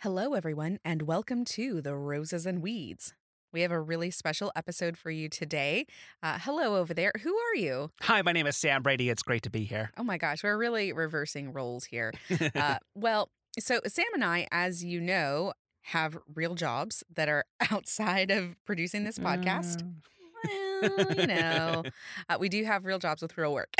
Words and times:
Hello, 0.00 0.34
everyone, 0.34 0.78
and 0.84 1.02
welcome 1.02 1.42
to 1.46 1.80
the 1.80 1.96
Roses 1.96 2.44
and 2.44 2.60
Weeds. 2.60 3.14
We 3.50 3.62
have 3.62 3.70
a 3.70 3.80
really 3.80 4.10
special 4.10 4.52
episode 4.54 4.98
for 4.98 5.10
you 5.10 5.30
today. 5.30 5.86
Uh, 6.22 6.38
hello 6.38 6.76
over 6.76 6.92
there. 6.92 7.12
Who 7.22 7.34
are 7.34 7.56
you? 7.56 7.90
Hi, 8.02 8.20
my 8.20 8.32
name 8.32 8.46
is 8.46 8.58
Sam 8.58 8.82
Brady. 8.82 9.08
It's 9.08 9.22
great 9.22 9.42
to 9.44 9.50
be 9.50 9.64
here. 9.64 9.92
Oh 9.96 10.04
my 10.04 10.18
gosh, 10.18 10.44
we're 10.44 10.58
really 10.58 10.92
reversing 10.92 11.50
roles 11.50 11.86
here. 11.86 12.12
Uh, 12.54 12.76
well, 12.94 13.30
so 13.58 13.80
Sam 13.86 14.04
and 14.12 14.22
I, 14.22 14.46
as 14.52 14.84
you 14.84 15.00
know, 15.00 15.54
have 15.80 16.18
real 16.34 16.54
jobs 16.54 17.02
that 17.14 17.30
are 17.30 17.46
outside 17.70 18.30
of 18.30 18.54
producing 18.66 19.04
this 19.04 19.18
podcast. 19.18 19.82
Mm. 19.82 19.94
Well, 20.82 21.14
you 21.18 21.26
know, 21.26 21.84
uh, 22.28 22.36
we 22.38 22.50
do 22.50 22.62
have 22.64 22.84
real 22.84 22.98
jobs 22.98 23.22
with 23.22 23.38
real 23.38 23.54
work. 23.54 23.72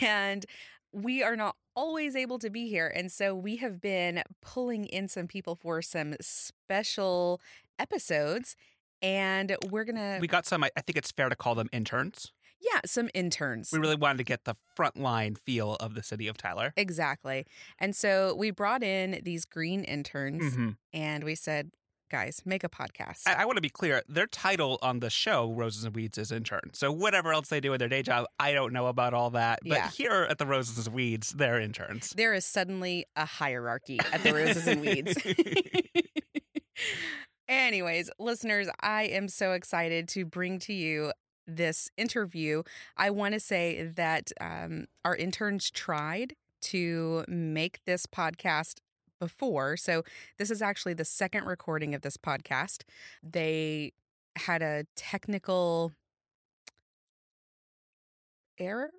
and 0.00 0.46
we 0.92 1.22
are 1.22 1.36
not 1.36 1.56
always 1.76 2.14
able 2.16 2.38
to 2.38 2.50
be 2.50 2.68
here. 2.68 2.90
And 2.94 3.10
so 3.10 3.34
we 3.34 3.56
have 3.56 3.80
been 3.80 4.22
pulling 4.42 4.84
in 4.86 5.08
some 5.08 5.26
people 5.26 5.54
for 5.54 5.82
some 5.82 6.14
special 6.20 7.40
episodes. 7.78 8.56
And 9.02 9.56
we're 9.70 9.84
going 9.84 9.96
to, 9.96 10.18
we 10.20 10.26
got 10.28 10.46
some, 10.46 10.64
I 10.64 10.70
think 10.80 10.96
it's 10.96 11.10
fair 11.10 11.28
to 11.28 11.36
call 11.36 11.54
them 11.54 11.68
interns. 11.72 12.32
yeah, 12.60 12.80
some 12.86 13.10
interns. 13.12 13.68
We 13.72 13.78
really 13.78 13.96
wanted 13.96 14.18
to 14.18 14.24
get 14.24 14.44
the 14.44 14.54
frontline 14.78 15.36
feel 15.36 15.74
of 15.76 15.94
the 15.94 16.02
city 16.02 16.26
of 16.28 16.38
Tyler. 16.38 16.72
Exactly. 16.78 17.44
And 17.78 17.94
so 17.94 18.34
we 18.34 18.50
brought 18.50 18.82
in 18.82 19.20
these 19.22 19.44
green 19.44 19.84
interns 19.84 20.56
Mhm. 20.56 20.76
and 20.94 21.24
we 21.24 21.34
said, 21.34 21.72
guys, 22.14 22.40
make 22.44 22.62
a 22.62 22.68
podcast. 22.68 23.22
I, 23.26 23.42
I 23.42 23.44
want 23.44 23.56
to 23.56 23.60
be 23.60 23.68
clear. 23.68 24.00
Their 24.08 24.28
title 24.28 24.78
on 24.82 25.00
the 25.00 25.10
show, 25.10 25.52
Roses 25.52 25.82
and 25.82 25.96
Weeds, 25.96 26.16
is 26.16 26.30
intern. 26.30 26.70
So 26.72 26.92
whatever 26.92 27.32
else 27.32 27.48
they 27.48 27.58
do 27.60 27.72
in 27.72 27.78
their 27.80 27.88
day 27.88 28.02
job, 28.04 28.26
I 28.38 28.52
don't 28.52 28.72
know 28.72 28.86
about 28.86 29.14
all 29.14 29.30
that. 29.30 29.58
But 29.62 29.68
Yeah. 29.78 29.90
here 29.90 30.26
at 30.30 30.38
the 30.38 30.46
Roses 30.46 30.86
and 30.86 30.94
Weeds, 30.94 31.30
they're 31.32 31.58
interns. 31.60 32.10
there 32.16 32.32
is 32.32 32.44
suddenly 32.44 33.04
a 33.16 33.24
hierarchy 33.24 33.98
at 34.12 34.22
the 34.22 34.32
Roses 34.32 34.68
and 34.68 34.80
Weeds. 34.80 35.16
Anyways, 37.48 38.10
listeners, 38.20 38.68
I 38.80 39.04
am 39.04 39.26
so 39.28 39.52
excited 39.52 40.06
to 40.10 40.24
bring 40.24 40.60
to 40.60 40.72
you 40.72 41.12
this 41.48 41.90
interview. 41.96 42.62
I 42.96 43.10
want 43.10 43.34
to 43.34 43.40
say 43.40 43.82
that 43.96 44.30
um, 44.40 44.86
our 45.04 45.16
interns 45.16 45.68
tried 45.70 46.34
to 46.62 47.24
make 47.28 47.80
this 47.86 48.06
podcast 48.06 48.76
before. 49.24 49.76
So, 49.76 50.02
this 50.38 50.50
is 50.50 50.60
actually 50.62 50.94
the 50.94 51.04
second 51.04 51.44
recording 51.46 51.94
of 51.94 52.02
this 52.02 52.16
podcast. 52.16 52.82
They 53.22 53.92
had 54.36 54.62
a 54.62 54.84
technical 54.96 55.92
error. 58.58 58.90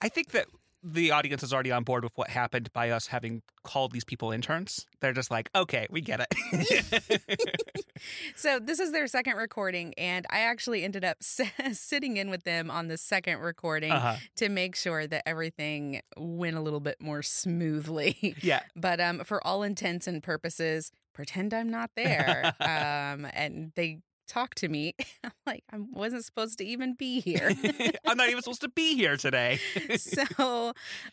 I 0.00 0.08
think 0.08 0.30
that 0.32 0.46
the 0.82 1.10
audience 1.10 1.42
is 1.42 1.52
already 1.52 1.70
on 1.72 1.84
board 1.84 2.04
with 2.04 2.12
what 2.16 2.30
happened 2.30 2.72
by 2.72 2.90
us 2.90 3.08
having 3.08 3.42
called 3.64 3.92
these 3.92 4.04
people 4.04 4.32
interns. 4.32 4.86
They're 5.00 5.12
just 5.12 5.30
like, 5.30 5.50
okay, 5.54 5.86
we 5.90 6.00
get 6.00 6.26
it. 6.26 7.60
so 8.34 8.58
this 8.58 8.80
is 8.80 8.92
their 8.92 9.06
second 9.06 9.36
recording 9.36 9.94
and 9.98 10.26
i 10.30 10.40
actually 10.40 10.84
ended 10.84 11.04
up 11.04 11.18
s- 11.20 11.40
sitting 11.78 12.16
in 12.16 12.30
with 12.30 12.44
them 12.44 12.70
on 12.70 12.88
the 12.88 12.96
second 12.96 13.38
recording 13.38 13.92
uh-huh. 13.92 14.16
to 14.36 14.48
make 14.48 14.74
sure 14.76 15.06
that 15.06 15.22
everything 15.26 16.00
went 16.16 16.56
a 16.56 16.60
little 16.60 16.80
bit 16.80 16.96
more 17.00 17.22
smoothly 17.22 18.34
Yeah. 18.40 18.60
but 18.76 19.00
um 19.00 19.20
for 19.24 19.44
all 19.46 19.62
intents 19.62 20.06
and 20.06 20.22
purposes 20.22 20.90
pretend 21.12 21.52
i'm 21.52 21.70
not 21.70 21.90
there 21.96 22.54
um 22.60 23.26
and 23.34 23.72
they 23.74 23.98
talk 24.30 24.54
to 24.54 24.68
me 24.68 24.94
i'm 25.24 25.32
like 25.46 25.64
i 25.72 25.76
wasn't 25.92 26.24
supposed 26.24 26.58
to 26.58 26.64
even 26.64 26.94
be 26.94 27.20
here 27.20 27.50
I'm 28.10 28.16
not 28.16 28.28
even 28.28 28.42
supposed 28.42 28.62
to 28.62 28.68
be 28.68 28.96
here 28.96 29.16
today. 29.16 29.60
so 29.96 30.72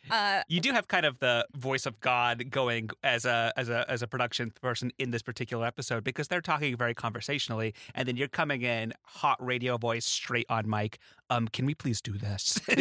uh 0.10 0.42
You 0.48 0.60
do 0.60 0.72
have 0.72 0.88
kind 0.88 1.06
of 1.06 1.20
the 1.20 1.45
voice 1.56 1.86
of 1.86 2.00
God 2.00 2.50
going 2.50 2.90
as 3.04 3.26
a 3.26 3.54
as 3.56 3.70
a 3.70 3.90
as 3.90 4.02
a 4.02 4.08
production 4.08 4.52
person 4.62 4.92
in 4.98 5.12
this 5.12 5.22
particular 5.22 5.66
episode 5.66 6.04
because 6.04 6.28
they're 6.28 6.42
talking 6.42 6.76
very 6.76 6.94
conversationally, 6.94 7.73
and 7.94 8.08
then 8.08 8.18
you're 8.18 8.28
coming 8.28 8.62
in 8.64 8.94
hot 9.04 9.38
radio 9.45 9.78
voice 9.78 10.06
straight 10.06 10.45
on 10.50 10.70
mic. 10.70 10.98
Um, 11.30 11.48
can 11.48 11.65
we 11.65 11.76
please 11.76 12.02
do 12.02 12.17
this? 12.17 12.60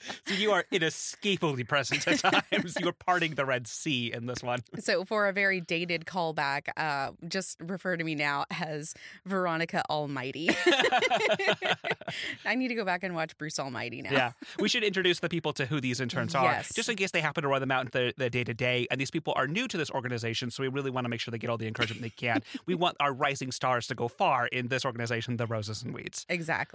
so 0.26 0.34
you 0.34 0.50
are 0.52 0.64
inescapably 0.70 1.64
present 1.64 2.06
at 2.08 2.18
times. 2.18 2.76
You 2.80 2.88
are 2.88 2.92
parting 2.92 3.34
the 3.34 3.44
Red 3.44 3.66
Sea 3.66 4.12
in 4.12 4.26
this 4.26 4.42
one. 4.42 4.60
So, 4.80 5.04
for 5.04 5.28
a 5.28 5.32
very 5.32 5.60
dated 5.60 6.06
callback, 6.06 6.68
uh, 6.76 7.10
just 7.28 7.58
refer 7.60 7.96
to 7.98 8.04
me 8.04 8.14
now 8.14 8.46
as 8.50 8.94
Veronica 9.26 9.82
Almighty. 9.90 10.48
I 12.46 12.54
need 12.54 12.68
to 12.68 12.74
go 12.74 12.84
back 12.84 13.04
and 13.04 13.14
watch 13.14 13.36
Bruce 13.36 13.58
Almighty 13.58 14.00
now. 14.00 14.12
Yeah, 14.12 14.32
we 14.58 14.68
should 14.68 14.82
introduce 14.82 15.20
the 15.20 15.28
people 15.28 15.52
to 15.54 15.66
who 15.66 15.80
these 15.80 16.00
interns 16.00 16.34
are, 16.34 16.44
Yes. 16.44 16.72
just 16.74 16.88
in 16.88 16.96
case 16.96 17.10
they 17.10 17.20
happen 17.20 17.42
to 17.42 17.48
run 17.48 17.60
them 17.60 17.70
out 17.70 17.94
in 17.94 18.12
the 18.16 18.30
day 18.30 18.44
to 18.44 18.54
day. 18.54 18.86
And 18.90 19.00
these 19.00 19.10
people 19.10 19.34
are 19.36 19.46
new 19.46 19.68
to 19.68 19.76
this 19.76 19.90
organization, 19.90 20.50
so 20.50 20.62
we 20.62 20.68
really 20.68 20.90
want 20.90 21.04
to 21.04 21.08
make 21.08 21.20
sure 21.20 21.30
they 21.30 21.38
get 21.38 21.50
all 21.50 21.58
the 21.58 21.68
encouragement 21.68 22.02
they 22.02 22.10
can. 22.10 22.42
we 22.66 22.74
want 22.74 22.96
our 23.00 23.12
rising 23.12 23.52
stars 23.52 23.86
to 23.88 23.94
go 23.94 24.08
far 24.08 24.46
in 24.46 24.68
this 24.68 24.84
organization, 24.84 25.36
the 25.36 25.46
Roses 25.46 25.82
and 25.82 25.92
Weeds. 25.92 26.24
Exactly. 26.28 26.69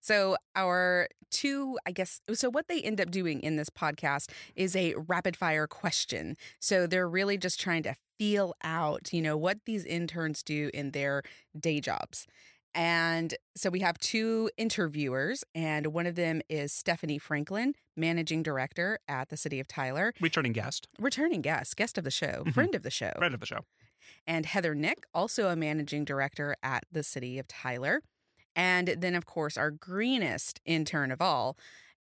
So, 0.00 0.36
our 0.56 1.08
two, 1.30 1.78
I 1.86 1.90
guess, 1.92 2.20
so 2.32 2.48
what 2.50 2.68
they 2.68 2.80
end 2.80 3.00
up 3.00 3.10
doing 3.10 3.40
in 3.40 3.56
this 3.56 3.70
podcast 3.70 4.30
is 4.54 4.76
a 4.76 4.94
rapid 4.94 5.36
fire 5.36 5.66
question. 5.66 6.36
So, 6.60 6.86
they're 6.86 7.08
really 7.08 7.36
just 7.38 7.60
trying 7.60 7.82
to 7.84 7.94
feel 8.18 8.54
out, 8.62 9.12
you 9.12 9.20
know, 9.20 9.36
what 9.36 9.58
these 9.66 9.84
interns 9.84 10.42
do 10.42 10.70
in 10.72 10.92
their 10.92 11.22
day 11.58 11.80
jobs. 11.80 12.26
And 12.76 13.34
so 13.56 13.70
we 13.70 13.80
have 13.80 13.98
two 13.98 14.50
interviewers, 14.56 15.44
and 15.54 15.88
one 15.88 16.06
of 16.06 16.16
them 16.16 16.42
is 16.48 16.72
Stephanie 16.72 17.18
Franklin, 17.18 17.74
managing 17.96 18.42
director 18.42 18.98
at 19.06 19.28
the 19.28 19.36
city 19.36 19.60
of 19.60 19.68
Tyler, 19.68 20.12
Returning 20.20 20.52
guest, 20.52 20.88
returning 20.98 21.40
guest, 21.40 21.76
guest 21.76 21.98
of 21.98 22.02
the 22.04 22.10
show, 22.10 22.42
Mhm. 22.44 22.52
friend 22.52 22.74
of 22.74 22.82
the 22.82 22.90
show, 22.90 23.12
friend 23.16 23.32
of 23.34 23.38
the 23.38 23.46
show. 23.46 23.64
and 24.26 24.44
Heather 24.46 24.74
Nick, 24.74 25.04
also 25.14 25.48
a 25.50 25.54
managing 25.56 26.04
director 26.04 26.56
at 26.64 26.84
the 26.90 27.04
city 27.04 27.38
of 27.38 27.46
Tyler. 27.46 28.02
And 28.56 28.88
then, 28.98 29.14
of 29.14 29.26
course, 29.26 29.56
our 29.56 29.70
greenest 29.70 30.60
intern 30.64 31.10
of 31.10 31.20
all, 31.20 31.56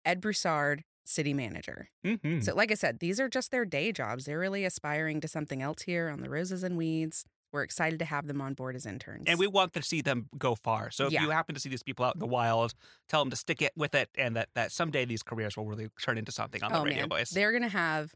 Ed 0.05 0.21
Broussard, 0.21 0.85
city 1.05 1.35
manager. 1.35 1.89
Mm-hmm. 2.05 2.41
So, 2.41 2.55
like 2.55 2.71
I 2.71 2.75
said, 2.75 2.99
these 3.01 3.19
are 3.21 3.29
just 3.29 3.51
their 3.51 3.65
day 3.65 3.93
jobs. 3.93 4.25
They're 4.27 4.39
really 4.39 4.65
aspiring 4.65 5.21
to 5.21 5.29
something 5.29 5.63
else 5.63 5.83
here 5.83 6.09
on 6.09 6.21
the 6.21 6.31
Roses 6.31 6.63
and 6.63 6.77
Weeds. 6.77 7.25
We're 7.53 7.63
excited 7.65 7.99
to 7.99 8.07
have 8.07 8.29
them 8.29 8.41
on 8.41 8.55
board 8.55 8.77
as 8.77 8.87
interns. 8.87 9.25
and 9.27 9.39
we 9.39 9.47
want 9.47 9.75
to 9.75 9.83
see 9.83 10.01
them 10.01 10.29
go 10.39 10.55
far. 10.55 10.91
So 10.91 11.07
if 11.09 11.13
Yeah. 11.13 11.23
you 11.23 11.31
happen 11.31 11.55
to 11.55 11.61
see 11.61 11.69
these 11.69 11.83
people 11.83 12.03
out 12.05 12.15
in 12.15 12.19
the 12.19 12.27
wild, 12.27 12.73
tell 13.11 13.21
them 13.21 13.29
to 13.31 13.37
stick 13.37 13.61
it 13.61 13.73
with 13.77 13.95
it, 13.95 14.09
and 14.17 14.35
that 14.37 14.49
that 14.55 14.73
someday 14.73 15.05
these 15.05 15.23
careers 15.23 15.55
will 15.57 15.67
really 15.67 15.89
turn 16.03 16.17
into 16.17 16.33
something 16.33 16.63
on 16.63 16.73
the 16.73 16.79
oh 16.79 16.85
radio 16.85 17.01
man, 17.01 17.09
voice. 17.11 17.29
they're 17.31 17.51
going 17.53 17.63
to 17.63 17.69
have 17.69 18.13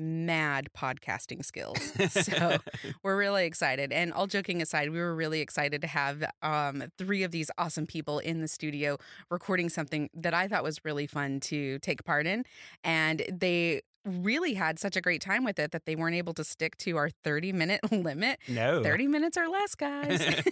mad 0.00 0.68
podcasting 0.76 1.44
skills. 1.44 1.78
so 2.10 2.56
we're 3.02 3.16
really 3.16 3.44
excited. 3.44 3.92
And 3.92 4.12
all 4.12 4.26
joking 4.26 4.62
aside, 4.62 4.90
we 4.90 4.98
were 4.98 5.14
really 5.14 5.40
excited 5.40 5.82
to 5.82 5.86
have 5.86 6.24
um, 6.42 6.84
three 6.96 7.22
of 7.22 7.30
these 7.30 7.50
awesome 7.58 7.86
people 7.86 8.18
in 8.18 8.40
the 8.40 8.48
studio 8.48 8.96
recording 9.30 9.68
something 9.68 10.08
that 10.14 10.32
I 10.34 10.48
thought 10.48 10.64
was 10.64 10.84
really 10.84 11.06
fun 11.06 11.40
to 11.40 11.78
take 11.80 12.04
part 12.04 12.26
in. 12.26 12.44
And 12.82 13.22
they 13.30 13.82
really 14.04 14.54
had 14.54 14.78
such 14.78 14.96
a 14.96 15.00
great 15.00 15.20
time 15.20 15.44
with 15.44 15.58
it 15.58 15.72
that 15.72 15.84
they 15.86 15.94
weren't 15.94 16.16
able 16.16 16.34
to 16.34 16.44
stick 16.44 16.76
to 16.78 16.96
our 16.96 17.10
30 17.22 17.52
minute 17.52 17.80
limit. 17.92 18.38
no. 18.48 18.82
30 18.82 19.06
minutes 19.08 19.36
or 19.36 19.48
less, 19.48 19.74
guys. 19.74 20.22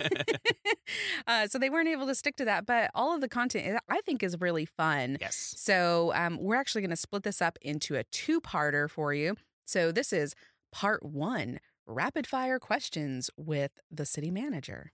uh, 1.27 1.47
so 1.49 1.59
they 1.59 1.71
weren't 1.71 1.89
able 1.89 2.07
to 2.07 2.15
stick 2.15 2.37
to 2.37 2.45
that. 2.45 2.67
But 2.67 2.91
all 2.95 3.15
of 3.15 3.21
the 3.21 3.29
content 3.29 3.81
I 3.89 4.01
think 4.03 4.23
is 4.23 4.41
really 4.41 4.65
fun. 4.65 5.19
yes. 5.21 5.55
So 5.57 6.13
um, 6.15 6.39
we're 6.41 6.57
actually 6.57 6.83
going 6.83 6.91
to 6.91 6.97
split 6.97 7.23
this 7.23 7.41
up 7.43 7.59
into 7.63 7.97
a 7.97 8.05
two 8.05 8.41
parter 8.41 8.89
for 8.89 9.15
you. 9.15 9.37
So 9.67 9.93
this 9.93 10.13
is 10.13 10.35
part 10.73 11.05
one 11.05 11.61
rapid 11.87 12.27
fire 12.27 12.59
questions 12.59 13.31
with 13.37 13.73
the 13.91 14.05
city 14.05 14.31
manager. 14.31 14.93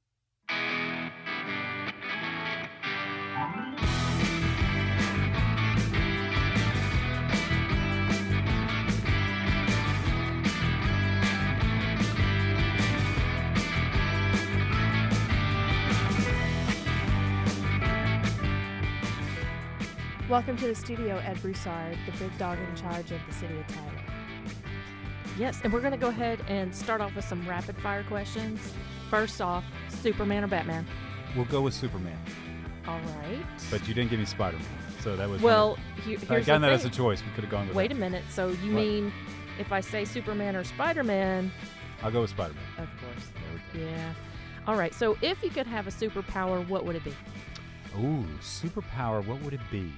Welcome 20.28 20.56
to 20.59 20.66
the 20.68 20.74
studio, 20.74 21.18
Ed 21.18 21.41
Broussard, 21.42 21.98
the 22.06 22.12
big 22.18 22.36
dog 22.38 22.59
in 22.59 22.74
charge 22.76 23.10
of 23.12 23.21
the 23.28 23.32
city 23.34 23.59
of 23.59 23.66
Tyler. 23.68 23.91
Yes, 25.38 25.60
and 25.62 25.72
we're 25.72 25.80
going 25.80 25.92
to 25.92 25.98
go 25.98 26.09
ahead 26.09 26.41
and 26.48 26.74
start 26.74 27.00
off 27.00 27.15
with 27.15 27.24
some 27.26 27.47
rapid 27.47 27.76
fire 27.78 28.04
questions. 28.04 28.72
First 29.10 29.41
off, 29.42 29.65
Superman 29.88 30.44
or 30.44 30.47
Batman? 30.47 30.86
We'll 31.36 31.44
go 31.47 31.60
with 31.60 31.74
Superman, 31.74 32.16
All 32.88 32.98
right. 33.22 33.44
but 33.71 33.86
you 33.86 33.92
didn't 33.94 34.10
give 34.10 34.18
me 34.21 34.24
Spider 34.24 34.56
Man, 34.56 34.66
so 35.03 35.15
that 35.16 35.28
was 35.28 35.42
well, 35.42 35.76
he- 36.04 36.15
If 36.15 36.30
I 36.30 36.34
here's 36.34 36.47
had 36.47 36.47
gotten 36.47 36.62
the 36.62 36.68
that 36.68 36.74
as 36.74 36.84
a 36.84 36.91
choice. 36.91 37.22
We 37.22 37.30
could 37.34 37.44
have 37.44 37.50
gone 37.50 37.66
with. 37.66 37.76
Wait 37.76 37.92
a 37.92 37.94
minute. 37.94 38.22
So 38.30 38.48
you 38.48 38.72
What? 38.74 38.80
mean 38.82 39.12
if 39.59 39.72
I 39.72 39.80
say 39.80 40.04
Superman 40.04 40.56
or 40.56 40.65
Spider 40.65 41.04
Man? 41.04 41.53
I'll 42.03 42.10
go 42.12 42.22
with 42.22 42.30
Spider 42.30 42.54
Man. 42.54 42.84
Of 42.86 42.88
course. 43.00 43.26
There 43.34 43.60
we 43.74 43.80
go. 43.80 43.86
Yeah. 43.91 44.15
All 44.66 44.76
right. 44.76 44.94
So 44.94 45.18
if 45.21 45.42
you 45.42 45.50
could 45.50 45.66
have 45.66 45.86
a 45.86 45.91
superpower, 45.91 46.66
what 46.68 46.84
would 46.86 46.97
it 46.97 47.04
be? 47.04 47.12
Ooh, 47.99 48.25
superpower. 48.41 49.25
What 49.27 49.41
would 49.43 49.55
it 49.55 49.61
be? 49.71 49.93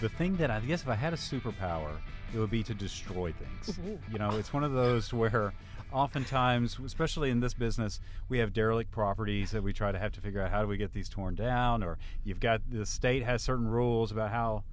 The 0.00 0.08
thing 0.08 0.36
that 0.36 0.50
I 0.50 0.60
guess 0.60 0.82
if 0.82 0.88
I 0.88 0.94
had 0.94 1.12
a 1.12 1.16
superpower, 1.16 1.90
it 2.34 2.38
would 2.38 2.50
be 2.50 2.62
to 2.64 2.74
destroy 2.74 3.32
things. 3.32 3.78
You 4.10 4.18
know, 4.18 4.30
it's 4.36 4.52
one 4.52 4.64
of 4.64 4.72
those 4.72 5.12
where 5.12 5.52
oftentimes, 5.92 6.78
especially 6.84 7.30
in 7.30 7.40
this 7.40 7.54
business, 7.54 8.00
we 8.28 8.38
have 8.38 8.52
derelict 8.52 8.90
properties 8.90 9.50
that 9.52 9.62
we 9.62 9.72
try 9.72 9.92
to 9.92 9.98
have 9.98 10.12
to 10.12 10.20
figure 10.20 10.40
out 10.42 10.50
how 10.50 10.62
do 10.62 10.68
we 10.68 10.76
get 10.76 10.92
these 10.92 11.08
torn 11.08 11.34
down, 11.34 11.82
or 11.82 11.98
you've 12.24 12.40
got 12.40 12.62
the 12.70 12.86
state 12.86 13.22
has 13.22 13.42
certain 13.42 13.68
rules 13.68 14.10
about 14.10 14.30
how 14.30 14.64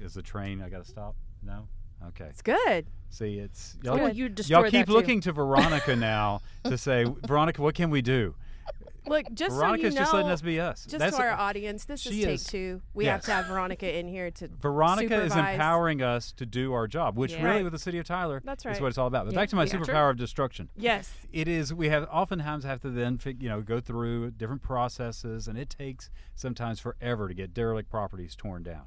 is 0.00 0.14
the 0.14 0.22
train. 0.22 0.62
I 0.62 0.68
got 0.68 0.84
to 0.84 0.90
stop. 0.90 1.14
No. 1.42 1.68
Okay. 2.08 2.26
It's 2.26 2.42
good. 2.42 2.86
See, 3.10 3.38
it's 3.38 3.76
y'all, 3.82 4.08
you 4.08 4.28
destroy 4.28 4.62
y'all 4.62 4.70
keep 4.70 4.88
looking 4.88 5.20
to 5.22 5.32
Veronica 5.32 5.94
now 5.96 6.40
to 6.64 6.76
say, 6.78 7.06
Veronica, 7.26 7.62
what 7.62 7.74
can 7.74 7.90
we 7.90 8.02
do? 8.02 8.34
Look, 9.06 9.26
just 9.34 9.54
Veronica's 9.56 9.82
so 9.82 9.88
you 9.88 9.94
know, 9.94 10.00
just 10.02 10.12
letting 10.14 10.30
us 10.30 10.42
be 10.42 10.60
us. 10.60 10.84
just 10.86 10.98
That's 10.98 11.16
to 11.16 11.22
our 11.22 11.32
audience, 11.32 11.84
this 11.84 12.06
is 12.06 12.12
take 12.12 12.28
is- 12.34 12.44
two. 12.44 12.82
We 12.94 13.04
yes. 13.06 13.12
have 13.12 13.24
to 13.24 13.32
have 13.32 13.46
Veronica 13.46 13.98
in 13.98 14.06
here 14.08 14.30
to 14.30 14.48
Veronica 14.60 15.22
is 15.22 15.34
empowering 15.34 16.02
us 16.02 16.32
to 16.32 16.46
do 16.46 16.72
our 16.72 16.86
job, 16.86 17.16
which 17.16 17.32
Yeah. 17.32 17.42
really, 17.44 17.62
with 17.64 17.72
the 17.72 17.78
city 17.78 17.98
of 17.98 18.06
Tyler, 18.06 18.40
That's 18.44 18.64
right. 18.64 18.74
is 18.74 18.80
what 18.80 18.88
it's 18.88 18.98
all 18.98 19.08
about. 19.08 19.24
But 19.26 19.34
Yeah. 19.34 19.40
back 19.40 19.48
to 19.50 19.56
my 19.56 19.64
Yeah. 19.64 19.72
superpower 19.74 20.10
of 20.10 20.16
destruction. 20.18 20.68
Yes. 20.76 21.12
It 21.32 21.48
is. 21.48 21.74
We 21.74 21.88
have 21.88 22.08
oftentimes 22.10 22.64
have 22.64 22.80
to 22.82 22.90
then, 22.90 23.18
you 23.40 23.48
know, 23.48 23.60
go 23.60 23.80
through 23.80 24.32
different 24.32 24.62
processes, 24.62 25.48
and 25.48 25.58
it 25.58 25.68
takes 25.70 26.10
sometimes 26.34 26.78
forever 26.80 27.28
to 27.28 27.34
get 27.34 27.52
derelict 27.54 27.90
properties 27.90 28.36
torn 28.36 28.62
down. 28.62 28.82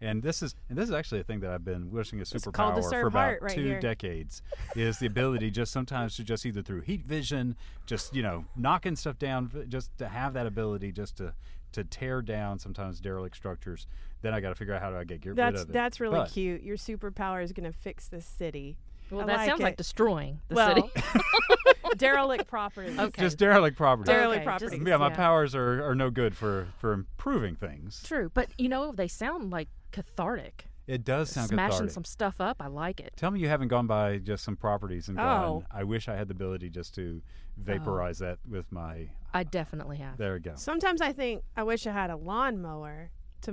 And 0.00 0.22
this 0.22 0.42
is, 0.42 0.54
and 0.68 0.76
this 0.76 0.88
is 0.88 0.94
actually 0.94 1.20
a 1.20 1.24
thing 1.24 1.40
that 1.40 1.50
I've 1.50 1.64
been 1.64 1.90
wishing 1.90 2.20
a 2.20 2.24
superpower 2.24 2.76
to 2.76 2.82
for 2.82 3.06
about 3.06 3.40
right 3.40 3.54
two 3.54 3.62
here. 3.64 3.80
decades. 3.80 4.42
is 4.74 4.98
the 4.98 5.06
ability 5.06 5.50
just 5.50 5.72
sometimes 5.72 6.16
to 6.16 6.24
just 6.24 6.44
either 6.44 6.62
through 6.62 6.82
heat 6.82 7.04
vision, 7.06 7.56
just 7.86 8.14
you 8.14 8.22
know, 8.22 8.44
knocking 8.56 8.94
stuff 8.96 9.18
down, 9.18 9.50
just 9.68 9.96
to 9.98 10.08
have 10.08 10.34
that 10.34 10.46
ability 10.46 10.92
just 10.92 11.16
to 11.16 11.32
to 11.72 11.84
tear 11.84 12.22
down 12.22 12.58
sometimes 12.58 13.00
derelict 13.00 13.36
structures. 13.36 13.86
Then 14.22 14.32
I 14.32 14.40
got 14.40 14.50
to 14.50 14.54
figure 14.54 14.72
out 14.74 14.80
how 14.80 14.90
do 14.90 14.96
I 14.96 15.04
get, 15.04 15.20
get 15.20 15.30
rid 15.30 15.36
That's 15.36 15.62
of 15.62 15.70
it. 15.70 15.72
that's 15.72 16.00
really 16.00 16.18
But- 16.18 16.30
cute. 16.30 16.62
Your 16.62 16.76
superpower 16.76 17.42
is 17.42 17.52
going 17.52 17.70
to 17.70 17.76
fix 17.76 18.08
this 18.08 18.24
city. 18.24 18.76
Well, 19.10 19.20
I 19.22 19.26
that 19.26 19.36
like 19.38 19.48
sounds 19.48 19.60
like 19.60 19.76
destroying 19.76 20.40
the 20.48 20.54
well, 20.56 20.74
city. 20.74 20.90
derelict 21.96 22.46
properties. 22.48 22.98
Okay. 22.98 23.22
Just 23.22 23.38
derelict 23.38 23.76
property. 23.76 24.10
Derelict 24.10 24.38
Okay, 24.40 24.44
properties. 24.44 24.70
just- 24.78 24.86
yeah, 24.88 24.96
my 24.96 25.08
yeah. 25.08 25.16
powers 25.16 25.54
are, 25.54 25.86
are 25.88 25.94
no 25.94 26.10
good 26.10 26.36
for, 26.36 26.68
for 26.78 26.92
improving 26.92 27.54
things. 27.56 28.02
True, 28.04 28.30
but 28.34 28.48
you 28.58 28.68
know 28.68 28.92
they 28.92 29.08
sound 29.08 29.50
like 29.50 29.68
cathartic. 29.92 30.66
It 30.86 31.04
does 31.04 31.30
sound 31.30 31.48
Smashing 31.48 31.70
cathartic. 31.72 31.90
some 31.94 32.04
stuff 32.04 32.40
up, 32.40 32.58
I 32.60 32.68
like 32.68 33.00
it. 33.00 33.12
Tell 33.16 33.30
me 33.32 33.40
you 33.40 33.48
haven't 33.48 33.68
gone 33.68 33.86
by 33.88 34.18
just 34.18 34.44
some 34.44 34.56
properties 34.56 35.08
and 35.08 35.16
gone, 35.16 35.44
Oh. 35.44 35.64
I 35.70 35.82
wish 35.82 36.08
I 36.08 36.14
had 36.14 36.28
the 36.28 36.32
ability 36.32 36.70
just 36.70 36.94
to 36.94 37.20
oh. 37.24 37.30
vaporize 37.58 38.18
that 38.20 38.38
with 38.48 38.70
my. 38.70 39.08
I 39.34 39.42
definitely 39.42 39.96
have. 39.98 40.16
There 40.16 40.34
we 40.34 40.40
go. 40.40 40.52
Sometimes 40.54 41.00
I 41.00 41.12
think 41.12 41.42
I 41.56 41.64
wish 41.64 41.86
I 41.86 41.92
had 41.92 42.10
a 42.10 42.16
lawnmower 42.16 43.10
to 43.42 43.52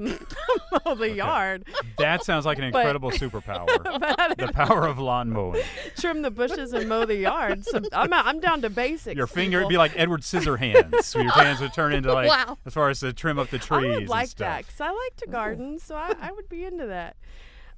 mow 0.85 0.95
the 0.95 1.09
yard, 1.11 1.65
That 1.97 2.23
sounds 2.23 2.45
like 2.45 2.57
an 2.59 2.69
But- 2.71 2.79
incredible 2.79 3.11
superpower. 3.11 3.67
but 3.99 4.37
the 4.37 4.51
power 4.53 4.87
of 4.87 4.97
lawn 4.99 5.29
mowing. 5.29 5.61
trim 5.97 6.21
the 6.21 6.31
bushes 6.31 6.73
and 6.73 6.87
mow 6.89 7.05
the 7.05 7.15
yard. 7.17 7.63
So 7.65 7.79
I'm 7.91 8.11
I'm 8.13 8.39
down 8.39 8.61
to 8.61 8.69
basics. 8.69 9.15
Your 9.15 9.27
finger 9.27 9.57
would 9.59 9.63
people. 9.63 9.69
be 9.69 9.77
like 9.77 9.93
Edward 9.95 10.21
Scissorhands. 10.21 11.03
so 11.03 11.19
your 11.19 11.31
hands 11.31 11.59
would 11.61 11.73
turn 11.73 11.93
into 11.93 12.11
like, 12.13 12.29
Wow. 12.29 12.57
as 12.65 12.73
far 12.73 12.89
as 12.89 12.99
to 13.01 13.13
trim 13.13 13.37
up 13.37 13.49
the 13.49 13.59
trees 13.59 13.71
I 13.83 13.87
would 13.89 13.97
and 13.99 14.09
like 14.09 14.27
stuff. 14.29 14.37
that 14.47 14.65
because 14.65 14.81
I 14.81 14.89
like 14.91 15.15
to 15.17 15.27
garden, 15.27 15.79
so 15.79 15.95
I, 15.95 16.13
I 16.21 16.31
would 16.31 16.49
be 16.49 16.63
into 16.65 16.87
that. 16.87 17.15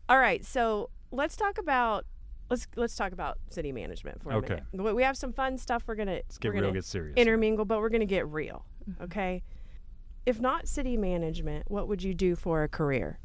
All 0.08 0.18
right, 0.20 0.46
so 0.46 0.90
let's 1.12 1.36
talk 1.36 1.58
about 1.58 2.06
let's 2.50 2.68
let's 2.76 2.96
talk 2.96 3.12
about 3.12 3.38
city 3.50 3.72
management 3.72 4.22
for 4.22 4.32
a 4.32 4.36
Okay. 4.38 4.62
minute. 4.72 4.86
We- 4.86 4.94
We 4.94 5.04
have 5.04 5.18
some 5.18 5.34
fun 5.34 5.58
stuff. 5.58 5.84
We're 5.88 5.96
gonna 5.96 6.14
Let's 6.14 6.38
get 6.38 6.50
we're 6.50 6.54
real, 6.56 6.62
gonna 6.66 6.74
get 6.76 6.86
serious. 6.86 7.16
intermingle, 7.18 7.66
but 7.66 7.80
we're 7.80 7.90
gonna 7.90 8.06
get 8.06 8.28
real. 8.28 8.66
Mm-hmm. 8.90 9.04
Okay. 9.06 9.44
If 10.26 10.40
not 10.40 10.68
city 10.68 10.98
management, 10.98 11.70
what 11.70 11.88
would 11.88 12.04
you 12.04 12.14
do 12.14 12.36
for 12.36 12.64
a 12.64 12.68
career? 12.68 13.20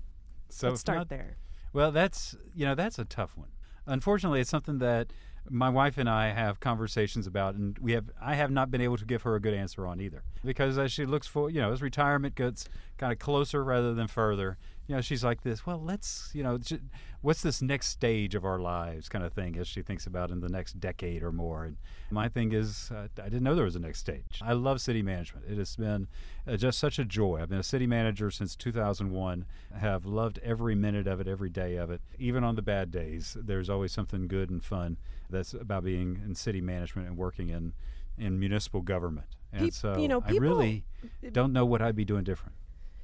so 0.53 0.69
let's 0.69 0.81
start 0.81 0.99
not- 0.99 1.09
there. 1.09 1.37
Well, 1.73 1.93
that's 1.93 2.37
you 2.55 2.67
know 2.67 2.75
that's 2.75 2.99
a 2.99 3.05
tough 3.05 3.37
one. 3.37 3.51
Unfortunately, 3.87 4.41
it's 4.41 4.51
something 4.51 4.79
that 4.79 5.13
my 5.49 5.69
wife 5.69 5.97
and 5.97 6.09
I 6.09 6.31
have 6.31 6.61
conversations 6.61 7.27
about, 7.27 7.55
and 7.55 7.79
we 7.79 7.93
have 7.93 8.11
I 8.21 8.35
have 8.35 8.51
not 8.51 8.71
been 8.71 8.81
able 8.81 8.97
to 8.97 9.05
give 9.05 9.23
her 9.23 9.37
a 9.37 9.41
good 9.41 9.55
answer 9.55 9.87
on 9.87 10.01
either 10.01 10.25
because 10.45 10.77
as 10.77 10.93
she 10.93 11.07
looks 11.07 11.27
for 11.27 11.49
you 11.49 11.61
know 11.61 11.73
as 11.73 11.81
retirement 11.81 12.35
gets 12.35 12.69
kind 12.99 13.13
of 13.13 13.19
closer 13.21 13.63
rather 13.63 13.95
than 13.95 14.09
further, 14.09 14.59
you 14.91 14.97
know 14.97 15.01
she's 15.01 15.23
like 15.23 15.43
this. 15.45 15.65
Well, 15.65 15.81
let's 15.81 16.31
you 16.35 16.43
know 16.43 16.59
j- 16.59 16.81
what's 17.21 17.43
this 17.43 17.63
next 17.63 17.91
stage 17.91 18.35
of 18.35 18.45
our 18.45 18.59
lives 18.59 19.09
kind 19.09 19.25
of 19.25 19.33
thing 19.33 19.57
as 19.57 19.69
she 19.69 19.83
thinks 19.83 20.05
about 20.05 20.33
in 20.33 20.41
the 20.41 20.49
next 20.49 20.81
decade 20.81 21.23
or 21.23 21.31
more. 21.31 21.63
And 21.63 21.77
my 22.11 22.29
thing 22.29 22.53
is 22.53 22.91
uh, 22.91 23.07
I 23.23 23.25
didn't 23.29 23.45
know 23.45 23.55
there 23.55 23.65
was 23.65 23.77
a 23.77 23.81
next 23.81 24.01
stage. 24.01 24.41
I 24.43 24.53
love 24.53 24.81
city 24.81 25.01
management. 25.01 25.47
It 25.49 25.59
has 25.59 25.77
been 25.77 26.09
uh, 26.45 26.57
just 26.57 26.81
such 26.81 26.99
a 26.99 27.05
joy. 27.05 27.39
I've 27.41 27.51
been 27.51 27.61
a 27.61 27.63
city 27.63 27.87
manager 27.87 28.33
since 28.33 28.57
2001. 28.57 29.45
I 29.73 29.79
Have 29.79 30.07
loved 30.07 30.41
every 30.43 30.75
minute 30.75 31.07
of 31.07 31.21
it, 31.21 31.29
every 31.29 31.51
day 31.51 31.77
of 31.77 31.93
it. 31.93 32.01
Even 32.19 32.43
on 32.43 32.57
the 32.57 32.63
bad 32.63 32.91
days, 32.91 33.37
there's 33.41 33.71
always 33.71 33.93
something 33.93 34.27
good 34.27 34.51
and 34.51 34.61
fun 34.61 34.99
that's 35.31 35.55
about 35.55 35.85
being 35.85 36.21
in 36.25 36.35
city 36.35 36.61
management 36.61 37.07
and 37.07 37.17
working 37.17 37.51
in 37.51 37.75
in 38.19 38.41
municipal 38.41 38.81
government. 38.81 39.29
And 39.53 39.67
Peop- 39.67 39.75
so 39.75 39.97
you 39.97 40.09
know, 40.09 40.21
I 40.27 40.33
really 40.33 40.83
don't 41.31 41.53
know 41.53 41.65
what 41.65 41.81
I'd 41.81 41.95
be 41.95 42.05
doing 42.05 42.25
different. 42.25 42.57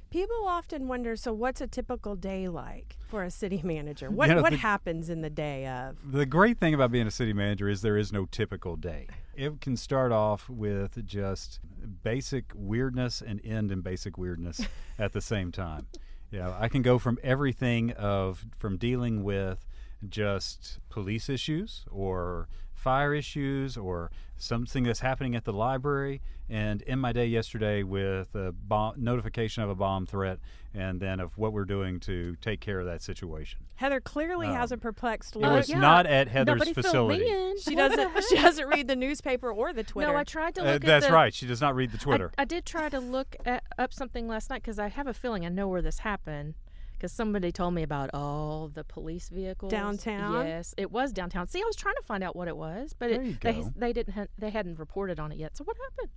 People 0.09 0.47
often 0.47 0.87
wonder, 0.87 1.15
so 1.15 1.33
what's 1.33 1.59
a 1.59 1.67
typical 1.67 2.15
day 2.15 2.47
like 2.47 2.97
for 3.07 3.23
a 3.23 3.31
city 3.31 3.61
manager? 3.63 4.09
What 4.09 4.29
know, 4.29 4.41
what 4.41 4.51
the- 4.51 4.57
happens 4.57 5.09
in 5.09 5.21
the 5.21 5.29
day 5.29 5.67
of? 5.67 5.97
The 6.11 6.25
great 6.25 6.59
thing 6.59 6.73
about 6.73 6.91
being 6.91 7.07
a 7.07 7.11
city 7.11 7.33
manager 7.33 7.67
is 7.67 7.81
there 7.81 7.97
is 7.97 8.13
no 8.13 8.25
typical 8.25 8.75
day. 8.75 9.07
It 9.35 9.59
can 9.61 9.75
start 9.77 10.11
off 10.11 10.49
with 10.49 11.05
just 11.05 11.59
basic 12.03 12.45
weirdness 12.55 13.21
and 13.21 13.39
end 13.45 13.71
in 13.71 13.81
basic 13.81 14.17
weirdness 14.17 14.61
at 14.99 15.13
the 15.13 15.21
same 15.21 15.51
time. 15.51 15.87
You 16.31 16.39
know, 16.39 16.55
I 16.57 16.67
can 16.67 16.81
go 16.81 16.99
from 16.99 17.17
everything 17.23 17.91
of 17.91 18.45
from 18.57 18.77
dealing 18.77 19.23
with 19.23 19.65
just 20.07 20.79
police 20.89 21.29
issues 21.29 21.85
or 21.89 22.47
fire 22.77 23.13
issues 23.13 23.75
or 23.75 24.11
something 24.37 24.83
that's 24.83 24.99
happening 24.99 25.35
at 25.35 25.43
the 25.45 25.51
library 25.51 26.21
and 26.47 26.83
in 26.83 26.99
my 26.99 27.11
day 27.11 27.25
yesterday 27.25 27.81
with 27.81 28.35
a 28.35 28.51
bomb, 28.51 28.93
notification 28.95 29.63
of 29.63 29.69
a 29.69 29.75
bomb 29.75 30.05
threat 30.05 30.37
and 30.75 31.01
then 31.01 31.19
of 31.19 31.35
what 31.39 31.51
we're 31.51 31.65
doing 31.65 31.99
to 31.99 32.35
take 32.39 32.59
care 32.61 32.79
of 32.79 32.85
that 32.85 33.01
situation. 33.01 33.59
Heather 33.75 33.99
clearly 33.99 34.45
has 34.47 34.71
a 34.71 34.75
Um, 34.75 34.79
perplexed 34.79 35.35
It 35.35 35.39
look. 35.39 35.51
was 35.51 35.69
yeah. 35.69 35.79
not 35.79 36.05
at 36.05 36.27
Heather's 36.27 36.59
Nobody 36.59 36.73
facility. 36.73 37.19
Filled 37.25 37.31
me 37.31 37.49
in. 37.51 37.59
She 37.59 37.75
doesn't. 37.75 38.23
She 38.29 38.35
doesn't 38.41 38.67
read 38.67 38.87
the 38.87 38.95
newspaper 38.95 39.51
or 39.51 39.73
the 39.73 39.83
Twitter. 39.83 40.11
No, 40.13 40.17
I 40.17 40.23
tried 40.23 40.53
to 40.55 40.61
Uh, 40.61 40.65
look 40.73 40.75
at 40.75 40.81
that's 40.83 41.07
the, 41.07 41.11
right. 41.13 41.33
She 41.33 41.47
does 41.47 41.59
not 41.59 41.75
read 41.75 41.91
the 41.91 41.97
I- 41.99 42.03
Twitter. 42.03 42.31
I, 42.37 42.45
did 42.45 42.63
try 42.65 42.89
to 42.89 42.99
look 42.99 43.35
at, 43.45 43.63
up 43.79 43.91
something 43.91 44.27
last 44.27 44.51
night 44.51 44.61
because 44.61 44.77
I 44.77 44.89
have 44.89 45.07
a 45.07 45.13
feeling 45.15 45.45
I 45.45 45.49
know 45.49 45.67
where 45.67 45.81
this 45.81 45.99
happened. 45.99 46.53
Because 46.97 47.11
somebody 47.11 47.51
told 47.51 47.73
me 47.75 47.83
about 47.83 48.09
all 48.13 48.69
the 48.73 48.83
police 48.83 49.29
vehicles 49.29 49.71
Downtown? 49.71 50.45
Yes, 50.47 50.73
it 50.77 50.91
was 50.91 51.11
downtown. 51.13 51.47
See, 51.47 51.61
I 51.61 51.65
was 51.65 51.75
trying 51.75 51.95
to 51.95 52.03
find 52.03 52.23
out 52.23 52.35
what 52.35 52.47
it 52.47 52.57
was, 52.57 52.93
but 52.97 53.11
it, 53.11 53.41
they 53.41 53.63
they 53.75 53.93
didn't 53.93 54.13
ha- 54.13 54.27
they 54.37 54.49
hadn't 54.49 54.79
reported 54.79 55.19
on 55.19 55.31
it 55.31 55.37
yet. 55.37 55.55
So 55.55 55.63
what 55.63 55.77
happened? 55.77 56.09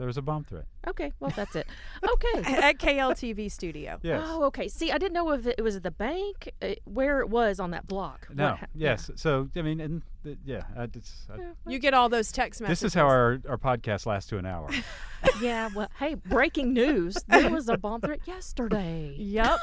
there 0.00 0.06
was 0.06 0.16
a 0.16 0.22
bomb 0.22 0.44
threat. 0.44 0.64
Okay, 0.88 1.12
well 1.20 1.30
that's 1.36 1.54
it. 1.54 1.66
Okay. 2.02 2.42
at 2.62 2.78
KLTV 2.78 3.52
studio. 3.52 3.98
Yes. 4.02 4.22
Oh, 4.24 4.44
okay. 4.44 4.66
See, 4.68 4.90
I 4.90 4.96
didn't 4.96 5.12
know 5.12 5.30
if 5.32 5.46
it 5.46 5.62
was 5.62 5.76
at 5.76 5.82
the 5.82 5.90
bank, 5.90 6.50
uh, 6.62 6.68
where 6.84 7.20
it 7.20 7.28
was 7.28 7.60
on 7.60 7.72
that 7.72 7.86
block. 7.86 8.24
What 8.28 8.38
no. 8.38 8.48
ha- 8.48 8.66
yeah. 8.74 8.90
yes. 8.90 9.10
So 9.16 9.50
I 9.54 9.60
mean, 9.60 9.78
and 9.80 10.02
th- 10.24 10.38
yeah, 10.42 10.62
I, 10.76 10.84
it's, 10.84 11.26
I, 11.30 11.36
Yeah, 11.36 11.42
well, 11.64 11.72
You 11.72 11.78
get 11.78 11.92
all 11.92 12.08
those 12.08 12.32
text 12.32 12.62
messages. 12.62 12.80
this 12.80 12.86
is 12.88 12.94
how 12.94 13.06
our, 13.06 13.40
our 13.46 13.58
podcast 13.58 14.06
lasts 14.06 14.30
to 14.30 14.38
an 14.38 14.46
hour. 14.46 14.70
yeah. 15.42 15.68
Well, 15.74 15.88
hey, 15.98 16.14
breaking 16.14 16.72
news. 16.72 17.18
There 17.28 17.50
was 17.50 17.68
a 17.68 17.76
bomb 17.76 18.00
threat 18.00 18.20
yesterday. 18.26 19.14
Yep. 19.18 19.58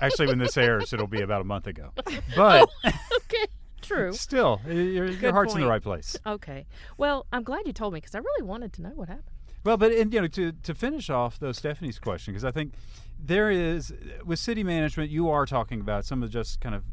Actually, 0.00 0.26
when 0.28 0.38
this 0.38 0.56
airs, 0.56 0.92
it'll 0.92 1.06
be 1.06 1.22
about 1.22 1.40
a 1.40 1.44
month 1.44 1.66
ago. 1.66 1.90
Oh, 2.06 2.12
but 2.36 2.68
Okay. 3.16 3.46
True. 3.82 4.12
still, 4.12 4.60
your, 4.66 5.06
your 5.06 5.32
heart's 5.32 5.54
in 5.54 5.60
the 5.60 5.66
right 5.66 5.82
place. 5.82 6.16
Okay. 6.26 6.66
Well, 6.98 7.26
I'm 7.32 7.44
glad 7.44 7.66
you 7.66 7.72
told 7.72 7.92
me 7.94 7.98
because 7.98 8.14
I 8.14 8.18
really 8.18 8.42
wanted 8.42 8.72
to 8.74 8.82
know 8.82 8.90
what 8.90 9.08
happened. 9.08 9.30
Well, 9.64 9.76
but 9.76 9.92
and, 9.92 10.12
you 10.12 10.20
know, 10.20 10.26
to 10.28 10.52
to 10.52 10.74
finish 10.74 11.08
off 11.10 11.38
though 11.38 11.52
Stephanie's 11.52 11.98
question, 11.98 12.32
because 12.34 12.44
I 12.44 12.50
think 12.50 12.74
there 13.18 13.50
is 13.50 13.92
with 14.24 14.38
city 14.38 14.62
management, 14.64 15.10
you 15.10 15.28
are 15.30 15.46
talking 15.46 15.80
about 15.80 16.04
some 16.04 16.22
of 16.22 16.30
just 16.30 16.60
kind 16.60 16.74
of 16.74 16.84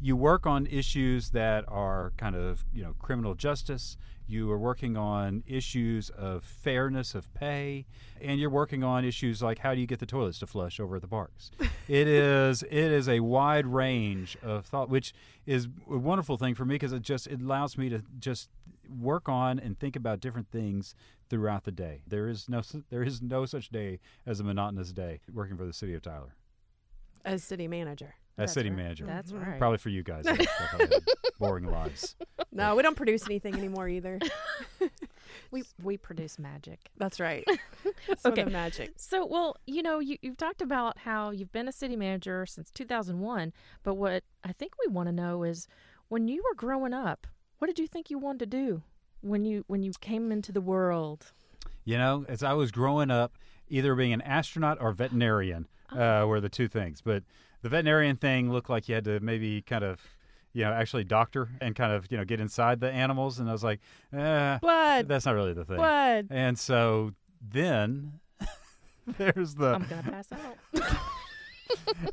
you 0.00 0.16
work 0.16 0.46
on 0.46 0.66
issues 0.66 1.30
that 1.30 1.64
are 1.68 2.12
kind 2.16 2.34
of 2.36 2.64
you 2.72 2.82
know 2.82 2.94
criminal 2.98 3.34
justice. 3.34 3.96
You 4.30 4.50
are 4.52 4.58
working 4.58 4.96
on 4.96 5.42
issues 5.44 6.08
of 6.10 6.44
fairness 6.44 7.16
of 7.16 7.32
pay, 7.34 7.86
and 8.20 8.38
you're 8.38 8.48
working 8.48 8.84
on 8.84 9.04
issues 9.04 9.42
like 9.42 9.58
how 9.58 9.74
do 9.74 9.80
you 9.80 9.88
get 9.88 9.98
the 9.98 10.06
toilets 10.06 10.38
to 10.38 10.46
flush 10.46 10.78
over 10.78 10.96
at 10.96 11.02
the 11.02 11.08
parks. 11.08 11.50
it 11.88 12.06
is 12.06 12.62
it 12.62 12.72
is 12.72 13.08
a 13.08 13.18
wide 13.20 13.66
range 13.66 14.38
of 14.42 14.66
thought, 14.66 14.88
which 14.88 15.12
is 15.46 15.66
a 15.90 15.98
wonderful 15.98 16.36
thing 16.36 16.54
for 16.54 16.64
me 16.64 16.76
because 16.76 16.92
it 16.92 17.02
just 17.02 17.26
it 17.26 17.40
allows 17.40 17.76
me 17.76 17.88
to 17.88 18.04
just 18.20 18.50
work 19.00 19.28
on 19.28 19.58
and 19.58 19.78
think 19.80 19.96
about 19.96 20.20
different 20.20 20.48
things 20.52 20.94
throughout 21.28 21.64
the 21.64 21.72
day. 21.72 22.02
There 22.06 22.28
is 22.28 22.48
no 22.48 22.62
there 22.90 23.02
is 23.02 23.20
no 23.20 23.46
such 23.46 23.70
day 23.70 23.98
as 24.24 24.38
a 24.38 24.44
monotonous 24.44 24.92
day 24.92 25.20
working 25.32 25.56
for 25.56 25.66
the 25.66 25.72
city 25.72 25.94
of 25.94 26.02
Tyler 26.02 26.36
As 27.24 27.42
city 27.42 27.66
manager. 27.66 28.14
As 28.40 28.48
That's 28.48 28.52
city 28.54 28.70
right. 28.70 28.76
manager. 28.78 29.06
That's 29.06 29.32
Mhm. 29.32 29.46
right. 29.46 29.58
Probably 29.58 29.78
for 29.78 29.88
you 29.90 30.02
guys, 30.02 30.24
that 30.24 30.40
stuff 30.42 30.74
I 30.74 30.76
had 30.82 31.04
boring 31.38 31.64
lives. 31.66 32.16
No, 32.52 32.74
we 32.74 32.82
don't 32.82 32.96
produce 32.96 33.26
anything 33.26 33.54
anymore 33.54 33.88
either. 33.88 34.18
We 35.52 35.64
we 35.82 35.96
produce 35.96 36.38
magic. 36.38 36.78
That's 36.96 37.18
right. 37.20 37.44
That's 38.08 38.24
okay. 38.26 38.42
Okay. 38.42 38.50
magic. 38.52 38.92
So, 38.96 39.26
well, 39.26 39.56
you 39.66 39.82
know, 39.82 39.98
you, 39.98 40.16
you've 40.22 40.36
talked 40.36 40.62
about 40.62 40.98
how 40.98 41.30
you've 41.30 41.52
been 41.52 41.66
a 41.68 41.72
city 41.72 41.96
manager 41.96 42.46
since 42.46 42.70
2001, 42.70 43.52
but 43.82 43.94
what 43.94 44.22
I 44.44 44.52
think 44.52 44.72
we 44.84 44.92
want 44.92 45.08
to 45.08 45.12
know 45.12 45.42
is 45.44 45.66
when 46.08 46.28
you 46.28 46.42
were 46.48 46.54
growing 46.54 46.92
up, 46.94 47.26
what 47.58 47.66
did 47.66 47.78
you 47.78 47.86
think 47.88 48.10
you 48.10 48.18
wanted 48.18 48.40
to 48.40 48.46
do 48.46 48.82
when 49.22 49.44
you 49.44 49.64
when 49.66 49.82
you 49.82 49.92
came 50.00 50.30
into 50.32 50.52
the 50.52 50.60
world? 50.60 51.32
You 51.84 51.98
know, 51.98 52.24
as 52.28 52.42
I 52.42 52.52
was 52.52 52.70
growing 52.70 53.10
up, 53.10 53.32
either 53.68 53.94
being 53.94 54.12
an 54.12 54.22
astronaut 54.22 54.78
or 54.80 54.92
veterinarian 54.92 55.66
uh, 55.92 56.24
were 56.28 56.40
the 56.40 56.48
two 56.48 56.68
things. 56.68 57.00
But 57.00 57.22
the 57.62 57.68
veterinarian 57.68 58.16
thing 58.16 58.50
looked 58.52 58.70
like 58.70 58.88
you 58.88 58.94
had 58.94 59.04
to 59.04 59.20
maybe 59.20 59.62
kind 59.62 59.84
of, 59.84 60.00
you 60.52 60.64
know, 60.64 60.72
actually 60.72 61.04
doctor 61.04 61.48
and 61.60 61.74
kind 61.76 61.92
of, 61.92 62.10
you 62.10 62.16
know, 62.18 62.24
get 62.24 62.40
inside 62.40 62.80
the 62.80 62.90
animals. 62.90 63.38
And 63.38 63.48
I 63.48 63.52
was 63.52 63.62
like, 63.64 63.80
eh, 64.12 64.58
Blood. 64.60 65.08
that's 65.08 65.26
not 65.26 65.34
really 65.34 65.52
the 65.52 65.64
thing. 65.64 65.76
Blood. 65.76 66.26
And 66.30 66.58
so 66.58 67.12
then 67.40 68.20
there's 69.18 69.54
the 69.54 69.74
I'm 69.74 69.86
gonna 69.88 70.02
pass 70.02 70.28
out. 70.32 70.56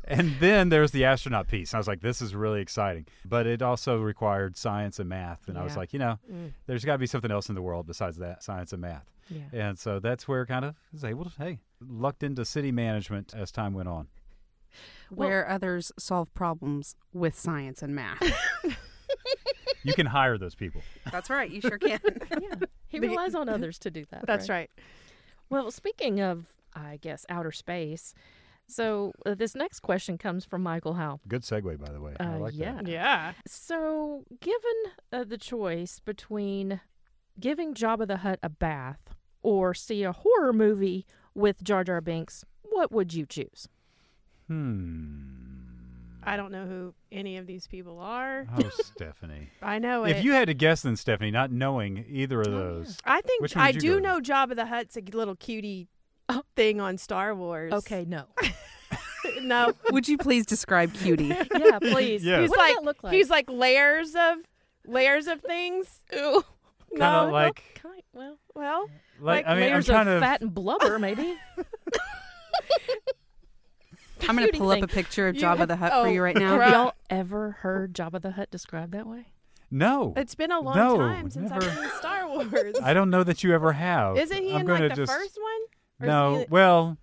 and 0.04 0.34
then 0.40 0.68
there's 0.68 0.92
the 0.92 1.04
astronaut 1.04 1.48
piece. 1.48 1.74
I 1.74 1.78
was 1.78 1.88
like, 1.88 2.00
this 2.00 2.22
is 2.22 2.34
really 2.34 2.60
exciting. 2.60 3.06
But 3.24 3.46
it 3.46 3.60
also 3.62 4.00
required 4.00 4.56
science 4.56 4.98
and 4.98 5.08
math. 5.08 5.48
And 5.48 5.58
I 5.58 5.64
was 5.64 5.76
like, 5.76 5.92
you 5.92 5.98
know, 5.98 6.18
Mm. 6.32 6.52
there's 6.66 6.84
got 6.84 6.92
to 6.92 6.98
be 6.98 7.06
something 7.06 7.30
else 7.30 7.48
in 7.48 7.54
the 7.54 7.62
world 7.62 7.86
besides 7.86 8.18
that 8.18 8.42
science 8.42 8.72
and 8.72 8.80
math. 8.82 9.10
Yeah. 9.30 9.42
And 9.52 9.78
so 9.78 9.98
that's 10.00 10.26
where 10.28 10.46
kind 10.46 10.64
of 10.64 10.74
was 10.92 11.04
able 11.04 11.24
to, 11.24 11.30
hey, 11.38 11.58
lucked 11.80 12.22
into 12.22 12.44
city 12.44 12.72
management 12.72 13.34
as 13.36 13.50
time 13.50 13.74
went 13.74 13.88
on. 13.88 14.08
Well- 15.10 15.28
Where 15.28 15.48
others 15.48 15.92
solve 15.98 16.32
problems 16.34 16.96
with 17.12 17.38
science 17.38 17.82
and 17.82 17.94
math. 17.94 18.22
You 19.84 19.94
can 19.94 20.06
hire 20.06 20.36
those 20.38 20.54
people. 20.56 20.82
That's 21.10 21.30
right. 21.30 21.48
You 21.50 21.60
sure 21.60 21.78
can. 21.78 22.00
yeah. 22.42 22.54
He 22.88 22.98
relies 22.98 23.34
on 23.34 23.48
others 23.48 23.78
to 23.80 23.90
do 23.90 24.04
that. 24.10 24.26
That's 24.26 24.48
right. 24.48 24.68
Well, 25.50 25.70
speaking 25.70 26.20
of, 26.20 26.46
I 26.74 26.98
guess, 27.00 27.24
outer 27.28 27.52
space, 27.52 28.12
so 28.66 29.12
uh, 29.24 29.34
this 29.34 29.54
next 29.54 29.80
question 29.80 30.18
comes 30.18 30.44
from 30.44 30.62
Michael 30.62 30.94
Howe. 30.94 31.20
Good 31.28 31.42
segue, 31.42 31.78
by 31.78 31.90
the 31.92 32.00
way. 32.00 32.14
I 32.18 32.24
Uh, 32.34 32.38
like 32.38 32.54
yeah. 32.56 32.72
that. 32.74 32.88
Yeah. 32.88 33.32
So, 33.46 34.24
given 34.40 34.92
uh, 35.12 35.24
the 35.24 35.38
choice 35.38 36.00
between 36.00 36.80
giving 37.40 37.72
Jabba 37.72 38.06
the 38.08 38.18
Hutt 38.18 38.40
a 38.42 38.48
bath 38.50 39.14
or 39.42 39.72
see 39.74 40.02
a 40.02 40.12
horror 40.12 40.52
movie 40.52 41.06
with 41.34 41.62
Jar 41.62 41.84
Jar 41.84 42.00
Binks, 42.00 42.44
what 42.62 42.90
would 42.92 43.14
you 43.14 43.24
choose? 43.26 43.68
Hmm. 44.48 45.22
I 46.24 46.36
don't 46.36 46.52
know 46.52 46.66
who 46.66 46.94
any 47.12 47.36
of 47.38 47.46
these 47.46 47.66
people 47.66 47.98
are. 48.00 48.46
Oh, 48.58 48.68
Stephanie. 48.82 49.48
I 49.62 49.78
know 49.78 50.04
it. 50.04 50.16
If 50.16 50.24
you 50.24 50.32
had 50.32 50.48
to 50.48 50.54
guess, 50.54 50.82
then 50.82 50.96
Stephanie, 50.96 51.30
not 51.30 51.50
knowing 51.52 52.04
either 52.08 52.40
of 52.42 52.48
Oh, 52.48 52.50
yeah. 52.50 52.56
those, 52.58 52.98
I 53.04 53.20
think 53.22 53.40
Which 53.42 53.54
one 53.56 53.64
I 53.64 53.72
did 53.72 53.82
you 53.82 53.94
do 53.96 54.00
go 54.00 54.08
know 54.08 54.20
Jabba 54.20 54.54
the 54.56 54.66
Hutt's 54.66 54.96
a 54.96 55.00
little 55.00 55.36
cutie 55.36 55.88
thing 56.56 56.80
on 56.80 56.98
Star 56.98 57.34
Wars. 57.34 57.72
Okay, 57.72 58.04
no. 58.08 58.24
no. 59.42 59.72
Would 59.90 60.08
you 60.08 60.18
please 60.18 60.44
describe 60.44 60.92
cutie? 60.92 61.26
yeah, 61.58 61.78
please. 61.78 62.22
Yes. 62.24 62.40
He's 62.42 62.50
What 62.50 62.58
like 62.58 62.68
does 62.68 62.76
that 62.76 62.84
look 62.84 63.02
like? 63.04 63.14
he's 63.14 63.30
like 63.30 63.48
layers 63.48 64.14
of 64.14 64.38
layers 64.86 65.28
of 65.28 65.40
things. 65.40 66.00
Ooh. 66.14 66.42
kind 66.90 66.98
No. 67.00 67.26
of 67.26 67.32
like, 67.32 67.80
Kind, 67.82 68.02
well, 68.12 68.38
Well, 68.54 68.90
like, 69.20 69.46
like 69.46 69.46
I 69.46 69.54
mean, 69.54 69.64
I'm 69.64 69.70
layers 69.70 69.86
trying 69.86 70.08
of 70.08 70.14
to. 70.16 70.20
fat 70.20 70.40
and 70.42 70.52
blubber, 70.52 70.98
maybe. 70.98 71.36
I'm 74.22 74.36
going 74.36 74.46
to 74.48 74.52
Cutie 74.52 74.58
pull 74.58 74.70
up 74.70 74.82
a 74.82 74.88
picture 74.88 75.28
of 75.28 75.36
You 75.36 75.42
Jabba 75.42 75.66
the 75.68 75.76
Hutt 75.76 75.92
oh, 75.94 76.04
for 76.04 76.10
you 76.10 76.22
right 76.22 76.36
now. 76.36 76.56
right. 76.56 76.64
Have 76.70 76.72
y'all 76.72 76.94
ever 77.10 77.52
heard 77.60 77.94
Jabba 77.94 78.20
the 78.22 78.32
Hutt 78.32 78.50
described 78.50 78.92
that 78.92 79.06
way? 79.06 79.26
no, 79.70 80.14
it's 80.16 80.34
been 80.34 80.50
a 80.50 80.60
long 80.60 80.76
No, 80.76 80.96
time 80.96 81.30
since 81.30 81.50
never. 81.50 81.66
I've 81.66 81.76
seen 81.78 81.90
Star 81.98 82.26
Wars. 82.28 82.74
I 82.82 82.94
don't 82.94 83.10
know 83.10 83.22
that 83.22 83.44
you 83.44 83.52
ever 83.54 83.72
have. 83.72 84.16
Isn't 84.16 84.42
he 84.42 84.54
I'm 84.54 84.60
in 84.62 84.66
gonna 84.66 84.80
like 84.88 84.90
the 84.90 84.96
just, 84.96 85.12
first 85.12 85.38
one? 85.38 85.60
Or 86.00 86.06
No, 86.10 86.38
he- 86.38 86.46
well, 86.48 86.96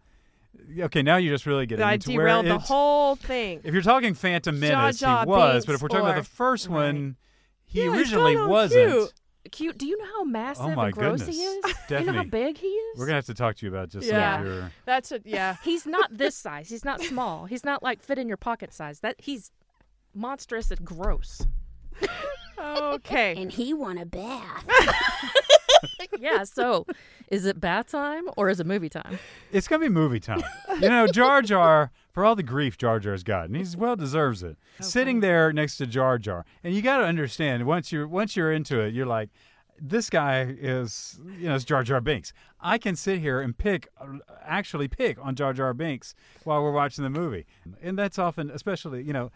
okay. 0.79 1.03
Now 1.03 1.17
you're 1.17 1.33
just 1.33 1.45
really 1.45 1.65
getting 1.67 1.85
I 1.85 1.93
into 1.93 2.09
where 2.11 2.25
derailed 2.25 2.47
the 2.47 2.57
whole 2.57 3.15
thing. 3.15 3.61
If 3.63 3.73
you're 3.73 3.83
talking 3.83 4.13
Phantom 4.15 4.59
Jar 4.59 4.69
Menace, 4.81 4.99
Jar 4.99 5.25
he 5.25 5.29
was. 5.29 5.65
But 5.65 5.75
if 5.75 5.81
we're 5.83 5.89
talking 5.89 6.05
about 6.07 6.15
the 6.23 6.27
first 6.29 6.67
right. 6.67 6.73
one, 6.87 7.17
he 7.65 7.83
Yeah, 7.83 7.91
originally 7.95 8.33
kinda 8.33 8.49
wasn't. 8.49 8.89
cute. 8.91 9.13
Cute. 9.51 9.77
Do 9.77 9.85
you 9.85 9.97
know 9.97 10.05
how 10.05 10.21
oh 10.21 10.25
massive 10.25 10.65
Oh 10.65 10.69
my 10.75 10.85
and 10.87 10.93
gross 10.95 11.19
goodness, 11.21 11.35
he 11.37 11.43
is? 11.43 11.75
you 11.89 12.05
know 12.05 12.13
how 12.13 12.23
big 12.23 12.57
he 12.57 12.67
is? 12.67 12.97
we're 12.99 13.05
gonna 13.05 13.15
have 13.17 13.25
to 13.27 13.33
talk 13.33 13.55
to 13.57 13.65
you 13.65 13.71
about 13.71 13.89
just 13.89 14.07
Yeah. 14.07 14.37
some 14.37 14.45
your. 14.45 14.71
That's 14.85 15.11
a 15.11 15.21
yeah. 15.23 15.57
He's 15.63 15.85
not 15.85 16.17
this 16.17 16.35
size. 16.35 16.69
He's 16.69 16.83
not 16.85 17.01
small. 17.01 17.45
He's 17.45 17.63
not 17.63 17.83
like 17.83 18.01
fit 18.01 18.17
in 18.17 18.27
your 18.27 18.37
pocket 18.37 18.73
size. 18.73 18.99
That 19.01 19.15
he's 19.19 19.51
monstrous 20.13 20.71
and 20.71 20.83
gross. 20.83 21.45
Okay. 22.57 23.35
And 23.37 23.51
he 23.51 23.73
won 23.73 23.97
a 23.97 24.05
bath. 24.05 24.65
yeah. 26.19 26.43
So, 26.43 26.85
is 27.29 27.45
it 27.45 27.59
bath 27.59 27.87
time 27.91 28.23
or 28.37 28.49
is 28.49 28.59
it 28.59 28.65
movie 28.65 28.89
time? 28.89 29.19
It's 29.51 29.67
gonna 29.67 29.81
be 29.81 29.89
movie 29.89 30.19
time. 30.19 30.43
you 30.81 30.89
know, 30.89 31.05
Jar 31.07 31.41
Jar, 31.41 31.91
for 32.15 32.23
all 32.23 32.33
the 32.33 32.43
grief 32.43 32.77
Jar 32.77 32.97
Jar's 33.01 33.23
gotten, 33.23 33.55
he's 33.55 33.73
mm-hmm. 33.73 33.81
well 33.81 33.95
deserves 33.97 34.41
it. 34.41 34.55
Sitting 34.79 35.19
there 35.19 35.51
next 35.51 35.75
to 35.77 35.85
Jar 35.85 36.17
Jar, 36.17 36.45
and 36.63 36.73
you 36.73 36.81
got 36.81 36.99
to 36.99 37.03
understand 37.03 37.67
once 37.67 37.91
you're 37.91 38.07
once 38.07 38.37
you're 38.37 38.53
into 38.53 38.79
it, 38.79 38.93
you're 38.93 39.05
like, 39.05 39.29
this 39.79 40.09
guy 40.09 40.55
is 40.59 41.19
you 41.37 41.47
know 41.47 41.55
it's 41.55 41.65
Jar 41.65 41.83
Jar 41.83 42.01
Binks. 42.01 42.33
I 42.59 42.77
can 42.77 42.95
sit 42.95 43.19
here 43.19 43.41
and 43.41 43.55
pick, 43.55 43.89
actually 44.43 44.87
pick 44.87 45.23
on 45.23 45.35
Jar 45.35 45.53
Jar 45.53 45.73
Binks 45.73 46.15
while 46.45 46.63
we're 46.63 46.71
watching 46.71 47.03
the 47.03 47.09
movie, 47.09 47.45
and 47.81 47.97
that's 47.97 48.17
often, 48.17 48.49
especially 48.49 49.03
you 49.03 49.13
know, 49.13 49.31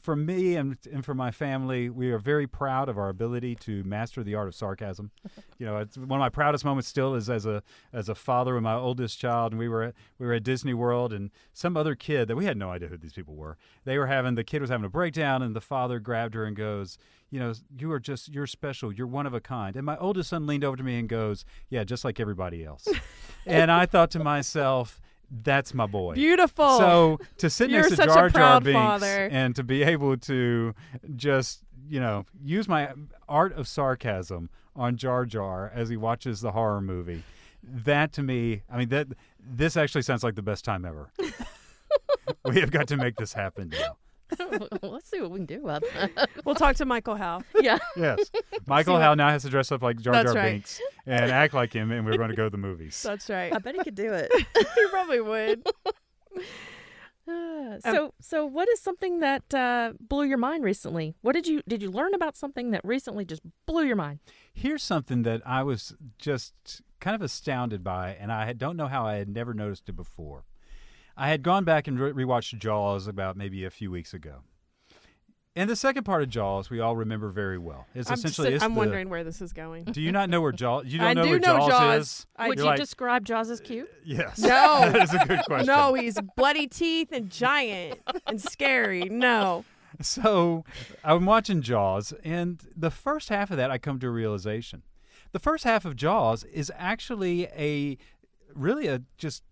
for 0.00 0.16
me 0.16 0.56
and 0.56 0.76
and 0.90 1.04
for 1.04 1.14
my 1.14 1.30
family, 1.30 1.90
we 1.90 2.10
are 2.10 2.18
very 2.18 2.46
proud 2.46 2.88
of 2.88 2.98
our 2.98 3.08
ability 3.08 3.54
to 3.56 3.84
master 3.84 4.22
the 4.22 4.34
art 4.34 4.48
of 4.48 4.54
sarcasm. 4.54 5.10
you 5.58 5.66
know, 5.66 5.78
it's 5.78 5.96
one 5.96 6.18
of 6.18 6.20
my 6.20 6.30
proudest 6.30 6.64
moments 6.64 6.88
still 6.88 7.14
is 7.14 7.28
as 7.28 7.46
a 7.46 7.62
as 7.92 8.08
a 8.08 8.14
father 8.14 8.54
with 8.54 8.62
my 8.62 8.74
oldest 8.74 9.18
child, 9.18 9.52
and 9.52 9.58
we 9.58 9.68
were 9.68 9.82
at, 9.82 9.94
we 10.18 10.26
were 10.26 10.34
at 10.34 10.42
Disney 10.42 10.74
World, 10.74 11.12
and 11.12 11.30
some 11.52 11.76
other 11.76 11.94
kid 11.94 12.28
that 12.28 12.36
we 12.36 12.46
had 12.46 12.56
no 12.56 12.70
idea 12.70 12.88
who 12.88 12.96
these 12.96 13.12
people 13.12 13.34
were. 13.34 13.58
They 13.84 13.98
were 13.98 14.06
having 14.06 14.34
the 14.34 14.44
kid 14.44 14.60
was 14.60 14.70
having 14.70 14.86
a 14.86 14.90
breakdown, 14.90 15.42
and 15.42 15.54
the 15.54 15.60
father 15.60 15.98
grabbed 15.98 16.34
her 16.34 16.44
and 16.44 16.56
goes, 16.56 16.98
"You 17.32 17.40
know, 17.40 17.52
you 17.76 17.90
are 17.90 17.98
just 17.98 18.28
you're 18.28 18.46
special. 18.46 18.92
You're 18.92 19.08
one 19.08 19.26
of 19.26 19.34
a 19.34 19.40
kind." 19.40 19.74
And 19.74 19.84
my 19.84 19.96
oldest 19.96 20.30
son 20.30 20.46
leaned 20.46 20.62
over 20.62 20.76
to 20.76 20.82
me 20.84 20.98
and 20.98 21.08
goes, 21.08 21.44
"Yeah, 21.68 21.82
just 21.82 22.04
like 22.04 22.20
everybody 22.20 22.64
else." 22.64 22.86
and 23.46 23.72
I 23.72 23.86
thought 23.86 24.10
to 24.12 24.20
myself. 24.20 25.00
That's 25.34 25.72
my 25.72 25.86
boy. 25.86 26.12
Beautiful. 26.12 26.76
So 26.78 27.18
to 27.38 27.48
sit 27.48 27.70
You're 27.70 27.88
next 27.88 27.96
to 27.96 28.04
Jar 28.04 28.28
Jar 28.28 28.60
Binks 28.60 28.76
father. 28.76 29.30
and 29.32 29.56
to 29.56 29.62
be 29.62 29.82
able 29.82 30.18
to 30.18 30.74
just 31.16 31.62
you 31.88 32.00
know 32.00 32.26
use 32.44 32.68
my 32.68 32.92
art 33.30 33.54
of 33.54 33.66
sarcasm 33.66 34.50
on 34.76 34.98
Jar 34.98 35.24
Jar 35.24 35.72
as 35.74 35.88
he 35.88 35.96
watches 35.96 36.42
the 36.42 36.52
horror 36.52 36.82
movie, 36.82 37.22
that 37.62 38.12
to 38.12 38.22
me, 38.22 38.62
I 38.70 38.76
mean 38.76 38.90
that 38.90 39.08
this 39.40 39.76
actually 39.76 40.02
sounds 40.02 40.22
like 40.22 40.34
the 40.34 40.42
best 40.42 40.66
time 40.66 40.84
ever. 40.84 41.10
we 42.44 42.60
have 42.60 42.70
got 42.70 42.88
to 42.88 42.96
make 42.96 43.16
this 43.16 43.32
happen 43.32 43.70
now. 43.70 43.96
Let's 44.82 45.08
see 45.08 45.20
what 45.20 45.30
we 45.30 45.38
can 45.38 45.46
do 45.46 45.64
about 45.64 45.82
that. 45.94 46.30
we'll 46.44 46.54
talk 46.54 46.76
to 46.76 46.84
Michael 46.84 47.16
Howe. 47.16 47.42
yeah. 47.60 47.78
Yes, 47.96 48.30
Michael 48.66 48.98
Howe 48.98 49.14
now 49.14 49.28
has 49.30 49.42
to 49.42 49.50
dress 49.50 49.72
up 49.72 49.82
like 49.82 50.00
Jar 50.00 50.14
That's 50.14 50.32
Jar 50.32 50.42
right. 50.42 50.52
Binks 50.52 50.80
and 51.06 51.30
act 51.30 51.54
like 51.54 51.72
him, 51.72 51.90
and 51.90 52.04
we're 52.06 52.16
going 52.16 52.30
to 52.30 52.36
go 52.36 52.44
to 52.44 52.50
the 52.50 52.58
movies. 52.58 53.02
That's 53.02 53.28
right. 53.30 53.52
I 53.54 53.58
bet 53.58 53.74
he 53.74 53.82
could 53.82 53.94
do 53.94 54.12
it. 54.12 54.30
he 54.34 54.86
probably 54.90 55.20
would. 55.20 55.66
Uh, 57.28 57.78
so, 57.78 58.14
so 58.20 58.44
what 58.44 58.68
is 58.68 58.80
something 58.80 59.20
that 59.20 59.54
uh, 59.54 59.92
blew 60.00 60.24
your 60.24 60.38
mind 60.38 60.64
recently? 60.64 61.14
What 61.22 61.34
did 61.34 61.46
you 61.46 61.62
did 61.68 61.80
you 61.80 61.90
learn 61.90 62.14
about 62.14 62.36
something 62.36 62.72
that 62.72 62.84
recently 62.84 63.24
just 63.24 63.42
blew 63.64 63.84
your 63.84 63.96
mind? 63.96 64.18
Here's 64.52 64.82
something 64.82 65.22
that 65.22 65.40
I 65.46 65.62
was 65.62 65.94
just 66.18 66.82
kind 67.00 67.14
of 67.14 67.22
astounded 67.22 67.84
by, 67.84 68.16
and 68.18 68.32
I 68.32 68.52
don't 68.52 68.76
know 68.76 68.88
how 68.88 69.06
I 69.06 69.16
had 69.16 69.28
never 69.28 69.54
noticed 69.54 69.88
it 69.88 69.96
before. 69.96 70.44
I 71.16 71.28
had 71.28 71.42
gone 71.42 71.64
back 71.64 71.86
and 71.88 71.98
re- 71.98 72.12
rewatched 72.24 72.58
Jaws 72.58 73.06
about 73.06 73.36
maybe 73.36 73.64
a 73.64 73.70
few 73.70 73.90
weeks 73.90 74.14
ago. 74.14 74.36
And 75.54 75.68
the 75.68 75.76
second 75.76 76.04
part 76.04 76.22
of 76.22 76.30
Jaws, 76.30 76.70
we 76.70 76.80
all 76.80 76.96
remember 76.96 77.28
very 77.28 77.58
well. 77.58 77.86
It's 77.94 78.08
I'm, 78.10 78.14
just- 78.14 78.24
essentially. 78.24 78.54
it's 78.54 78.64
I'm 78.64 78.72
the- 78.72 78.78
wondering 78.78 79.10
where 79.10 79.22
this 79.22 79.42
is 79.42 79.52
going. 79.52 79.84
Do 79.84 80.00
you 80.00 80.10
not 80.10 80.30
know 80.30 80.40
where 80.40 80.52
Jaws? 80.52 80.86
You 80.86 80.98
don't 80.98 81.08
I 81.08 81.12
know 81.12 81.24
do 81.24 81.30
where 81.30 81.38
know 81.40 81.58
Jaws, 81.58 81.68
Jaws. 81.68 82.00
is. 82.06 82.26
I 82.36 82.48
Would 82.48 82.56
do. 82.56 82.62
you 82.64 82.68
like- 82.70 82.78
describe 82.80 83.24
Jaws 83.26 83.50
as 83.50 83.60
cute? 83.60 83.90
Yes. 84.04 84.38
No. 84.38 84.48
that 84.90 85.02
is 85.02 85.12
a 85.14 85.26
good 85.26 85.40
question. 85.46 85.66
No, 85.66 85.92
he's 85.94 86.18
bloody 86.36 86.66
teeth 86.66 87.12
and 87.12 87.28
giant 87.30 88.00
and 88.26 88.40
scary. 88.40 89.04
No. 89.10 89.64
So 90.00 90.64
I'm 91.04 91.26
watching 91.26 91.60
Jaws, 91.60 92.14
and 92.24 92.62
the 92.74 92.90
first 92.90 93.28
half 93.28 93.50
of 93.50 93.58
that, 93.58 93.70
I 93.70 93.76
come 93.76 93.98
to 94.00 94.06
a 94.06 94.10
realization. 94.10 94.82
The 95.32 95.38
first 95.38 95.64
half 95.64 95.84
of 95.84 95.96
Jaws 95.96 96.44
is 96.44 96.72
actually 96.76 97.44
a 97.54 97.98
really 98.54 98.86
a 98.88 99.02
just 99.18 99.42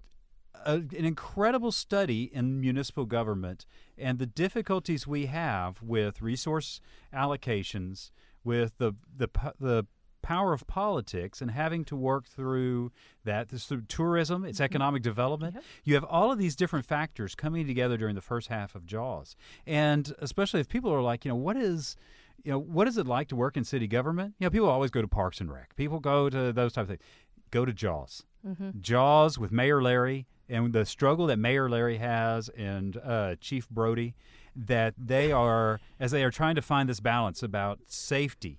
a, 0.55 0.75
an 0.75 1.05
incredible 1.05 1.73
study 1.73 2.31
in 2.33 2.61
municipal 2.61 3.07
government 3.07 3.67
and 3.97 4.19
the 4.19 4.27
difficulties 4.27 5.07
we 5.07 5.27
have 5.27 5.83
with 5.83 6.23
resource 6.23 6.81
allocations, 7.15 8.11
with 8.45 8.79
the 8.79 8.93
the 9.17 9.29
the 9.59 9.87
power 10.23 10.53
of 10.53 10.67
politics 10.67 11.41
and 11.41 11.51
having 11.51 11.83
to 11.83 11.97
work 11.97 12.29
through 12.29 12.93
that 13.25 13.49
this 13.49 13.65
through 13.65 13.81
tourism 13.89 14.45
it's 14.45 14.59
mm-hmm. 14.59 14.65
economic 14.65 15.03
development 15.03 15.55
Yep. 15.55 15.65
you 15.85 15.95
have 15.95 16.05
all 16.05 16.31
of 16.31 16.39
these 16.39 16.55
different 16.55 16.85
factors 16.85 17.35
coming 17.35 17.67
together 17.67 17.97
during 17.97 18.15
the 18.15 18.21
first 18.21 18.49
half 18.49 18.75
of 18.75 18.85
jaws 18.85 19.35
and 19.67 20.15
especially 20.19 20.61
if 20.61 20.69
people 20.69 20.93
are 20.93 21.01
like 21.01 21.25
you 21.25 21.31
know 21.31 21.37
what 21.37 21.57
is 21.57 21.97
you 22.45 22.53
know, 22.53 22.59
what 22.59 22.89
is 22.89 22.97
it 22.97 23.07
like 23.07 23.29
to 23.29 23.37
work 23.37 23.57
in 23.57 23.65
city 23.65 23.87
government? 23.87 24.35
You 24.39 24.47
know, 24.47 24.51
people 24.51 24.69
always 24.69 24.91
go 24.91 25.03
to 25.03 25.09
Parks 25.09 25.41
and 25.41 25.53
Rec. 25.53 25.77
People 25.77 26.01
go 26.01 26.31
to 26.31 26.53
those 26.53 26.73
type 26.73 26.85
of 26.85 26.89
things. 26.89 27.03
Go 27.51 27.65
to 27.65 27.73
Jaws. 27.73 28.25
Mm-hmm. 28.47 28.71
Jaws 28.81 29.39
with 29.39 29.53
Mayor 29.53 29.83
Larry 29.83 30.27
and 30.49 30.73
the 30.73 30.85
struggle 30.85 31.27
that 31.27 31.39
Mayor 31.39 31.69
Larry 31.69 31.99
has 31.99 32.49
and 32.51 32.97
uh, 33.05 33.37
Chief 33.41 33.69
Brody, 33.69 34.15
that 34.57 34.95
they 34.99 35.31
are, 35.31 35.81
as 36.01 36.11
they 36.11 36.25
are 36.25 36.31
trying 36.31 36.57
to 36.57 36.63
find 36.63 36.89
this 36.89 37.01
balance 37.01 37.43
about 37.43 37.81
safety 37.87 38.59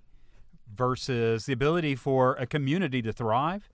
versus 0.73 1.45
the 1.45 1.53
ability 1.53 1.95
for 1.95 2.35
a 2.35 2.45
community 2.45 3.01
to 3.01 3.11
thrive. 3.11 3.69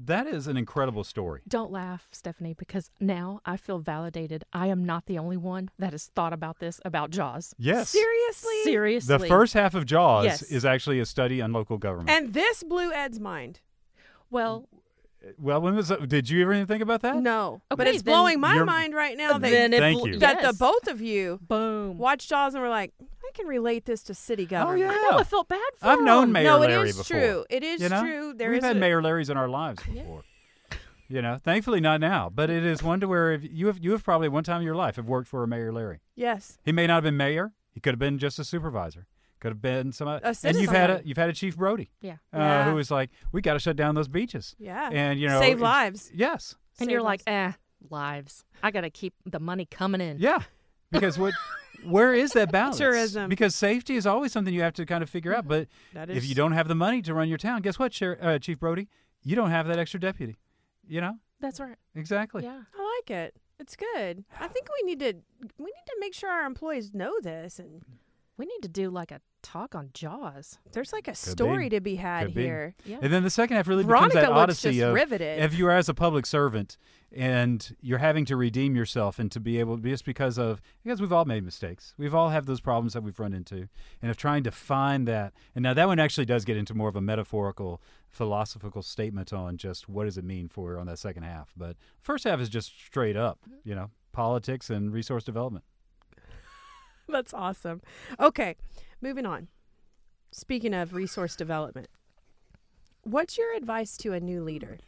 That 0.00 0.28
is 0.28 0.46
an 0.46 0.56
incredible 0.56 1.02
story. 1.02 1.42
Don't 1.48 1.72
laugh, 1.72 2.06
Stephanie, 2.12 2.54
because 2.54 2.90
now 3.00 3.40
I 3.44 3.56
feel 3.56 3.80
validated. 3.80 4.44
I 4.52 4.68
am 4.68 4.84
not 4.84 5.06
the 5.06 5.18
only 5.18 5.36
one 5.36 5.70
that 5.76 5.90
has 5.90 6.06
thought 6.06 6.32
about 6.32 6.60
this 6.60 6.80
about 6.84 7.10
Jaws. 7.10 7.52
Yes. 7.58 7.88
Seriously? 7.90 8.62
Seriously. 8.62 9.18
The 9.18 9.26
first 9.26 9.54
half 9.54 9.74
of 9.74 9.86
Jaws 9.86 10.24
Yes. 10.24 10.42
is 10.42 10.64
actually 10.64 11.00
a 11.00 11.06
study 11.06 11.42
on 11.42 11.52
local 11.52 11.78
government. 11.78 12.10
And 12.10 12.32
this 12.32 12.62
blew 12.62 12.92
Ed's 12.92 13.18
mind. 13.18 13.58
Well, 14.30 14.68
well, 15.38 15.60
when 15.60 15.74
was 15.74 15.92
did 16.06 16.30
you 16.30 16.42
ever 16.42 16.54
even 16.54 16.66
think 16.66 16.82
about 16.82 17.02
that? 17.02 17.16
No. 17.16 17.60
but 17.68 17.86
it's 17.86 18.02
then 18.02 18.12
blowing 18.12 18.40
my 18.40 18.62
mind 18.62 18.94
right 18.94 19.16
now 19.16 19.36
that, 19.38 19.50
then 19.50 19.72
it 19.72 19.80
Thank 19.80 19.98
bl- 20.00 20.08
you. 20.08 20.18
that 20.20 20.42
the 20.42 20.52
both 20.52 20.86
of 20.86 21.00
you 21.00 21.38
boom. 21.42 21.98
watched 21.98 22.28
Jaws 22.28 22.54
and 22.54 22.62
were 22.62 22.68
like, 22.68 22.92
I 23.00 23.30
can 23.34 23.46
relate 23.46 23.84
this 23.84 24.02
to 24.04 24.14
city 24.14 24.46
government. 24.46 24.84
Oh 24.84 24.86
government. 24.86 25.02
yeah. 25.02 25.08
I 25.08 25.12
know 25.16 25.18
I 25.20 25.24
felt 25.24 25.48
bad 25.48 25.60
for 25.76 25.86
I've 25.88 26.02
known 26.02 26.24
him. 26.24 26.32
Mayor 26.32 26.44
no, 26.44 26.62
it 26.62 26.68
Larry 26.68 26.88
is 26.90 26.98
before. 26.98 27.18
true. 27.20 27.44
It 27.50 27.62
is 27.64 27.80
you 27.82 27.88
know? 27.88 28.00
true. 28.00 28.34
There 28.34 28.50
We've 28.50 28.58
is 28.58 28.64
had 28.64 28.76
a- 28.76 28.80
Mayor 28.80 29.02
Larrys 29.02 29.28
in 29.28 29.36
our 29.36 29.48
lives 29.48 29.82
before. 29.82 30.22
You 31.10 31.22
know, 31.22 31.38
thankfully 31.42 31.80
not 31.80 32.00
now, 32.00 32.28
but 32.32 32.50
it 32.50 32.64
is 32.64 32.82
one 32.82 33.00
to 33.00 33.08
where 33.08 33.32
if 33.32 33.42
you 33.42 33.66
have 33.68 33.78
you 33.82 33.92
have 33.92 34.04
probably 34.04 34.28
one 34.28 34.44
time 34.44 34.60
in 34.60 34.66
your 34.66 34.74
life 34.76 34.96
have 34.96 35.06
worked 35.06 35.26
for 35.26 35.42
a 35.42 35.48
Mayor 35.48 35.72
Larry. 35.72 36.00
Yes. 36.14 36.58
He 36.64 36.70
may 36.72 36.86
not 36.86 36.94
have 36.96 37.04
been 37.04 37.16
mayor. 37.16 37.52
He 37.72 37.80
could 37.80 37.92
have 37.94 37.98
been 37.98 38.18
just 38.18 38.38
a 38.38 38.44
supervisor. 38.44 39.06
Could 39.40 39.52
have 39.52 39.62
been 39.62 39.92
some. 39.92 40.08
A 40.08 40.20
and 40.42 40.56
you've 40.56 40.70
had 40.70 40.90
a 40.90 41.02
you've 41.04 41.16
had 41.16 41.28
a 41.30 41.32
Chief 41.32 41.56
Brody, 41.56 41.90
Yeah. 42.00 42.14
uh, 42.32 42.38
Yeah. 42.38 42.64
who 42.70 42.74
was 42.74 42.90
like, 42.90 43.10
we 43.32 43.40
got 43.40 43.52
to 43.54 43.58
shut 43.60 43.76
down 43.76 43.94
those 43.94 44.08
beaches. 44.08 44.56
Yeah. 44.58 44.90
And 44.92 45.18
you 45.20 45.28
know, 45.28 45.40
Save 45.40 45.60
lives. 45.60 46.10
Yes. 46.14 46.56
And 46.80 46.86
Save 46.86 46.90
you're 46.92 47.02
like, 47.02 47.22
lives. 47.26 47.56
eh, 47.56 47.56
lives. 47.90 48.44
I 48.62 48.70
got 48.70 48.80
to 48.82 48.90
keep 48.90 49.14
the 49.24 49.38
money 49.40 49.64
coming 49.64 50.00
in. 50.00 50.18
Yeah. 50.18 50.40
Because 50.90 51.18
what, 51.18 51.34
where 51.84 52.14
is 52.14 52.32
that 52.32 52.50
balance? 52.50 52.78
Tourism. 52.78 53.28
Because 53.28 53.54
safety 53.54 53.94
is 53.96 54.06
always 54.06 54.32
something 54.32 54.52
you 54.52 54.62
have 54.62 54.74
to 54.74 54.86
kind 54.86 55.02
of 55.02 55.10
figure 55.10 55.34
out. 55.34 55.46
But 55.46 55.68
That 55.94 56.10
if 56.10 56.26
you 56.28 56.34
don't 56.34 56.52
have 56.52 56.66
the 56.68 56.74
money 56.74 57.02
to 57.02 57.14
run 57.14 57.28
your 57.28 57.38
town, 57.38 57.62
guess 57.62 57.78
what, 57.78 57.92
Sher- 57.94 58.18
uh, 58.20 58.38
Chief 58.38 58.58
Brody? 58.58 58.88
You 59.22 59.36
don't 59.36 59.50
have 59.50 59.66
that 59.68 59.78
extra 59.78 60.00
deputy. 60.00 60.36
You 60.86 61.00
know 61.02 61.14
That's 61.40 61.60
right. 61.60 61.76
exactly. 61.94 62.42
Yeah. 62.44 62.62
I 62.76 62.96
like 63.00 63.10
it. 63.10 63.36
It's 63.60 63.76
good. 63.76 64.24
I 64.40 64.48
think 64.48 64.68
we 64.80 64.86
need 64.86 65.00
to 65.00 65.12
we 65.58 65.64
need 65.66 65.86
to 65.86 65.96
make 66.00 66.14
sure 66.14 66.30
our 66.30 66.46
employees 66.46 66.94
know 66.94 67.12
this 67.20 67.58
and 67.58 67.82
We 68.38 68.46
need 68.46 68.62
to 68.62 68.68
do 68.68 68.88
like 68.88 69.10
a 69.10 69.20
talk 69.42 69.74
on 69.74 69.90
Jaws. 69.94 70.58
there's 70.72 70.92
like 70.92 71.08
a 71.08 71.12
be. 71.12 71.16
story 71.16 71.68
to 71.68 71.80
be 71.80 71.96
had 71.96 72.26
Could 72.26 72.34
be. 72.34 72.42
here. 72.44 72.74
Yeah. 72.84 72.98
And 73.02 73.12
then 73.12 73.22
the 73.22 73.30
second 73.30 73.56
half 73.56 73.68
really 73.68 73.84
Veronica 73.84 74.14
becomes 74.16 74.22
that 74.28 74.30
looks 74.34 74.42
odyssey 74.42 74.72
just 74.78 74.82
of 74.88 74.94
riveted. 74.94 75.40
if 75.42 75.54
you 75.56 75.66
are 75.66 75.72
as 75.72 75.88
a 75.88 75.94
public 75.94 76.26
servant 76.26 76.76
and 77.10 77.74
you're 77.80 77.98
having 77.98 78.24
to 78.26 78.36
redeem 78.36 78.76
yourself 78.76 79.18
and 79.18 79.32
to 79.32 79.40
be 79.40 79.58
able 79.58 79.76
to 79.76 79.82
be 79.82 79.90
just 79.90 80.04
because 80.04 80.38
of 80.38 80.60
because 80.84 81.00
we've 81.00 81.12
all 81.12 81.24
made 81.24 81.44
mistakes. 81.44 81.94
We've 81.96 82.14
all 82.14 82.28
have 82.30 82.46
those 82.46 82.60
problems 82.60 82.92
that 82.92 83.02
we've 83.02 83.18
run 83.18 83.32
into 83.32 83.68
and 84.02 84.10
of 84.10 84.16
trying 84.16 84.42
to 84.44 84.50
find 84.50 85.08
that. 85.08 85.32
And 85.54 85.62
now 85.62 85.72
that 85.74 85.86
one 85.86 85.98
actually 85.98 86.26
does 86.26 86.44
get 86.44 86.56
into 86.56 86.74
more 86.74 86.88
of 86.88 86.96
a 86.96 87.00
metaphorical 87.00 87.80
philosophical 88.08 88.82
statement 88.82 89.32
on 89.32 89.56
just 89.56 89.88
what 89.88 90.04
does 90.04 90.18
it 90.18 90.24
mean 90.24 90.48
for 90.48 90.78
on 90.78 90.86
that 90.86 90.98
second 90.98 91.22
half. 91.22 91.52
But 91.56 91.76
first 92.00 92.24
half 92.24 92.40
is 92.40 92.48
just 92.48 92.78
straight 92.78 93.16
up, 93.16 93.38
you 93.64 93.74
know, 93.74 93.90
politics 94.12 94.68
and 94.68 94.92
resource 94.92 95.24
development. 95.24 95.64
That's 97.12 97.32
awesome. 97.32 97.80
Okay, 98.20 98.56
moving 99.00 99.26
on. 99.26 99.48
Speaking 100.30 100.74
of 100.74 100.92
resource 100.92 101.34
development, 101.36 101.88
what's 103.02 103.38
your 103.38 103.54
advice 103.56 103.96
to 103.98 104.12
a 104.12 104.20
new 104.20 104.42
leader? 104.42 104.78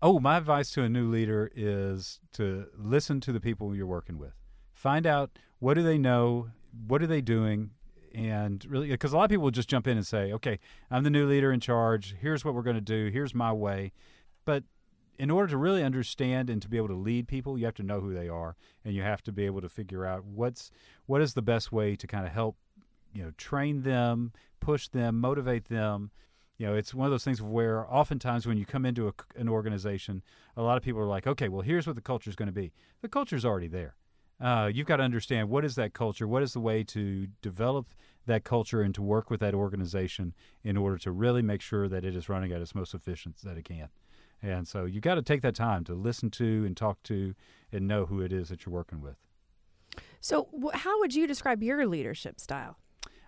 Oh, 0.00 0.20
my 0.20 0.36
advice 0.36 0.70
to 0.72 0.82
a 0.82 0.88
new 0.88 1.08
leader 1.08 1.50
is 1.54 2.20
to 2.34 2.66
listen 2.76 3.20
to 3.20 3.32
the 3.32 3.40
people 3.40 3.74
you're 3.74 3.86
working 3.86 4.18
with. 4.18 4.34
Find 4.72 5.06
out 5.06 5.30
what 5.58 5.74
do 5.74 5.82
they 5.82 5.98
know, 5.98 6.50
what 6.86 7.02
are 7.02 7.06
they 7.06 7.20
doing, 7.20 7.70
and 8.14 8.64
really, 8.64 8.88
because 8.88 9.12
a 9.12 9.16
lot 9.16 9.24
of 9.24 9.30
people 9.30 9.44
will 9.44 9.50
just 9.50 9.68
jump 9.68 9.86
in 9.86 9.96
and 9.96 10.06
say, 10.06 10.32
"Okay, 10.32 10.58
I'm 10.90 11.02
the 11.02 11.10
new 11.10 11.26
leader 11.26 11.52
in 11.52 11.60
charge. 11.60 12.16
Here's 12.20 12.44
what 12.44 12.54
we're 12.54 12.62
going 12.62 12.76
to 12.76 12.80
do. 12.80 13.10
Here's 13.12 13.34
my 13.34 13.52
way." 13.52 13.92
But 14.44 14.64
in 15.18 15.30
order 15.30 15.48
to 15.48 15.56
really 15.56 15.82
understand 15.82 16.50
and 16.50 16.60
to 16.62 16.68
be 16.68 16.76
able 16.76 16.88
to 16.88 16.94
lead 16.94 17.28
people, 17.28 17.58
you 17.58 17.64
have 17.64 17.74
to 17.74 17.82
know 17.82 18.00
who 18.00 18.14
they 18.14 18.28
are, 18.28 18.56
and 18.84 18.94
you 18.94 19.02
have 19.02 19.22
to 19.22 19.32
be 19.32 19.46
able 19.46 19.60
to 19.60 19.68
figure 19.68 20.04
out 20.04 20.24
what's 20.24 20.70
what 21.06 21.20
is 21.20 21.34
the 21.34 21.42
best 21.42 21.72
way 21.72 21.96
to 21.96 22.06
kind 22.06 22.26
of 22.26 22.32
help, 22.32 22.56
you 23.12 23.22
know, 23.22 23.32
train 23.36 23.82
them, 23.82 24.32
push 24.60 24.88
them, 24.88 25.20
motivate 25.20 25.68
them 25.68 26.10
you 26.62 26.68
know, 26.68 26.74
it's 26.74 26.94
one 26.94 27.06
of 27.06 27.10
those 27.10 27.24
things 27.24 27.42
where 27.42 27.92
oftentimes 27.92 28.46
when 28.46 28.56
you 28.56 28.64
come 28.64 28.86
into 28.86 29.08
a, 29.08 29.12
an 29.34 29.48
organization, 29.48 30.22
a 30.56 30.62
lot 30.62 30.76
of 30.76 30.84
people 30.84 31.00
are 31.00 31.06
like, 31.06 31.26
okay, 31.26 31.48
well, 31.48 31.62
here's 31.62 31.88
what 31.88 31.96
the 31.96 32.02
culture 32.02 32.30
is 32.30 32.36
going 32.36 32.46
to 32.46 32.52
be. 32.52 32.72
The 33.00 33.08
culture 33.08 33.34
is 33.34 33.44
already 33.44 33.66
there. 33.66 33.96
Uh, 34.40 34.70
you've 34.72 34.86
got 34.86 34.98
to 34.98 35.02
understand 35.02 35.48
what 35.48 35.64
is 35.64 35.74
that 35.74 35.92
culture, 35.92 36.26
what 36.28 36.40
is 36.40 36.52
the 36.52 36.60
way 36.60 36.84
to 36.84 37.26
develop 37.42 37.88
that 38.26 38.44
culture 38.44 38.80
and 38.80 38.94
to 38.94 39.02
work 39.02 39.28
with 39.28 39.40
that 39.40 39.54
organization 39.54 40.34
in 40.62 40.76
order 40.76 40.98
to 40.98 41.10
really 41.10 41.42
make 41.42 41.60
sure 41.60 41.88
that 41.88 42.04
it 42.04 42.14
is 42.14 42.28
running 42.28 42.52
at 42.52 42.60
its 42.60 42.76
most 42.76 42.94
efficient 42.94 43.36
that 43.42 43.58
it 43.58 43.64
can. 43.64 43.88
And 44.42 44.66
so 44.66 44.84
you 44.84 45.00
got 45.00 45.14
to 45.14 45.22
take 45.22 45.42
that 45.42 45.54
time 45.54 45.84
to 45.84 45.94
listen 45.94 46.30
to 46.32 46.64
and 46.64 46.76
talk 46.76 47.02
to 47.04 47.34
and 47.70 47.86
know 47.86 48.06
who 48.06 48.20
it 48.20 48.32
is 48.32 48.48
that 48.48 48.66
you're 48.66 48.74
working 48.74 49.00
with. 49.00 49.16
So, 50.20 50.48
wh- 50.52 50.76
how 50.76 50.98
would 51.00 51.14
you 51.14 51.26
describe 51.26 51.62
your 51.62 51.86
leadership 51.86 52.40
style? 52.40 52.78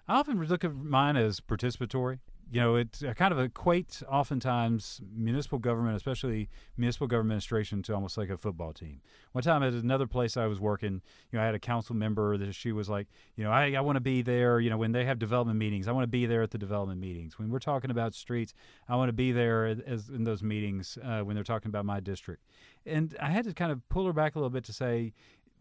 I 0.06 0.16
often 0.16 0.42
look 0.42 0.64
at 0.64 0.74
mine 0.74 1.16
as 1.16 1.40
participatory. 1.40 2.18
You 2.50 2.60
know, 2.60 2.76
it 2.76 3.02
kind 3.16 3.32
of 3.32 3.38
equate 3.40 4.02
oftentimes 4.08 5.00
municipal 5.12 5.58
government, 5.58 5.96
especially 5.96 6.48
municipal 6.76 7.06
government 7.06 7.32
administration, 7.32 7.82
to 7.84 7.94
almost 7.94 8.16
like 8.16 8.30
a 8.30 8.36
football 8.36 8.72
team. 8.72 9.00
One 9.32 9.42
time 9.42 9.62
at 9.62 9.72
another 9.72 10.06
place 10.06 10.36
I 10.36 10.46
was 10.46 10.60
working, 10.60 11.02
you 11.32 11.38
know, 11.38 11.42
I 11.42 11.46
had 11.46 11.54
a 11.54 11.58
council 11.58 11.96
member 11.96 12.36
that 12.36 12.54
she 12.54 12.70
was 12.70 12.88
like, 12.88 13.08
you 13.34 13.42
know, 13.42 13.50
I, 13.50 13.72
I 13.72 13.80
want 13.80 13.96
to 13.96 14.00
be 14.00 14.22
there. 14.22 14.60
You 14.60 14.70
know, 14.70 14.76
when 14.76 14.92
they 14.92 15.04
have 15.04 15.18
development 15.18 15.58
meetings, 15.58 15.88
I 15.88 15.92
want 15.92 16.04
to 16.04 16.08
be 16.08 16.26
there 16.26 16.42
at 16.42 16.50
the 16.50 16.58
development 16.58 17.00
meetings. 17.00 17.38
When 17.38 17.50
we're 17.50 17.58
talking 17.58 17.90
about 17.90 18.14
streets, 18.14 18.54
I 18.88 18.96
want 18.96 19.08
to 19.08 19.14
be 19.14 19.32
there 19.32 19.66
as 19.66 20.08
in 20.08 20.24
those 20.24 20.42
meetings 20.42 20.96
uh, 21.02 21.20
when 21.20 21.34
they're 21.34 21.44
talking 21.44 21.70
about 21.70 21.84
my 21.84 21.98
district. 21.98 22.44
And 22.86 23.16
I 23.20 23.30
had 23.30 23.46
to 23.46 23.54
kind 23.54 23.72
of 23.72 23.88
pull 23.88 24.06
her 24.06 24.12
back 24.12 24.36
a 24.36 24.38
little 24.38 24.50
bit 24.50 24.64
to 24.64 24.72
say, 24.72 25.12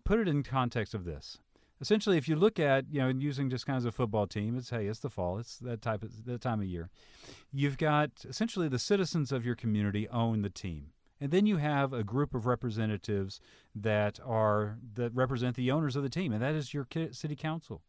put 0.04 0.19
it 0.19 0.28
in 0.28 0.43
context 0.43 0.93
of 0.93 1.06
this 1.06 1.39
essentially 1.84 2.17
if 2.17 2.28
you 2.30 2.36
look 2.36 2.60
at 2.60 2.86
you 2.89 3.02
know 3.02 3.10
using 3.10 3.50
just 3.50 3.67
kind 3.67 3.78
of 3.78 3.86
a 3.86 3.91
football 3.91 4.26
team 4.26 4.58
it's 4.58 4.69
hey 4.69 4.88
it's 4.88 5.00
the 5.00 5.10
fall 5.10 5.38
it's 5.38 5.58
that 5.58 5.82
type 5.82 6.02
of 6.02 6.26
that 6.26 6.39
time 6.39 6.62
of 6.62 6.65
year 6.65 6.89
you've 7.54 7.78
got 7.78 8.10
essentially 8.28 8.67
the 8.67 8.80
citizens 8.80 9.32
of 9.32 9.46
your 9.46 9.56
community 9.56 10.10
own 10.10 10.41
the 10.41 10.50
team. 10.50 10.88
And 11.22 11.32
then 11.32 11.46
you 11.46 11.58
have 11.58 11.93
a 11.93 12.04
group 12.04 12.34
of 12.34 12.46
representatives 12.46 13.39
that 13.76 14.19
are 14.26 14.80
that 14.96 15.13
represent 15.13 15.56
the 15.56 15.72
owners 15.72 15.96
of 15.96 16.04
the 16.04 16.10
team 16.10 16.34
and 16.34 16.41
that 16.41 16.56
is 16.56 16.74
your 16.74 16.86
city 17.12 17.36
council. 17.36 17.82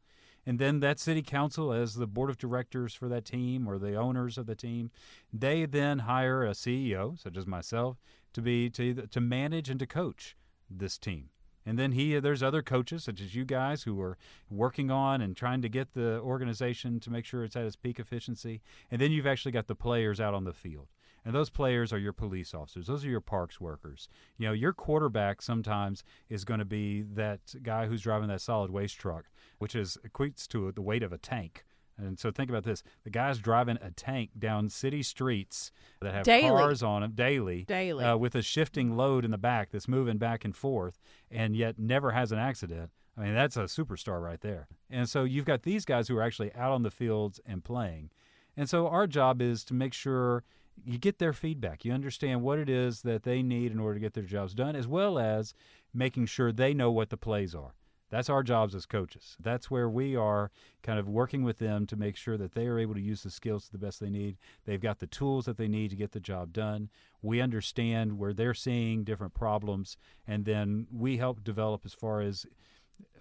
And 0.47 0.59
then 0.59 0.81
that 0.81 1.01
city 1.01 1.23
council 1.23 1.73
as 1.73 1.95
the 1.95 2.07
board 2.07 2.29
of 2.29 2.37
directors 2.37 2.95
for 2.95 3.09
that 3.09 3.25
team 3.25 3.67
or 3.67 3.79
the 3.79 3.97
owners 3.97 4.37
of 4.37 4.47
the 4.47 4.55
team 4.55 4.91
they 5.33 5.65
then 5.65 6.01
hire 6.01 6.45
a 6.45 6.51
ceo 6.51 7.19
such 7.19 7.37
as 7.39 7.47
myself 7.47 7.97
to 8.35 8.43
be 8.43 8.69
to 8.71 9.07
to 9.07 9.21
manage 9.21 9.71
and 9.71 9.81
to 9.81 9.87
coach 9.87 10.37
this 10.71 10.99
team 10.99 11.31
and 11.67 11.79
then 11.79 11.93
he, 11.93 12.19
there's 12.19 12.43
other 12.43 12.63
coaches 12.63 13.05
such 13.05 13.21
as 13.21 13.35
you 13.35 13.45
guys 13.45 13.83
who 13.85 14.01
are 14.01 14.19
working 14.51 14.91
on 14.91 15.21
and 15.21 15.37
trying 15.37 15.63
to 15.63 15.69
get 15.69 15.95
the 15.95 16.21
organization 16.21 17.01
to 17.01 17.11
make 17.11 17.25
sure 17.25 17.45
it's 17.45 17.57
at 17.57 17.65
its 17.65 17.77
peak 17.77 17.99
efficiency. 17.99 18.61
And 18.91 19.01
then 19.01 19.13
you've 19.13 19.27
actually 19.27 19.53
got 19.53 19.67
the 19.67 19.75
players 19.75 20.21
out 20.21 20.35
on 20.35 20.45
the 20.45 20.53
field. 20.53 20.89
And 21.25 21.35
those 21.35 21.49
players 21.49 21.91
are 21.91 21.99
your 21.99 22.13
police 22.13 22.53
officers. 22.53 22.87
Those 22.87 23.05
are 23.05 23.09
your 23.09 23.23
parks 23.23 23.59
workers. 23.59 24.09
You 24.37 24.49
know, 24.49 24.53
your 24.53 24.75
quarterback 24.75 25.41
sometimes 25.41 26.05
is 26.29 26.45
going 26.45 26.59
to 26.59 26.67
be 26.67 27.01
that 27.15 27.41
guy 27.63 27.87
who's 27.87 28.03
driving 28.03 28.29
that 28.29 28.43
solid 28.43 28.71
waste 28.71 28.99
truck, 28.99 29.25
which 29.59 29.75
is 29.75 29.97
equates 30.07 30.47
to 30.49 30.71
the 30.73 30.83
weight 30.83 31.03
of 31.03 31.15
a 31.15 31.19
tank. 31.19 31.65
And 31.97 32.19
so 32.19 32.31
think 32.31 32.51
about 32.51 32.65
this: 32.65 32.83
the 33.05 33.11
guy's 33.11 33.39
driving 33.39 33.79
a 33.81 33.91
tank 33.91 34.31
down 34.39 34.69
city 34.69 35.03
streets 35.03 35.71
that 36.01 36.13
have 36.13 36.25
Daily. 36.25 36.49
cars 36.49 36.83
on 36.83 37.03
them 37.03 37.13
daily, 37.13 37.65
Daily. 37.65 38.05
uh, 38.05 38.17
with 38.17 38.35
a 38.35 38.43
shifting 38.43 38.97
load 38.97 39.25
in 39.25 39.31
the 39.31 39.39
back 39.39 39.71
that's 39.71 39.89
moving 39.89 40.19
back 40.19 40.45
and 40.45 40.57
forth, 40.57 40.99
and 41.31 41.55
yet 41.57 41.79
never 41.79 42.11
has 42.11 42.33
an 42.33 42.39
accident. 42.39 42.91
I 43.17 43.23
mean, 43.23 43.35
that's 43.35 43.57
a 43.57 43.65
superstar 43.65 44.21
right 44.21 44.41
there. 44.41 44.67
And 44.91 45.09
so 45.09 45.25
you've 45.25 45.45
got 45.45 45.63
these 45.63 45.85
guys 45.85 46.09
who 46.09 46.17
are 46.17 46.23
actually 46.23 46.53
out 46.55 46.73
on 46.73 46.83
the 46.83 46.91
fields 46.91 47.41
and 47.47 47.63
playing. 47.63 48.11
And 48.57 48.69
so 48.69 48.89
our 48.89 49.07
job 49.07 49.41
is 49.41 49.65
to 49.65 49.75
make 49.75 49.93
sure 49.95 50.43
you 50.85 50.99
get 50.99 51.19
their 51.19 51.33
feedback. 51.33 51.85
You 51.85 51.93
understand 51.93 52.43
what 52.43 52.59
it 52.59 52.69
is 52.69 53.03
that 53.03 53.23
they 53.23 53.43
need 53.43 53.71
in 53.71 53.79
order 53.79 53.95
to 53.95 54.01
get 54.01 54.15
their 54.15 54.25
jobs 54.25 54.55
done, 54.55 54.75
as 54.75 54.89
well 54.89 55.19
as 55.19 55.55
making 55.93 56.27
sure 56.27 56.51
they 56.51 56.75
know 56.75 56.91
what 56.91 57.11
the 57.11 57.17
plays 57.17 57.55
are. 57.55 57.75
That's 58.15 58.31
our 58.31 58.45
jobs 58.45 58.77
as 58.77 58.87
coaches. 58.87 59.37
That's 59.41 59.73
where 59.73 59.89
we 59.89 60.15
are 60.15 60.53
kind 60.85 61.01
of 61.01 61.09
working 61.09 61.43
with 61.43 61.59
them 61.59 61.85
to 61.87 61.97
make 61.97 62.17
sure 62.17 62.37
that 62.37 62.55
they 62.55 62.69
are 62.69 62.79
able 62.79 62.95
to 62.95 63.01
use 63.01 63.25
the 63.25 63.31
skills 63.31 63.65
to 63.65 63.73
the 63.73 63.79
best 63.79 63.99
they 63.99 64.09
need. 64.09 64.37
They've 64.67 64.81
got 64.81 65.01
the 65.01 65.09
tools 65.09 65.47
that 65.47 65.57
they 65.57 65.67
need 65.67 65.91
to 65.91 65.97
get 65.97 66.13
the 66.13 66.21
job 66.21 66.53
done. 66.53 66.91
We 67.23 67.41
understand 67.41 68.17
where 68.17 68.33
they're 68.33 68.55
seeing 68.55 69.03
different 69.03 69.35
problems, 69.35 69.97
and 70.29 70.45
then 70.45 70.87
we 70.93 71.17
help 71.17 71.43
develop 71.43 71.83
as 71.85 71.93
far 71.93 72.21
as 72.21 72.47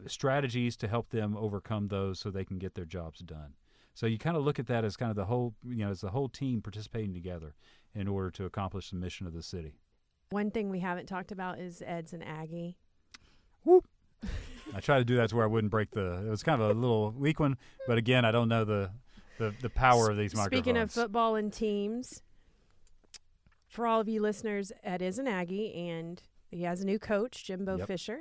strategies 0.06 0.77
to 0.77 0.88
help 0.88 1.10
them 1.10 1.36
overcome 1.38 1.88
those 1.88 2.19
so 2.19 2.29
they 2.29 2.45
can 2.45 2.60
get 2.60 2.75
their 2.75 2.86
jobs 2.86 3.21
done. 3.21 3.56
So 3.95 4.06
you 4.06 4.19
kind 4.19 4.38
of 4.38 4.43
look 4.43 4.60
at 4.60 4.67
that 4.67 4.86
as 4.86 4.95
kind 4.95 5.10
of 5.10 5.15
the 5.15 5.25
whole, 5.25 5.56
you 5.67 5.86
know, 5.86 5.89
as 5.89 6.01
the 6.01 6.12
whole 6.12 6.29
team 6.29 6.62
participating 6.62 7.15
together 7.15 7.56
in 7.95 8.08
order 8.08 8.29
to 8.29 8.45
accomplish 8.45 8.91
the 8.91 8.97
mission 8.97 9.25
of 9.25 9.34
the 9.34 9.41
city. 9.41 9.73
One 10.29 10.51
thing 10.51 10.69
we 10.69 10.82
haven't 10.82 11.08
talked 11.08 11.32
about 11.32 11.58
is 11.58 11.82
Ed's 11.84 12.13
and 12.13 12.23
Aggie. 12.23 12.77
I 14.76 14.80
try 14.80 14.97
to 14.97 15.06
do 15.06 15.15
that 15.17 15.30
to 15.30 15.36
where 15.36 15.43
I 15.45 15.47
wouldn't 15.47 15.71
break 15.71 15.91
the. 15.91 16.26
It 16.26 16.30
was 16.30 16.43
kind 16.43 16.62
of 16.62 16.69
a 16.69 16.73
little 16.73 17.12
weak 17.12 17.39
one, 17.39 17.58
but 17.88 17.97
again, 17.97 18.26
I 18.26 18.32
don't 18.32 18.49
know 18.49 18.65
the 18.65 18.91
the, 19.39 19.54
the 19.62 19.69
power 19.69 20.10
of 20.10 20.17
these 20.17 20.34
microphones. 20.36 20.60
Speaking 20.63 20.78
of 20.78 20.91
football 20.91 21.36
and 21.36 21.52
teams, 21.52 22.21
for 23.67 23.88
all 23.88 23.99
of 23.99 24.08
you 24.08 24.21
listeners, 24.21 24.71
Ed 24.84 25.02
is 25.02 25.17
an 25.19 25.28
Aggie, 25.28 25.73
and 25.73 26.21
he 26.52 26.63
has 26.63 26.82
a 26.82 26.86
new 26.86 26.99
coach, 26.99 27.43
Jimbo 27.43 27.78
Yep. 27.78 27.88
Fisher. 27.88 28.19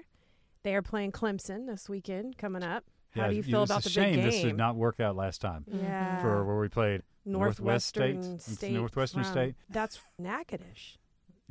They 0.63 0.75
are 0.75 0.83
playing 0.83 1.13
Clemson 1.13 1.67
this 1.67 1.89
weekend 1.89 2.39
coming 2.39 2.63
up. 2.63 2.85
How 3.15 3.23
yeah, 3.25 3.29
do 3.29 3.37
you 3.37 3.43
feel 3.43 3.61
was 3.61 3.71
about 3.71 3.81
a 3.81 3.85
the 3.85 3.91
shame 3.91 4.15
big 4.17 4.25
this 4.25 4.41
did 4.41 4.57
not 4.57 4.75
work 4.77 4.99
out 5.01 5.17
last 5.17 5.43
time 5.43 5.65
yeah, 5.71 6.21
for 6.23 6.45
where 6.45 6.59
we 6.59 6.69
played 6.69 7.03
Northwestern 7.27 8.23
Northwest 8.23 8.41
State. 8.47 8.57
State. 8.57 8.73
Northwestern 8.73 9.23
from- 9.23 9.33
State. 9.33 9.55
That's 9.69 10.01
Natchitoches. 10.19 10.97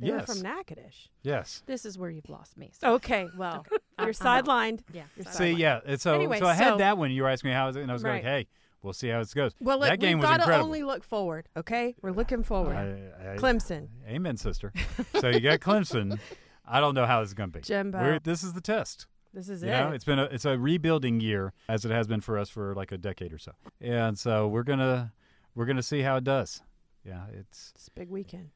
They 0.02 0.10
were 0.10 0.18
Yes, 0.18 0.26
from 0.26 0.42
Natchitoches. 0.42 1.08
yes. 1.22 1.62
This 1.66 1.86
is 1.86 1.96
where 1.96 2.10
you've 2.10 2.28
lost 2.28 2.56
me. 2.58 2.72
so- 2.78 2.94
Okay, 2.94 3.26
well, 3.38 3.64
I'm- 3.98 4.06
you're 4.06 4.12
sidelined. 4.14 4.80
Yeah. 4.92 5.04
You're 5.16 5.32
See, 5.32 5.54
sidelined. 5.54 5.58
yeah. 5.58 5.80
And 5.86 6.00
so, 6.00 6.14
Anyway, 6.14 6.38
so 6.40 6.46
I 6.46 6.54
had 6.54 6.68
so- 6.70 6.76
that 6.78 6.98
one. 6.98 7.10
You 7.12 7.22
were 7.22 7.28
asking 7.28 7.50
me 7.50 7.54
how 7.54 7.68
is 7.68 7.76
it, 7.76 7.82
and 7.82 7.90
I 7.90 7.94
was 7.94 8.02
Right. 8.02 8.14
like, 8.14 8.24
hey, 8.24 8.46
we'll 8.82 8.92
see 8.92 9.08
how 9.08 9.20
it 9.20 9.32
goes. 9.34 9.54
Well, 9.60 9.78
look, 9.78 9.88
that 9.88 10.00
game 10.00 10.18
we've 10.18 10.22
was 10.24 10.30
got 10.30 10.36
to 10.38 10.42
incredible. 10.42 10.66
only 10.66 10.82
look 10.82 11.04
forward. 11.04 11.48
Okay, 11.56 11.94
we're 12.02 12.10
looking 12.12 12.42
forward. 12.42 12.74
I- 12.76 13.32
I- 13.34 13.36
Clemson, 13.36 13.88
Amen, 14.08 14.36
sister. 14.36 14.72
so 15.20 15.28
you 15.28 15.40
got 15.40 15.60
Clemson. 15.60 16.18
I 16.66 16.80
don't 16.80 16.94
know 16.94 17.06
how 17.06 17.20
this 17.20 17.30
is 17.30 17.34
going 17.34 17.50
to 17.50 17.58
be. 17.58 17.62
Jimbo. 17.62 18.00
We're, 18.00 18.18
this 18.18 18.42
is 18.44 18.52
the 18.52 18.60
test. 18.60 19.06
this 19.34 19.48
is 19.48 19.62
You 19.62 19.68
it. 19.68 19.72
know, 19.72 19.90
it's 19.92 20.04
been 20.04 20.18
a 20.18 20.24
it's 20.24 20.44
a 20.44 20.58
rebuilding 20.58 21.20
year 21.20 21.52
as 21.68 21.84
it 21.84 21.90
has 21.90 22.06
been 22.06 22.20
for 22.20 22.38
us 22.38 22.48
for 22.50 22.74
like 22.74 22.92
a 22.92 22.98
decade 22.98 23.32
or 23.32 23.38
so, 23.38 23.52
and 23.80 24.18
so 24.18 24.46
we're 24.48 24.62
gonna 24.62 25.12
we're 25.54 25.66
gonna 25.66 25.82
see 25.82 26.02
how 26.02 26.16
it 26.16 26.24
does. 26.24 26.60
Yeah, 27.04 27.24
it's 27.32 27.72
it's 27.74 27.88
a 27.88 27.90
big 27.98 28.10
weekend. 28.10 28.50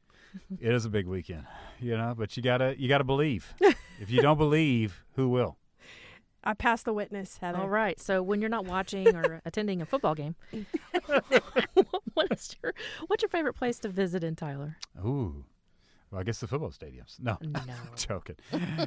It 0.59 0.73
is 0.73 0.85
a 0.85 0.89
big 0.89 1.07
weekend, 1.07 1.45
you 1.79 1.97
know. 1.97 2.13
But 2.17 2.35
you 2.37 2.43
gotta 2.43 2.75
you 2.79 2.87
gotta 2.87 3.03
believe. 3.03 3.53
if 3.99 4.09
you 4.09 4.21
don't 4.21 4.37
believe, 4.37 5.03
who 5.15 5.29
will? 5.29 5.57
I 6.43 6.53
passed 6.53 6.85
the 6.85 6.93
witness, 6.93 7.37
Heather. 7.39 7.57
All 7.57 7.67
right. 7.69 7.99
So 7.99 8.21
when 8.23 8.39
you're 8.39 8.49
not 8.49 8.65
watching 8.65 9.13
or 9.15 9.41
attending 9.45 9.81
a 9.81 9.85
football 9.85 10.15
game, 10.15 10.35
what 12.13 12.31
is 12.31 12.55
your 12.63 12.73
what's 13.07 13.21
your 13.23 13.29
favorite 13.29 13.53
place 13.55 13.79
to 13.79 13.89
visit 13.89 14.23
in 14.23 14.35
Tyler? 14.35 14.77
Ooh, 15.03 15.45
well, 16.11 16.21
I 16.21 16.23
guess 16.23 16.39
the 16.39 16.47
football 16.47 16.71
stadiums. 16.71 17.19
No, 17.19 17.37
No. 17.41 17.73
joking. 17.95 18.35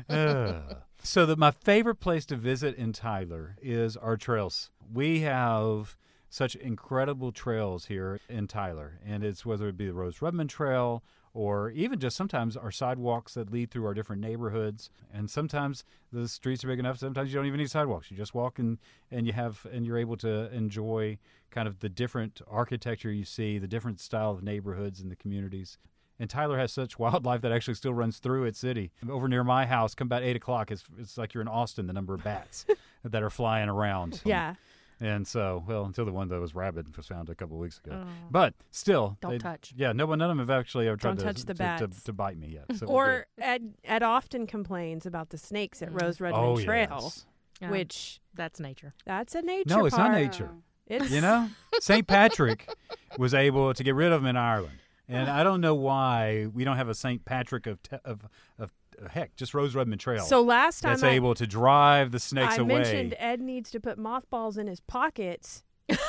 Uh, 0.09 0.61
so 1.03 1.27
that 1.27 1.39
my 1.39 1.51
favorite 1.51 1.97
place 1.97 2.25
to 2.27 2.37
visit 2.37 2.77
in 2.77 2.93
Tyler 2.93 3.57
is 3.61 3.97
our 3.97 4.17
trails. 4.17 4.71
We 4.93 5.21
have 5.21 5.97
such 6.31 6.55
incredible 6.57 7.33
trails 7.33 7.87
here 7.87 8.21
in 8.29 8.47
Tyler, 8.47 9.01
and 9.05 9.23
it's 9.25 9.45
whether 9.45 9.69
it 9.69 9.77
be 9.77 9.87
the 9.87 9.93
Rose 9.95 10.19
Rudman 10.21 10.49
Trail 10.49 11.03
or 11.33 11.71
even 11.71 11.99
just 11.99 12.17
sometimes 12.17 12.57
our 12.57 12.71
sidewalks 12.71 13.35
that 13.35 13.53
lead 13.53 13.71
through 13.71 13.87
our 13.87 13.95
different 13.95 14.21
neighborhoods. 14.21 14.91
And 15.13 15.31
sometimes 15.31 15.85
the 16.13 16.27
streets 16.29 16.65
are 16.65 16.69
big 16.69 16.79
enough. 16.79 16.99
Sometimes 16.99 17.31
you 17.31 17.37
don't 17.39 17.47
even 17.47 17.59
need 17.59 17.71
sidewalks. 17.71 18.11
You 18.11 18.17
just 18.17 18.35
walk 18.35 18.59
and 18.59 18.79
and 19.11 19.27
you 19.27 19.33
have 19.33 19.67
and 19.73 19.87
you're 19.87 19.99
able 19.99 20.17
to 20.19 20.53
enjoy 20.53 21.19
kind 21.51 21.69
of 21.69 21.81
the 21.81 21.89
different 21.89 22.41
architecture 22.49 23.13
you 23.13 23.25
see, 23.25 23.59
the 23.59 23.69
different 23.69 24.01
style 24.01 24.31
of 24.33 24.43
neighborhoods 24.43 25.01
and 25.01 25.11
the 25.11 25.17
communities. 25.17 25.79
And 26.19 26.29
Tyler 26.29 26.59
has 26.59 26.71
such 26.71 26.99
wildlife 26.99 27.41
that 27.41 27.51
actually 27.51 27.75
still 27.75 27.95
runs 27.95 28.19
through 28.19 28.45
its 28.45 28.59
city. 28.59 28.93
Over 29.09 29.27
near 29.27 29.43
my 29.43 29.65
house, 29.65 29.95
come 29.95 30.07
about 30.07 30.23
eight 30.23 30.37
o'clock, 30.37 30.71
it's, 30.71 30.85
it's 30.99 31.17
like 31.17 31.33
you're 31.33 31.41
in 31.41 31.49
Austin. 31.49 31.87
The 31.87 31.95
number 31.95 32.15
of 32.15 32.23
bats 32.23 32.67
that 33.05 33.23
are 33.23 33.31
flying 33.31 33.69
around. 33.71 34.21
Yeah. 34.25 34.55
And 35.03 35.27
so, 35.27 35.65
well, 35.67 35.87
until 35.87 36.05
the 36.05 36.13
one 36.13 36.29
that 36.29 36.39
was 36.41 36.55
rabid 36.55 36.95
was 36.97 37.07
found 37.07 37.31
a 37.31 37.35
couple 37.35 37.57
of 37.57 37.61
weeks 37.63 37.81
ago. 37.85 38.03
Oh. 38.05 38.09
But 38.31 38.53
still, 38.71 39.17
Don't 39.23 39.31
they- 39.33 39.39
touch. 39.39 39.73
Yeah, 39.75 39.93
no 39.93 40.05
one, 40.05 40.19
none 40.19 40.31
of 40.31 40.37
them 40.37 40.47
have 40.47 40.57
actually 40.59 40.89
ever 40.89 40.97
tried 40.99 41.13
Don't 41.13 41.19
to, 41.21 41.25
touch 41.25 41.41
the 41.45 41.55
to, 41.55 41.55
to, 41.55 41.87
bats. 41.89 42.03
to 42.05 42.13
bite 42.13 42.37
me 42.39 42.49
yet. 42.49 42.77
So 42.77 42.87
Or 42.89 43.27
Ed 43.39 43.73
Ed 43.85 44.03
often 44.03 44.47
complains 44.47 45.07
about 45.07 45.31
the 45.31 45.39
snakes 45.39 45.81
at 45.81 45.89
Mm. 45.91 46.03
Rose 46.03 46.19
good. 46.19 46.35
Rudman 46.35 46.59
oh, 46.59 46.63
Trail, 46.63 46.99
yes. 47.03 47.27
Um, 47.63 47.71
which 47.71 48.21
that's 48.35 48.61
nature. 48.61 48.95
that's 49.07 49.35
a 49.35 49.41
nature. 49.43 49.77
No, 49.77 49.87
it's 49.87 49.97
not 49.97 50.11
park. 50.11 50.17
nature. 50.23 50.51
It's 50.87 51.11
You 51.11 51.21
know, 51.21 51.49
St. 51.79 52.05
Patrick 52.07 52.69
was 53.17 53.33
able 53.33 53.73
to 53.73 53.85
get 53.85 53.95
rid 53.95 54.11
of 54.13 54.23
them 54.23 54.29
in 54.31 54.37
Ireland, 54.37 54.79
and 55.09 55.31
I 55.31 55.45
don't 55.45 55.61
know 55.61 55.75
why 55.77 56.47
we 56.53 56.65
don't 56.65 56.77
have 56.79 56.89
a 56.89 56.95
St. 56.97 57.25
Patrick 57.25 57.67
of 57.69 57.81
te- 57.83 57.99
of, 58.05 58.27
of 58.59 58.73
heck, 59.09 59.35
just 59.37 59.55
Rose 59.55 59.75
Rudman 59.75 59.99
Trail 59.99 60.23
So 60.25 60.43
last 60.43 60.83
time 60.83 60.93
that's 60.93 61.03
I, 61.03 61.11
able 61.11 61.35
to 61.35 61.47
drive 61.47 62.11
the 62.13 62.19
snakes 62.19 62.55
I 62.55 62.63
away. 62.63 62.75
mentioned 62.77 63.15
Ed 63.19 63.41
needs 63.41 63.71
to 63.71 63.81
put 63.81 63.99
mothballs 63.99 64.59
in 64.59 64.67
his 64.67 64.81
pockets 64.81 65.63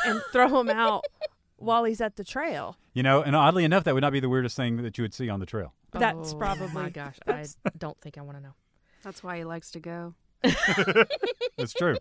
and 0.05 0.21
throw 0.31 0.49
them 0.49 0.69
out 0.69 1.05
while 1.57 1.83
he's 1.83 2.01
at 2.01 2.15
the 2.15 2.23
trail. 2.23 2.77
You 2.93 3.03
know, 3.03 3.21
and 3.21 3.35
oddly 3.35 3.63
enough, 3.63 3.83
that 3.85 3.93
would 3.93 4.01
not 4.01 4.11
be 4.11 4.19
the 4.19 4.29
weirdest 4.29 4.55
thing 4.57 4.77
that 4.83 4.97
you 4.97 5.03
would 5.03 5.13
see 5.13 5.29
on 5.29 5.39
the 5.39 5.45
trail. 5.45 5.73
That's 5.91 6.33
oh, 6.33 6.37
probably- 6.37 6.67
my 6.73 6.89
gosh. 6.89 7.17
I 7.27 7.45
don't 7.77 7.99
think 8.01 8.17
I 8.17 8.21
want 8.21 8.37
to 8.37 8.43
know. 8.43 8.53
That's 9.03 9.23
why 9.23 9.37
he 9.37 9.43
likes 9.43 9.71
to 9.71 9.79
go. 9.79 10.13
It's 11.57 11.73
true. 11.73 11.97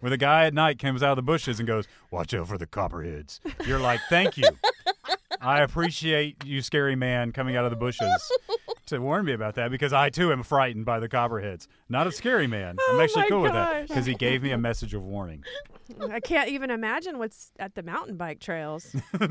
When 0.00 0.10
the 0.10 0.16
guy 0.16 0.46
at 0.46 0.54
night 0.54 0.78
comes 0.80 1.02
out 1.02 1.10
of 1.10 1.16
the 1.16 1.22
bushes 1.22 1.60
and 1.60 1.66
goes, 1.68 1.86
"Watch 2.10 2.34
out 2.34 2.48
for 2.48 2.58
the 2.58 2.66
copperheads," 2.66 3.40
you're 3.64 3.78
like, 3.78 4.00
"Thank 4.08 4.36
you, 4.36 4.48
I 5.40 5.60
appreciate 5.62 6.44
you, 6.44 6.62
scary 6.62 6.96
man, 6.96 7.30
coming 7.30 7.56
out 7.56 7.64
of 7.64 7.70
the 7.70 7.76
bushes 7.76 8.32
to 8.86 8.98
warn 8.98 9.24
me 9.24 9.32
about 9.32 9.54
that 9.54 9.70
because 9.70 9.92
I 9.92 10.10
too 10.10 10.32
am 10.32 10.42
frightened 10.42 10.84
by 10.84 11.00
the 11.00 11.08
copperheads. 11.08 11.68
Not 11.88 12.06
a 12.06 12.12
scary 12.12 12.46
man. 12.46 12.76
I'm 12.88 12.98
Oh 12.98 13.02
actually 13.02 13.28
cool 13.28 13.42
with 13.42 13.52
that 13.52 13.88
because 13.88 14.06
he 14.06 14.14
gave 14.14 14.42
me 14.42 14.50
a 14.50 14.58
message 14.58 14.94
of 14.94 15.02
warning. 15.02 15.44
I 16.10 16.20
can't 16.20 16.48
even 16.48 16.70
imagine 16.70 17.18
what's 17.18 17.52
at 17.58 17.74
the 17.74 17.82
mountain 17.82 18.16
bike 18.16 18.40
trails. 18.40 18.94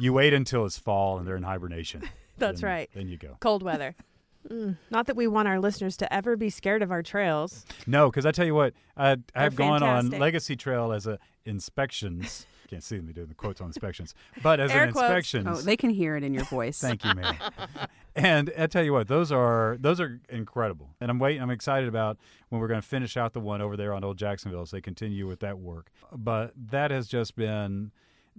You 0.00 0.12
wait 0.12 0.32
until 0.32 0.66
it's 0.66 0.78
fall 0.78 1.18
and 1.18 1.26
they're 1.26 1.36
in 1.36 1.42
hibernation. 1.42 2.02
That's 2.38 2.60
Then- 2.60 2.70
right. 2.70 2.90
Then 2.94 3.08
you 3.08 3.16
go. 3.16 3.36
Cold 3.40 3.62
weather. 3.62 3.94
Mm. 4.48 4.78
Not 4.90 5.06
that 5.06 5.16
we 5.16 5.26
want 5.26 5.48
our 5.48 5.60
listeners 5.60 5.98
to 5.98 6.10
ever 6.10 6.34
be 6.34 6.48
scared 6.48 6.80
of 6.80 6.90
our 6.90 7.02
trails. 7.02 7.66
No, 7.86 8.10
because 8.10 8.24
I 8.24 8.32
tell 8.32 8.46
you 8.46 8.54
what, 8.54 8.72
I 8.96 9.18
have 9.34 9.54
gone 9.54 9.82
on 9.82 10.08
Legacy 10.08 10.56
Trail 10.56 10.92
as 10.92 11.06
a 11.06 11.18
inspections. 11.44 12.46
Can't 12.70 12.84
see 12.84 13.00
me 13.00 13.12
doing 13.12 13.26
the 13.26 13.34
quotes 13.34 13.60
on 13.60 13.66
inspections, 13.66 14.14
but 14.44 14.60
as 14.60 14.70
Air 14.70 14.84
an 14.84 14.92
quotes. 14.92 15.06
inspections. 15.06 15.46
Oh, 15.50 15.60
they 15.60 15.76
can 15.76 15.90
hear 15.90 16.16
it 16.16 16.22
in 16.22 16.32
your 16.32 16.44
voice. 16.44 16.78
Thank 16.80 17.04
you, 17.04 17.12
man. 17.16 17.36
and 18.14 18.52
I 18.56 18.68
tell 18.68 18.84
you 18.84 18.92
what, 18.92 19.08
those 19.08 19.32
are 19.32 19.76
those 19.80 20.00
are 20.00 20.20
incredible, 20.28 20.90
and 21.00 21.10
I'm 21.10 21.18
waiting. 21.18 21.42
I'm 21.42 21.50
excited 21.50 21.88
about 21.88 22.16
when 22.48 22.60
we're 22.60 22.68
going 22.68 22.80
to 22.80 22.86
finish 22.86 23.16
out 23.16 23.32
the 23.32 23.40
one 23.40 23.60
over 23.60 23.76
there 23.76 23.92
on 23.92 24.04
Old 24.04 24.18
Jacksonville 24.18 24.62
as 24.62 24.70
they 24.70 24.80
continue 24.80 25.26
with 25.26 25.40
that 25.40 25.58
work. 25.58 25.90
But 26.16 26.52
that 26.56 26.92
has 26.92 27.08
just 27.08 27.34
been 27.34 27.90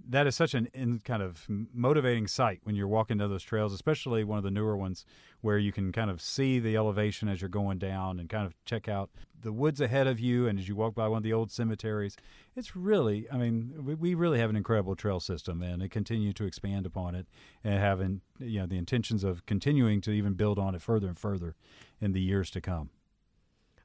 that 0.08 0.26
is 0.26 0.36
such 0.36 0.54
an 0.54 0.68
in 0.74 1.00
kind 1.00 1.22
of 1.22 1.46
motivating 1.48 2.26
sight 2.26 2.60
when 2.64 2.74
you're 2.74 2.88
walking 2.88 3.18
down 3.18 3.30
those 3.30 3.42
trails, 3.42 3.72
especially 3.72 4.24
one 4.24 4.38
of 4.38 4.44
the 4.44 4.50
newer 4.50 4.76
ones 4.76 5.04
where 5.40 5.58
you 5.58 5.72
can 5.72 5.92
kind 5.92 6.10
of 6.10 6.20
see 6.20 6.58
the 6.58 6.76
elevation 6.76 7.28
as 7.28 7.40
you're 7.40 7.48
going 7.48 7.78
down 7.78 8.18
and 8.18 8.28
kind 8.28 8.46
of 8.46 8.54
check 8.64 8.88
out 8.88 9.10
the 9.40 9.52
woods 9.52 9.80
ahead 9.80 10.06
of 10.06 10.20
you. 10.20 10.46
And 10.46 10.58
as 10.58 10.68
you 10.68 10.76
walk 10.76 10.94
by 10.94 11.08
one 11.08 11.18
of 11.18 11.22
the 11.22 11.32
old 11.32 11.50
cemeteries, 11.50 12.16
it's 12.54 12.76
really, 12.76 13.26
I 13.30 13.36
mean, 13.36 13.74
we, 13.84 13.94
we 13.94 14.14
really 14.14 14.38
have 14.38 14.50
an 14.50 14.56
incredible 14.56 14.94
trail 14.94 15.20
system 15.20 15.62
and 15.62 15.82
they 15.82 15.88
continue 15.88 16.32
to 16.34 16.44
expand 16.44 16.86
upon 16.86 17.14
it 17.14 17.26
and 17.64 17.74
having, 17.74 18.20
you 18.38 18.60
know, 18.60 18.66
the 18.66 18.78
intentions 18.78 19.24
of 19.24 19.44
continuing 19.46 20.00
to 20.02 20.10
even 20.10 20.34
build 20.34 20.58
on 20.58 20.74
it 20.74 20.82
further 20.82 21.08
and 21.08 21.18
further 21.18 21.54
in 22.00 22.12
the 22.12 22.20
years 22.20 22.50
to 22.50 22.60
come. 22.60 22.90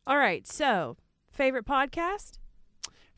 All 0.05 0.17
right. 0.17 0.47
So, 0.47 0.97
favorite 1.31 1.65
podcast? 1.65 2.37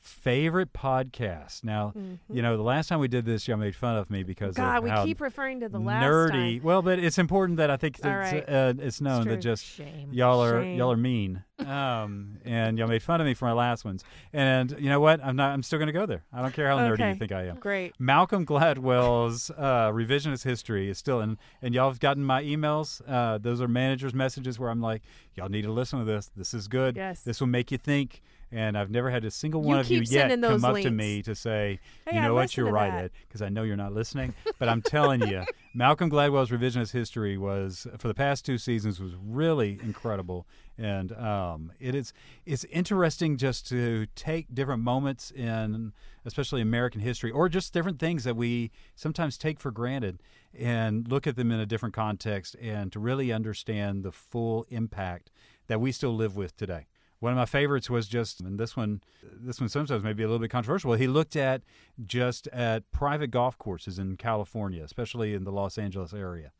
Favorite 0.02 0.74
podcast. 0.74 1.64
Now, 1.64 1.94
you 2.30 2.42
know, 2.42 2.58
the 2.58 2.64
last 2.64 2.88
time 2.88 3.00
we 3.00 3.08
did 3.08 3.26
this, 3.26 3.48
y'all 3.48 3.58
made 3.58 3.76
fun 3.76 3.98
of 3.98 4.10
me 4.10 4.24
because 4.24 4.56
God, 4.56 4.78
of 4.78 4.84
we 4.84 4.92
keep 5.08 5.22
referring 5.22 5.60
to 5.60 5.70
the 5.70 5.80
last 5.80 6.04
nerdy. 6.04 6.58
time. 6.58 6.64
Well, 6.64 6.82
but 6.82 7.00
it's 7.00 7.18
important 7.18 7.58
that 7.58 7.70
I 7.70 7.78
think 7.78 7.98
it's, 7.98 8.06
right. 8.06 8.44
uh, 8.48 8.74
it's 8.80 9.02
known 9.02 9.24
true. 9.24 9.32
that 9.32 9.42
just 9.42 9.66
Shame. 9.66 10.10
y'all 10.12 10.44
are 10.44 10.62
Shame. 10.62 10.78
y'all 10.78 10.92
are 10.92 10.98
mean, 10.98 11.44
um, 11.60 12.38
and 12.46 12.78
y'all 12.78 12.88
made 12.88 13.04
fun 13.04 13.20
of 13.22 13.28
me 13.28 13.34
for 13.34 13.46
my 13.46 13.54
last 13.54 13.86
ones. 13.86 14.04
And 14.34 14.76
you 14.80 14.90
know 14.90 15.00
what? 15.00 15.24
I'm 15.24 15.36
not. 15.36 15.52
I'm 15.54 15.64
still 15.64 15.80
going 15.80 15.88
to 15.88 15.94
go 15.94 16.06
there. 16.06 16.24
I 16.32 16.42
don't 16.42 16.54
care 16.54 16.68
how 16.68 16.78
nerdy 16.78 17.14
you 17.14 17.20
think 17.20 17.32
I 17.32 17.48
am. 17.48 17.58
Great. 17.58 17.94
Malcolm 18.00 18.46
Gladwell's 18.46 19.52
uh, 19.52 19.92
revisionist 19.92 20.44
history 20.44 20.90
is 20.90 20.98
still 20.98 21.20
in, 21.22 21.38
and 21.62 21.74
y'all 21.74 21.90
have 21.90 22.00
gotten 22.00 22.24
my 22.24 22.44
emails. 22.44 23.02
Uh, 23.08 23.38
those 23.38 23.62
are 23.62 23.68
managers' 23.68 24.14
messages 24.14 24.58
where 24.60 24.70
I'm 24.70 24.82
like, 24.82 25.04
y'all 25.36 25.50
need 25.50 25.64
to 25.64 25.72
listen 25.72 26.00
to 26.00 26.06
this. 26.06 26.32
This 26.36 26.54
is 26.54 26.68
good. 26.68 26.96
Yes. 26.96 27.22
This 27.22 27.40
will 27.40 27.48
make 27.48 27.72
you 27.72 27.78
think. 27.78 28.22
And 28.52 28.78
I've 28.78 28.90
never 28.90 29.10
had 29.12 29.26
a 29.26 29.32
single 29.32 29.62
You 29.62 29.68
one 29.68 29.80
of 29.80 29.92
you 29.92 30.02
yet 30.02 30.30
come 30.42 30.66
up 30.66 30.76
to 30.78 30.90
me 30.90 31.22
to 31.24 31.36
say, 31.36 31.80
Hey, 32.06 32.16
you 32.16 32.22
know 32.22 32.34
what, 32.34 32.56
you're 32.58 32.72
right, 32.72 32.92
that. 32.92 33.04
Ed, 33.06 33.12
because 33.28 33.42
I 33.42 33.50
know 33.50 33.64
you're 33.64 33.76
not 33.76 33.94
listening. 33.94 34.34
But 34.58 34.70
I'm 34.70 34.82
telling 34.82 35.28
you, 35.28 35.44
Malcolm 35.74 36.10
Gladwell's 36.10 36.50
revisionist 36.50 36.92
history 36.92 37.38
was 37.38 37.86
for 38.00 38.08
the 38.08 38.14
past 38.14 38.46
two 38.46 38.58
seasons 38.58 39.00
was 39.00 39.14
really 39.16 39.80
incredible, 39.84 40.48
and 40.78 41.12
um, 41.14 41.72
it 41.80 41.94
is 41.94 42.12
it's 42.46 42.64
interesting 42.66 43.38
just 43.38 43.68
to 43.70 44.08
take 44.16 44.54
different 44.54 44.82
moments 44.82 45.30
in, 45.30 45.94
especially 46.26 46.62
American 46.62 47.02
history, 47.02 47.30
or 47.30 47.50
just 47.50 47.72
different 47.72 48.00
things 48.00 48.24
that 48.24 48.36
we 48.36 48.72
sometimes 48.96 49.38
take 49.38 49.60
for 49.60 49.70
granted, 49.70 50.24
and 50.58 51.08
look 51.08 51.28
at 51.28 51.36
them 51.36 51.52
in 51.52 51.60
a 51.60 51.68
different 51.68 51.94
context, 51.94 52.56
and 52.60 52.92
to 52.92 53.00
really 53.00 53.32
understand 53.32 54.04
the 54.04 54.12
full 54.12 54.66
impact 54.70 55.30
that 55.68 55.80
we 55.80 55.92
still 55.92 56.16
live 56.16 56.36
with 56.36 56.58
today. 56.58 56.88
One 57.20 57.34
of 57.34 57.38
my 57.38 57.46
favorites 57.46 57.90
was 57.90 58.08
just, 58.08 58.40
and 58.40 58.58
this 58.60 58.78
one, 58.78 59.02
this 59.24 59.60
one 59.60 59.68
sometimes 59.68 60.04
may 60.04 60.14
be 60.14 60.24
a 60.24 60.28
little 60.28 60.40
bit 60.40 60.52
controversial. 60.52 60.94
He 60.94 61.08
looked 61.08 61.36
at 61.36 61.64
just 62.06 62.48
at 62.48 62.90
private 62.92 63.30
golf 63.30 63.58
courses 63.58 64.00
in 64.00 64.16
California, 64.16 64.84
especially 64.84 65.34
in 65.34 65.44
the 65.44 65.52
Los 65.52 65.78
Angeles 65.78 66.14
area, 66.14 66.52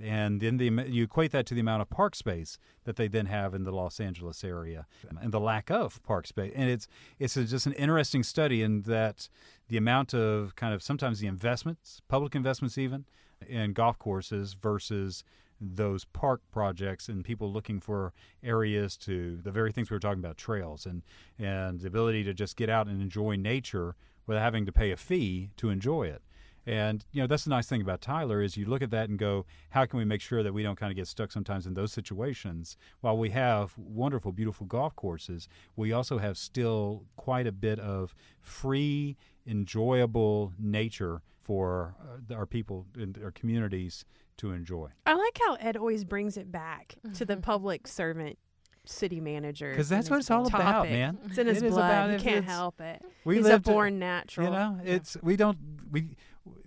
and 0.00 0.40
then 0.40 0.56
the 0.56 0.70
you 0.88 1.04
equate 1.04 1.32
that 1.32 1.46
to 1.46 1.54
the 1.54 1.60
amount 1.60 1.82
of 1.82 1.90
park 1.90 2.14
space 2.14 2.58
that 2.84 2.96
they 2.96 3.08
then 3.08 3.26
have 3.26 3.54
in 3.54 3.64
the 3.64 3.72
Los 3.72 4.00
Angeles 4.00 4.42
area, 4.42 4.86
and 5.20 5.32
the 5.32 5.40
lack 5.40 5.70
of 5.70 6.02
park 6.02 6.26
space. 6.26 6.52
And 6.56 6.70
it's 6.70 6.88
it's 7.18 7.36
a, 7.36 7.44
just 7.44 7.66
an 7.66 7.72
interesting 7.74 8.22
study 8.22 8.62
in 8.62 8.82
that 8.82 9.28
the 9.68 9.76
amount 9.76 10.14
of 10.14 10.54
kind 10.56 10.72
of 10.72 10.82
sometimes 10.82 11.20
the 11.20 11.26
investments, 11.26 12.00
public 12.08 12.34
investments 12.34 12.78
even, 12.78 13.04
in 13.46 13.72
golf 13.72 13.98
courses 13.98 14.54
versus 14.54 15.24
those 15.60 16.04
park 16.04 16.42
projects 16.50 17.08
and 17.08 17.24
people 17.24 17.52
looking 17.52 17.80
for 17.80 18.12
areas 18.42 18.96
to 18.96 19.38
the 19.42 19.50
very 19.50 19.72
things 19.72 19.90
we 19.90 19.94
were 19.94 20.00
talking 20.00 20.22
about 20.22 20.36
trails 20.36 20.86
and 20.86 21.02
and 21.38 21.80
the 21.80 21.88
ability 21.88 22.24
to 22.24 22.34
just 22.34 22.56
get 22.56 22.68
out 22.68 22.86
and 22.86 23.00
enjoy 23.00 23.36
nature 23.36 23.94
without 24.26 24.42
having 24.42 24.66
to 24.66 24.72
pay 24.72 24.90
a 24.90 24.96
fee 24.96 25.50
to 25.56 25.70
enjoy 25.70 26.04
it. 26.04 26.22
And 26.68 27.04
you 27.12 27.20
know 27.20 27.28
that's 27.28 27.44
the 27.44 27.50
nice 27.50 27.68
thing 27.68 27.80
about 27.80 28.00
Tyler 28.00 28.42
is 28.42 28.56
you 28.56 28.66
look 28.66 28.82
at 28.82 28.90
that 28.90 29.08
and 29.08 29.18
go 29.18 29.46
how 29.70 29.86
can 29.86 29.98
we 29.98 30.04
make 30.04 30.20
sure 30.20 30.42
that 30.42 30.52
we 30.52 30.64
don't 30.64 30.76
kind 30.76 30.90
of 30.90 30.96
get 30.96 31.06
stuck 31.06 31.30
sometimes 31.30 31.66
in 31.66 31.74
those 31.74 31.92
situations? 31.92 32.76
While 33.00 33.16
we 33.16 33.30
have 33.30 33.72
wonderful 33.78 34.32
beautiful 34.32 34.66
golf 34.66 34.96
courses 34.96 35.48
we 35.76 35.92
also 35.92 36.18
have 36.18 36.36
still 36.36 37.04
quite 37.16 37.46
a 37.46 37.52
bit 37.52 37.78
of 37.78 38.14
free 38.40 39.16
enjoyable 39.46 40.52
nature 40.58 41.22
for 41.46 41.94
uh, 42.30 42.34
our 42.34 42.44
people 42.46 42.86
and 42.96 43.16
our 43.22 43.30
communities 43.30 44.04
to 44.36 44.50
enjoy 44.50 44.88
I 45.06 45.14
like 45.14 45.38
how 45.46 45.54
Ed 45.60 45.76
always 45.76 46.04
brings 46.04 46.36
it 46.36 46.50
back 46.50 46.96
to 47.14 47.24
the 47.24 47.36
public 47.36 47.86
servant 47.86 48.36
city 48.84 49.20
manager. 49.20 49.70
because 49.70 49.88
that's 49.88 50.10
what 50.10 50.18
it's 50.18 50.30
all 50.30 50.46
about 50.46 50.86
man 50.88 51.18
It's 51.24 51.38
in 51.38 51.46
his 51.46 51.62
It 51.62 51.66
is 51.66 51.74
blood. 51.74 51.90
about 51.90 52.10
He 52.10 52.16
can't 52.24 52.38
it's- 52.38 52.52
help 52.52 52.80
it. 52.80 53.00
we 53.24 53.36
He's 53.36 53.46
a 53.46 53.50
lived- 53.50 53.64
born 53.64 53.98
natural. 54.00 54.46
You 54.48 54.52
know, 54.52 54.80
it's 54.84 55.16
we 55.22 55.36
don't 55.36 55.58
we 55.90 56.00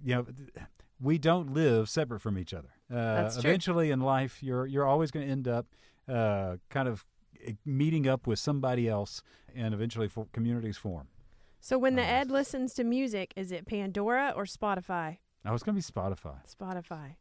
you 0.04 0.16
know 0.16 0.26
we 1.02 1.18
don't 1.18 1.54
live 1.54 1.90
separate 1.90 2.22
from 2.22 2.38
each 2.38 2.54
other. 2.54 2.70
Uh, 2.92 2.96
That's 3.22 3.36
true. 3.42 3.50
eventually 3.50 3.92
in 3.92 4.00
life, 4.00 4.42
you're 4.42 4.66
you're 4.66 4.86
always 4.86 5.12
going 5.12 5.26
to 5.26 5.32
end 5.32 5.48
up 5.48 5.66
uh, 6.08 6.56
kind 6.70 6.88
of 6.88 7.06
eh, 7.46 7.54
meeting 7.66 8.08
up 8.08 8.28
with 8.28 8.40
somebody 8.40 8.88
else, 8.90 9.22
and 9.56 9.74
eventually 9.74 10.08
for 10.10 10.28
communities 10.34 10.78
form. 10.78 11.08
So 11.60 11.78
when 11.78 11.96
the 11.96 12.02
Oh. 12.04 12.06
Ed 12.06 12.32
listens 12.32 12.74
to 12.76 12.84
music, 12.84 13.34
is 13.36 13.52
it 13.52 13.66
Pandora 13.66 14.34
or 14.36 14.44
Spotify? 14.46 15.18
Oh, 15.46 15.54
it's 15.54 15.64
going 15.64 15.80
to 15.80 15.86
be 15.86 16.00
Spotify. 16.00 16.36
Spotify. 16.48 17.16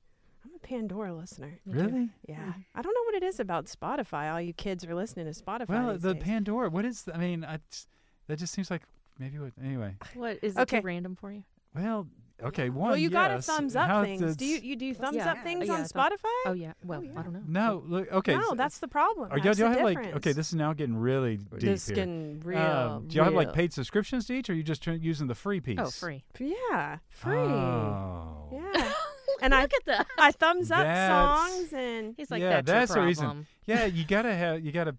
I'm 0.45 0.55
a 0.55 0.59
Pandora 0.61 1.13
listener. 1.15 1.59
Me 1.67 1.73
too. 1.73 1.79
Really? 1.79 2.11
Yeah. 2.29 2.37
Mm-hmm. 2.37 2.61
I 2.75 2.83
don't 2.83 2.95
know 2.95 3.03
what 3.05 3.15
it 3.15 3.23
is 3.23 3.41
about 3.41 3.67
Spotify. 3.67 4.33
All 4.33 4.41
you 4.41 4.53
kids 4.53 4.85
are 4.85 4.95
listening 4.95 5.33
to 5.33 5.43
Spotify. 5.43 5.69
Well, 5.69 5.93
these 5.93 6.03
the 6.03 6.15
days. 6.15 6.23
Pandora. 6.23 6.71
What 6.71 6.85
is? 6.85 7.05
I 7.13 7.19
mean, 7.19 7.45
I 7.45 7.59
just, 7.71 7.89
that 8.29 8.39
just 8.39 8.55
seems 8.55 8.71
like 8.71 8.83
maybe 9.19 9.39
what. 9.39 9.53
Anyway, 9.63 9.95
What 10.15 10.39
is 10.43 10.57
it 10.57 10.61
Okay. 10.61 10.81
too 10.81 10.87
random 10.87 11.17
for 11.17 11.33
you? 11.33 11.43
well, 11.75 12.07
okay. 12.43 12.69
One. 12.71 12.89
well, 12.91 12.97
you 12.97 13.11
got 13.11 13.29
to 13.29 13.43
thumbs 13.43 13.75
up 13.77 13.87
How 13.89 14.03
things. 14.05 14.37
Do 14.37 14.45
you 14.45 14.59
you 14.59 14.77
do 14.77 14.95
thumbs 14.95 15.17
Yeah. 15.17 15.33
up 15.33 15.43
things 15.43 15.67
Yeah, 15.67 15.75
on 15.75 15.81
I 15.81 15.85
Spotify? 15.85 16.19
Oh 16.47 16.53
yeah. 16.53 16.73
Well, 16.85 17.03
yeah. 17.03 17.11
I 17.17 17.23
don't 17.23 17.33
know. 17.33 17.43
No, 17.47 17.83
look, 17.87 18.13
okay. 18.13 18.35
no, 18.37 18.43
so- 18.51 18.55
that's 18.55 18.79
the 18.79 18.89
problem. 18.89 19.31
Are 19.33 19.39
y'all, 19.39 19.53
do 19.55 19.63
y'all 19.63 19.71
the 19.73 19.77
have 19.79 19.85
like? 19.85 20.15
Okay, 20.17 20.33
this 20.33 20.49
is 20.49 20.55
now 20.55 20.73
getting 20.73 20.97
really 20.97 21.37
deep 21.37 21.61
This 21.61 21.87
here. 21.87 21.97
getting 21.97 22.41
real. 22.41 22.59
Um, 22.59 23.09
do 23.09 23.17
y'all 23.17 23.25
have 23.25 23.35
like 23.35 23.53
paid 23.53 23.73
subscriptions 23.73 24.27
to 24.27 24.35
each, 24.35 24.49
or 24.49 24.53
are 24.53 24.57
you 24.57 24.63
just 24.63 24.83
tr- 24.83 24.93
using 24.93 25.27
the 25.27 25.35
free 25.35 25.61
piece? 25.61 25.79
Oh, 25.81 25.91
free. 25.91 26.25
Yeah, 26.39 26.99
free. 27.11 27.37
Oh. 27.37 28.49
Yeah, 28.53 28.93
and 29.43 29.55
I 29.55 29.63
Look 29.63 29.75
at 29.75 29.85
that. 29.87 30.07
I 30.19 30.33
thumbs 30.33 30.71
up 30.71 30.79
That's- 30.85 31.11
songs 31.11 31.73
and 31.73 32.15
He's 32.17 32.31
like, 32.31 32.41
Yeah, 32.41 32.63
that's, 32.63 32.67
that's 32.67 32.95
the 32.95 33.01
reason. 33.03 33.47
Yeah, 33.67 33.85
you 33.85 34.05
gotta 34.07 34.35
have. 34.35 34.65
You 34.65 34.73
gotta. 34.73 34.97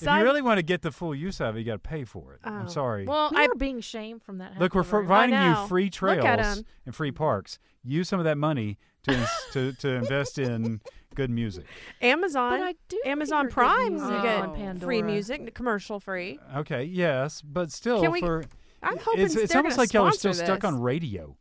If 0.00 0.04
side- 0.04 0.18
you 0.18 0.24
really 0.24 0.42
want 0.42 0.58
to 0.58 0.62
get 0.62 0.82
the 0.82 0.90
full 0.92 1.14
use 1.14 1.40
of 1.40 1.56
it, 1.56 1.60
you 1.60 1.64
gotta 1.64 1.78
pay 1.78 2.04
for 2.04 2.34
it. 2.34 2.40
Oh. 2.44 2.50
I'm 2.50 2.68
sorry. 2.68 3.06
Well, 3.06 3.30
We 3.32 3.38
I 3.38 3.46
were 3.46 3.54
being 3.54 3.80
shamed 3.80 4.22
from 4.22 4.38
that. 4.38 4.58
Look, 4.58 4.74
we're 4.74 4.84
providing 4.84 5.34
you 5.40 5.66
free 5.68 5.84
Look 5.86 6.24
at 6.24 6.38
trails 6.38 6.58
'em. 6.58 6.64
and 6.86 6.94
free 6.94 7.12
parks. 7.12 7.58
Use 7.84 8.08
some 8.08 8.18
of 8.20 8.24
that 8.24 8.38
money 8.38 8.78
to 9.04 9.12
ins- 9.14 9.28
to 9.52 9.72
to 9.74 9.88
invest 9.94 10.38
in 10.38 10.80
good 11.14 11.30
music. 11.30 11.64
Amazon. 12.02 12.58
But 12.60 12.66
I 12.68 12.74
do 12.88 13.00
Amazon 13.04 13.44
hear 13.44 13.48
good 13.48 13.54
Prime, 13.54 13.92
music 13.94 14.10
you 14.10 14.22
get 14.22 14.40
on 14.40 14.54
Pandora. 14.54 14.86
free 14.86 15.02
music, 15.02 15.54
commercial 15.54 16.00
free. 16.00 16.38
Okay, 16.56 16.84
yes, 16.84 17.42
but 17.42 17.70
still, 17.72 18.00
Can 18.02 18.12
we- 18.12 18.20
for 18.20 18.44
I'm 18.82 18.98
hoping 18.98 19.24
it's, 19.24 19.34
it's 19.34 19.52
they're 19.52 19.58
almost 19.60 19.76
gonna 19.76 19.82
like 19.82 19.92
y'all 19.92 20.06
are 20.06 20.12
still 20.12 20.32
sponsor 20.32 20.52
stuck 20.52 20.64
on 20.64 20.80
radio. 20.80 21.36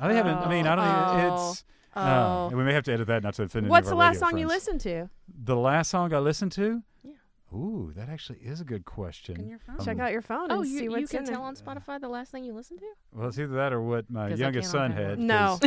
I 0.00 0.12
haven't. 0.12 0.34
I 0.36 0.48
mean, 0.50 0.66
I 0.66 0.74
don't. 0.76 0.84
even 0.84 1.30
Oh. 1.32 1.50
It's. 1.50 1.64
Oh. 1.98 2.48
no, 2.50 2.56
we 2.58 2.62
may 2.64 2.74
have 2.74 2.84
to 2.84 2.92
edit 2.92 3.06
that 3.06 3.22
not 3.22 3.32
to 3.34 3.44
offend 3.44 3.64
any 3.64 3.70
What's 3.70 3.86
of 3.86 3.92
the 3.92 3.96
last 3.96 4.16
radio 4.16 4.28
song 4.28 4.38
you 4.38 4.46
listened 4.48 4.80
to? 4.82 5.08
The 5.44 5.56
last 5.56 5.90
song 5.90 6.12
I 6.12 6.18
listened 6.18 6.52
to. 6.52 6.82
Yeah. 7.02 7.12
Ooh, 7.52 7.92
that 7.96 8.08
actually 8.08 8.40
is 8.40 8.60
a 8.60 8.64
good 8.64 8.84
question. 8.84 9.40
in 9.40 9.48
your 9.48 9.58
phone. 9.60 9.78
Check 9.78 9.96
Um, 9.96 10.00
out 10.00 10.12
your 10.12 10.20
phone 10.22 10.50
Oh, 10.50 10.60
and 10.62 10.68
you, 10.70 10.78
see 10.78 10.84
you 10.84 10.90
what's 10.90 11.10
can 11.10 11.20
in 11.20 11.26
tell 11.26 11.40
there. 11.40 11.46
on 11.46 11.54
Spotify 11.56 12.00
the 12.00 12.08
last 12.08 12.32
thing 12.32 12.44
you 12.44 12.52
listened 12.52 12.80
to? 12.80 12.86
Well, 13.12 13.28
it's 13.28 13.38
either 13.38 13.54
that 13.54 13.72
or 13.72 13.80
what 13.80 14.10
my 14.10 14.30
youngest 14.34 14.70
son 14.70 14.90
had. 14.92 15.18
No, 15.20 15.58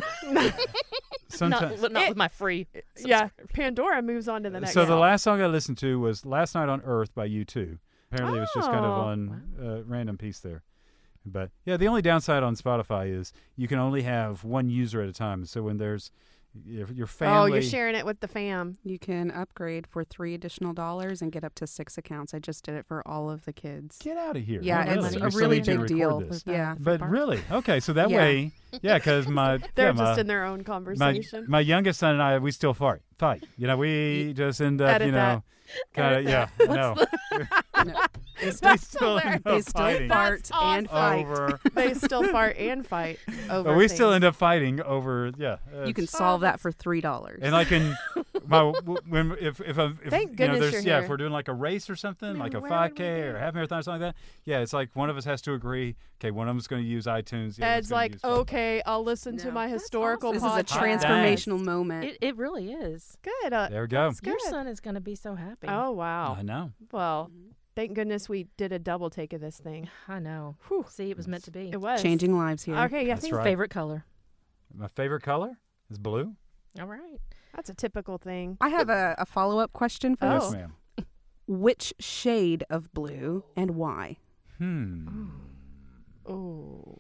Sometimes. 1.30 1.82
not 1.82 1.92
not 1.92 2.04
It- 2.04 2.10
with 2.10 2.18
my 2.18 2.28
free. 2.28 2.68
yeah, 3.06 3.30
Pandora 3.54 4.02
moves 4.02 4.28
on 4.28 4.44
to 4.44 4.50
the 4.50 4.60
next. 4.60 4.74
so 4.74 4.86
the 4.86 4.96
last 4.96 5.24
song 5.24 5.42
I 5.42 5.48
listened 5.48 5.78
to 5.80 6.00
was 6.00 6.26
"Last 6.26 6.56
Night 6.56 6.70
on 6.70 6.82
Earth" 6.84 7.14
by 7.14 7.28
U2. 7.28 7.78
Apparently, 8.12 8.40
it 8.40 8.42
was 8.42 8.52
just 8.56 8.70
kind 8.70 8.84
of 8.86 8.92
Oh. 8.92 9.02
on 9.02 9.44
uh, 9.62 9.84
random 9.86 10.18
piece 10.18 10.40
there. 10.40 10.64
But 11.26 11.52
yeah, 11.66 11.78
the 11.78 11.88
only 11.88 12.02
downside 12.02 12.42
on 12.44 12.56
Spotify 12.56 13.14
is 13.16 13.32
you 13.56 13.68
can 13.68 13.78
only 13.78 14.02
have 14.02 14.44
one 14.44 14.70
user 14.70 15.02
at 15.02 15.10
a 15.10 15.14
time. 15.14 15.46
So 15.46 15.62
when 15.62 15.78
there's 15.78 16.12
your, 16.66 16.88
your 16.92 17.08
family, 17.08 17.52
Oh, 17.52 17.54
you're 17.54 17.62
sharing 17.62 17.96
it 17.96 18.06
with 18.06 18.20
the 18.22 18.28
fam. 18.28 18.78
You 18.84 18.98
can 19.00 19.32
upgrade 19.32 19.86
for 19.88 20.04
three 20.04 20.34
additional 20.34 20.74
dollars 20.74 21.22
and 21.22 21.32
get 21.32 21.44
up 21.44 21.54
to 21.56 21.68
six 21.68 21.98
accounts. 21.98 22.34
I 22.34 22.40
just 22.40 22.64
did 22.66 22.76
it 22.76 22.86
for 22.88 23.08
all 23.08 23.30
of 23.30 23.46
the 23.46 23.54
kids. 23.54 23.98
get 24.00 24.18
out 24.18 24.36
of 24.36 24.44
here. 24.44 24.60
Yeah, 24.62 24.84
Not 24.84 25.06
it's 25.06 25.16
really. 25.16 25.22
a 25.22 25.38
really 25.38 25.62
big 25.62 25.88
deal. 25.88 26.24
Yeah. 26.46 26.76
But 26.80 27.02
really, 27.08 27.42
okay. 27.52 27.80
So 27.80 27.94
that 27.94 28.10
Yeah. 28.10 28.18
way, 28.18 28.52
yeah, 28.82 28.98
because 28.98 29.28
my 29.42 29.58
They're 29.76 29.88
yeah, 29.88 29.92
just 29.92 30.16
my, 30.16 30.20
in 30.22 30.28
their 30.28 30.46
own 30.46 30.64
conversation. 30.64 31.46
my 31.48 31.60
youngest 31.60 32.00
son 32.00 32.14
and 32.14 32.24
I, 32.24 32.38
we 32.40 32.52
still 32.52 32.74
fight. 32.74 33.02
Fight. 33.18 33.44
You 33.58 33.68
know, 33.68 33.78
we 33.78 34.34
just 34.34 34.60
end 34.62 34.82
up, 34.82 34.96
Edit 34.96 35.08
you 35.08 35.12
know, 35.12 35.44
kind 35.94 36.16
of 36.28 36.28
Edit 36.34 36.50
yeah. 36.60 36.66
No, 36.74 36.96
They 38.42 38.46
we 38.46 38.78
still 38.78 39.20
end 39.20 39.44
they 39.44 39.60
still 39.62 39.82
fighting 39.84 40.08
fart 40.10 40.50
and 40.62 40.90
fight. 40.90 41.26
over. 41.26 41.60
they 41.74 41.94
still 41.94 42.24
fart 42.30 42.56
and 42.58 42.88
fight 42.88 43.20
over. 43.50 43.70
But 43.72 43.78
we 43.78 43.88
still 43.90 44.14
end 44.14 44.24
up 44.24 44.36
fighting 44.36 44.82
over. 44.82 45.32
Yeah. 45.38 45.58
You 45.86 45.94
can 45.94 46.06
it's- 46.06 46.12
solve 46.18 46.42
that 46.42 46.60
for 46.60 46.72
three 46.72 47.02
dollars. 47.02 47.40
And 47.44 47.52
like 47.52 47.72
in 47.72 47.96
my 48.46 48.64
when 49.08 49.36
if 49.42 49.60
if, 49.60 49.78
I'm- 49.78 50.00
if 50.04 50.10
Thank 50.10 50.40
you 50.40 50.48
know 50.48 50.54
goodness 50.54 50.60
there's 50.60 50.74
you're 50.74 50.82
yeah 50.84 50.96
here. 50.98 51.04
if 51.04 51.10
we're 51.10 51.18
doing 51.18 51.34
like 51.34 51.50
a 51.50 51.54
race 51.54 51.90
or 51.90 51.96
something 51.98 52.30
Man, 52.30 52.40
like 52.40 52.54
a 52.54 52.62
5k 52.62 53.00
or 53.28 53.34
be? 53.34 53.40
half 53.40 53.54
marathon 53.54 53.80
or 53.80 53.84
something 53.84 54.02
like 54.04 54.16
that 54.16 54.20
yeah 54.46 54.60
it's 54.60 54.72
like 54.74 54.96
one 54.96 55.10
of 55.10 55.18
us 55.18 55.26
has 55.26 55.42
to 55.44 55.54
agree 55.54 55.96
okay 56.20 56.32
one 56.32 56.48
of 56.48 56.56
them's 56.56 56.68
going 56.68 56.82
to 56.82 56.88
use 56.88 57.06
iTunes 57.08 57.58
the 57.58 57.66
Ed's 57.66 57.92
like, 57.92 58.16
okay, 58.24 58.82
I'll 58.86 59.04
listen 59.04 59.38
to 59.40 59.52
my 59.52 59.68
That's 59.68 59.84
historical 59.84 60.32
this 60.32 60.42
is 60.44 60.48
a 60.48 60.64
podcast. 60.64 61.00
transformational 61.02 61.60
moment. 61.64 62.06
It, 62.06 62.18
it 62.22 62.38
really 62.38 62.72
is. 62.72 63.18
Good. 63.22 63.54
Uh, 63.54 63.68
there 63.70 63.82
we 63.82 63.88
go 63.88 64.12
Your 64.24 64.40
son 64.40 64.68
is 64.68 64.80
going 64.80 64.96
to 64.96 65.02
be 65.02 65.16
so 65.16 65.36
happy. 65.36 65.68
oh 65.70 65.92
wow. 65.92 66.36
I 66.40 66.42
know 66.42 66.72
Well, 66.92 67.32
thank 67.76 67.94
goodness 67.94 68.28
we 68.30 68.48
did 68.58 68.72
a 68.72 68.80
double 68.80 69.10
take 69.10 69.34
of 69.34 69.42
this 69.42 69.58
thing. 69.58 69.90
I 70.08 70.20
know. 70.20 70.56
Whew. 70.68 70.86
See, 70.90 71.10
it 71.10 71.18
was 71.18 71.28
meant 71.28 71.44
to 71.46 71.52
be. 71.52 71.70
It 71.72 71.80
was 71.82 72.02
Changing 72.02 72.38
lives 72.38 72.64
here. 72.64 72.76
Okay, 72.78 73.06
yeah, 73.06 73.12
I 73.14 73.16
That's 73.16 73.22
think 73.22 73.36
right. 73.36 73.44
Favorite 73.44 73.72
color. 73.72 74.06
my 74.74 74.88
favorite 74.88 75.24
color 75.24 75.58
is 75.90 75.98
blue 75.98 76.36
All 76.80 76.86
right. 76.88 77.20
that's 77.56 77.70
a 77.70 77.74
typical 77.74 78.18
thing. 78.18 78.58
I 78.62 78.70
have 78.70 78.90
a, 78.90 79.16
a 79.18 79.26
follow 79.26 79.60
up 79.60 79.74
question 79.74 80.16
for 80.16 80.26
Oh. 80.26 80.34
yes 80.34 80.44
this. 80.46 80.54
ma'am 80.54 80.74
Which 81.48 81.94
shade 82.00 82.64
of 82.70 82.94
blue 82.94 83.44
and 83.56 83.72
why? 83.72 84.18
hmm 84.58 85.30
Oh, 86.28 87.00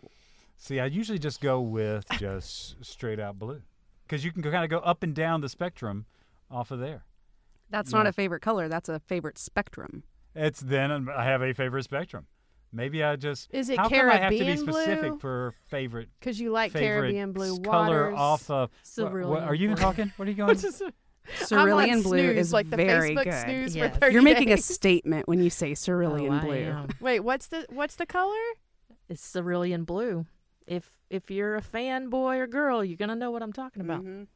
see 0.58 0.80
I 0.80 0.86
usually 0.88 1.20
just 1.20 1.40
go 1.42 1.62
with 1.62 2.06
just 2.18 2.84
straight 2.84 3.20
out 3.20 3.38
blue 3.38 3.62
because 4.08 4.26
you 4.26 4.32
can 4.32 4.42
kind 4.42 4.64
of 4.64 4.70
go 4.70 4.80
up 4.80 5.04
and 5.04 5.14
down 5.14 5.42
the 5.42 5.50
spectrum 5.50 6.06
off 6.50 6.72
of 6.72 6.80
there 6.80 7.04
That's 7.70 7.92
Yeah. 7.92 8.00
not 8.00 8.08
a 8.08 8.12
favorite 8.14 8.42
color. 8.42 8.68
That's 8.68 8.90
a 8.90 9.00
favorite 9.00 9.38
spectrum. 9.38 10.04
It's 10.36 10.60
then 10.60 11.08
I 11.10 11.24
have 11.26 11.42
a 11.42 11.54
favorite 11.54 11.84
spectrum. 11.84 12.26
Maybe 12.72 13.04
I 13.04 13.16
just 13.16 13.50
Is 13.52 13.70
it 13.70 13.78
how 13.80 13.90
come 13.90 14.10
I 14.10 14.16
have 14.18 14.24
to 14.32 14.38
be 14.38 14.38
Caribbean 14.46 14.58
specific 14.60 15.10
blue? 15.12 15.20
for 15.20 15.54
favorite 15.70 16.10
because 16.20 16.40
you 16.40 16.52
like 16.52 16.72
Caribbean 16.72 17.32
blue 17.32 17.60
color 17.62 18.12
waters, 18.12 18.16
off 18.20 18.50
of 18.52 18.70
Cerulean 18.84 19.28
what, 19.28 19.40
what, 19.42 19.44
are 19.50 19.56
you 19.56 19.66
even 19.66 19.76
talking? 19.78 20.14
What 20.18 20.28
are 20.28 20.32
you 20.32 20.38
going? 20.44 20.50
Which 20.50 20.64
is- 20.64 20.82
I'm 20.82 20.88
on 21.32 21.48
Cerulean 21.48 22.02
blue 22.04 22.20
snooze, 22.20 22.38
is 22.38 22.54
like 22.54 22.70
the 22.70 22.78
very 22.78 23.16
Facebook 23.16 23.24
good. 23.24 23.44
snooze 23.44 23.76
Yes. 23.76 23.94
for 23.96 24.00
30 24.02 24.14
You're 24.14 24.22
making 24.24 24.52
a 24.52 24.58
statement 24.58 25.28
when 25.28 25.42
you 25.44 25.50
say 25.50 25.74
cerulean 25.76 26.32
Oh, 26.34 26.40
blue. 26.40 26.88
Wait, 27.02 27.20
what's 27.22 27.48
the 27.48 27.66
what's 27.70 27.96
the 27.96 28.06
color? 28.06 28.36
It's 29.10 29.22
cerulean 29.32 29.84
blue. 29.84 30.26
If 30.68 30.92
if 31.10 31.30
you're 31.32 31.56
a 31.56 31.62
fan 31.64 32.10
boy 32.10 32.38
or 32.38 32.46
girl, 32.48 32.84
you're 32.84 32.98
gonna 32.98 33.16
know 33.16 33.32
what 33.32 33.42
I'm 33.42 33.54
talking 33.54 33.82
about. 33.82 34.04
Mhm. 34.06 34.28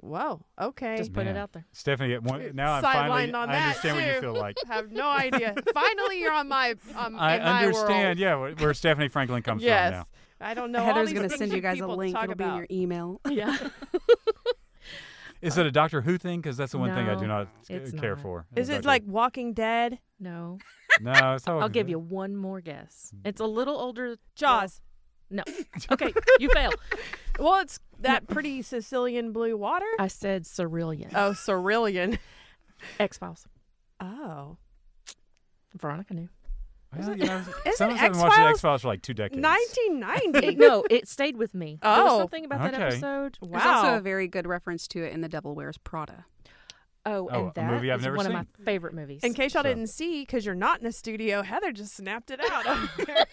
Whoa. 0.00 0.40
Okay. 0.60 0.96
Just 0.96 1.12
put 1.12 1.26
it 1.26 1.36
out 1.36 1.52
there. 1.52 1.66
Stephanie, 1.72 2.14
at 2.14 2.22
one, 2.22 2.50
now 2.54 2.74
I'm 2.74 2.82
finally 2.82 3.26
Sidelined 3.26 3.34
on 3.34 3.50
I 3.50 3.52
that, 3.52 3.62
understand 3.68 3.96
what 3.96 4.06
you 4.06 4.12
too. 4.14 4.20
feel 4.20 4.34
like. 4.34 4.56
have 4.68 4.92
no 4.92 5.08
idea. 5.08 5.54
Finally, 5.74 6.20
you're 6.20 6.32
on 6.32 6.48
my. 6.48 6.74
Um, 6.96 7.16
I 7.18 7.36
in 7.36 7.42
my 7.42 7.64
understand. 7.64 8.04
world. 8.04 8.18
Yeah, 8.18 8.36
where, 8.36 8.52
where 8.54 8.74
Stephanie 8.74 9.08
Franklin 9.08 9.42
comes 9.42 9.62
yes. 9.62 9.90
from 9.90 9.98
now. 9.98 10.06
I 10.40 10.54
don't 10.54 10.70
know. 10.70 10.78
all 10.78 10.84
Heather's 10.84 11.08
these 11.08 11.18
going 11.18 11.28
to 11.28 11.36
things 11.36 11.50
send 11.50 11.52
you 11.52 11.60
guys 11.60 11.78
a 11.78 11.82
people 11.82 11.96
link. 11.96 12.14
talk 12.14 12.24
It'll 12.24 12.36
be 12.36 12.44
in 12.44 12.50
about. 12.50 12.56
your 12.58 12.66
email. 12.70 13.20
Yeah. 13.30 13.56
Is 15.40 15.56
it 15.56 15.66
a 15.66 15.70
Doctor 15.70 16.00
Who 16.00 16.18
thing? 16.18 16.40
Because 16.40 16.56
that's 16.56 16.72
the 16.72 16.78
one 16.78 16.92
thing 16.94 17.08
I 17.08 17.14
do 17.14 17.20
No, 17.22 17.26
not 17.28 17.48
it's 17.68 17.92
care 17.92 18.16
not. 18.16 18.22
for. 18.22 18.46
Is 18.56 18.68
it 18.68 18.72
Doctor 18.82 18.88
like 18.88 19.02
Walking 19.06 19.52
Dead? 19.52 19.98
no. 20.18 20.58
No, 21.00 21.34
it's 21.34 21.46
I'll 21.46 21.68
give 21.68 21.88
you 21.88 21.98
one 21.98 22.34
more 22.34 22.60
guess. 22.60 23.12
It's 23.24 23.40
a 23.40 23.46
little 23.46 23.76
older. 23.78 24.16
Jaws. 24.34 24.80
No. 25.30 25.42
Okay, 25.92 26.12
you 26.40 26.50
fail. 26.52 26.72
Well, 27.38 27.60
it's 27.60 27.78
that 28.00 28.26
pretty 28.28 28.62
Sicilian 28.62 29.32
blue 29.32 29.56
water. 29.56 29.86
I 29.98 30.08
said 30.08 30.44
Cerulean. 30.46 31.10
Oh, 31.14 31.34
Cerulean. 31.34 32.18
X 32.98 33.18
Files. 33.18 33.46
Oh. 34.00 34.56
Veronica 35.76 36.14
knew. 36.14 36.28
Well, 36.96 37.10
you 37.16 37.26
know, 37.26 37.42
Isn't 37.66 37.76
some 37.76 37.90
of 37.90 37.94
us 37.96 38.00
haven't 38.00 38.18
watched 38.18 38.36
the 38.36 38.42
X-Files 38.46 38.80
for 38.82 38.88
like 38.88 39.02
two 39.02 39.12
decades. 39.12 39.42
1990. 39.42 40.56
no, 40.56 40.84
it 40.88 41.06
stayed 41.06 41.36
with 41.36 41.54
me. 41.54 41.78
There 41.82 41.90
was 41.90 42.12
Oh. 42.12 42.18
something 42.20 42.46
about 42.46 42.60
that 42.62 42.74
Okay. 42.74 42.82
episode. 42.84 43.36
There's 43.42 43.62
also 43.62 43.96
a 43.96 44.00
very 44.00 44.26
good 44.26 44.46
reference 44.46 44.88
to 44.88 45.02
it 45.04 45.12
in 45.12 45.20
The 45.20 45.28
Devil 45.28 45.54
Wears 45.54 45.76
Prada. 45.76 46.24
Oh, 47.04 47.28
Oh, 47.30 47.38
and 47.40 47.48
a 47.48 47.52
that 47.56 47.70
movie 47.70 47.90
I've 47.92 48.00
is 48.00 48.04
never 48.06 48.16
one 48.16 48.26
of 48.26 48.32
my 48.32 48.46
favorite 48.64 48.94
movies. 48.94 49.20
In 49.22 49.34
case 49.34 49.52
y'all 49.52 49.62
So- 49.64 49.68
didn't 49.68 49.88
see, 49.88 50.22
because 50.22 50.46
you're 50.46 50.54
not 50.54 50.78
in 50.78 50.84
the 50.84 50.92
studio, 50.92 51.42
Heather 51.42 51.72
just 51.72 51.94
snapped 51.94 52.30
it 52.30 52.40
out. 52.50 52.64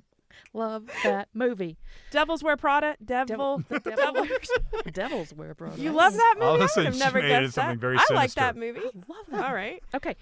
over 0.54 0.62
there. 0.62 0.68
Love 0.70 0.90
that 1.04 1.28
movie. 1.34 1.78
Devils 2.10 2.42
Wear 2.42 2.56
Prada. 2.56 2.96
Devil. 3.04 3.62
the 3.68 3.78
devil 3.96 4.14
wears, 4.22 4.50
devils 4.92 5.32
wear 5.34 5.54
Prada. 5.54 5.80
You 5.80 5.92
love 5.92 6.14
that 6.14 6.34
movie? 6.38 6.46
All 6.46 6.54
of 6.56 6.60
a 6.60 6.64
I 6.64 6.66
sudden 6.66 6.84
would 6.84 6.86
have 6.86 6.94
she 6.94 6.98
never 7.00 7.20
made 7.22 7.26
it 7.36 7.40
guessed 7.42 7.54
something 7.54 7.76
that. 7.76 7.80
very 7.80 7.96
I 7.98 8.14
like 8.14 8.32
that 8.34 8.56
movie. 8.56 8.80
I 8.80 8.84
Love 8.84 9.26
that. 9.30 9.44
All 9.44 9.54
right. 9.54 9.82
Okay. 9.94 10.16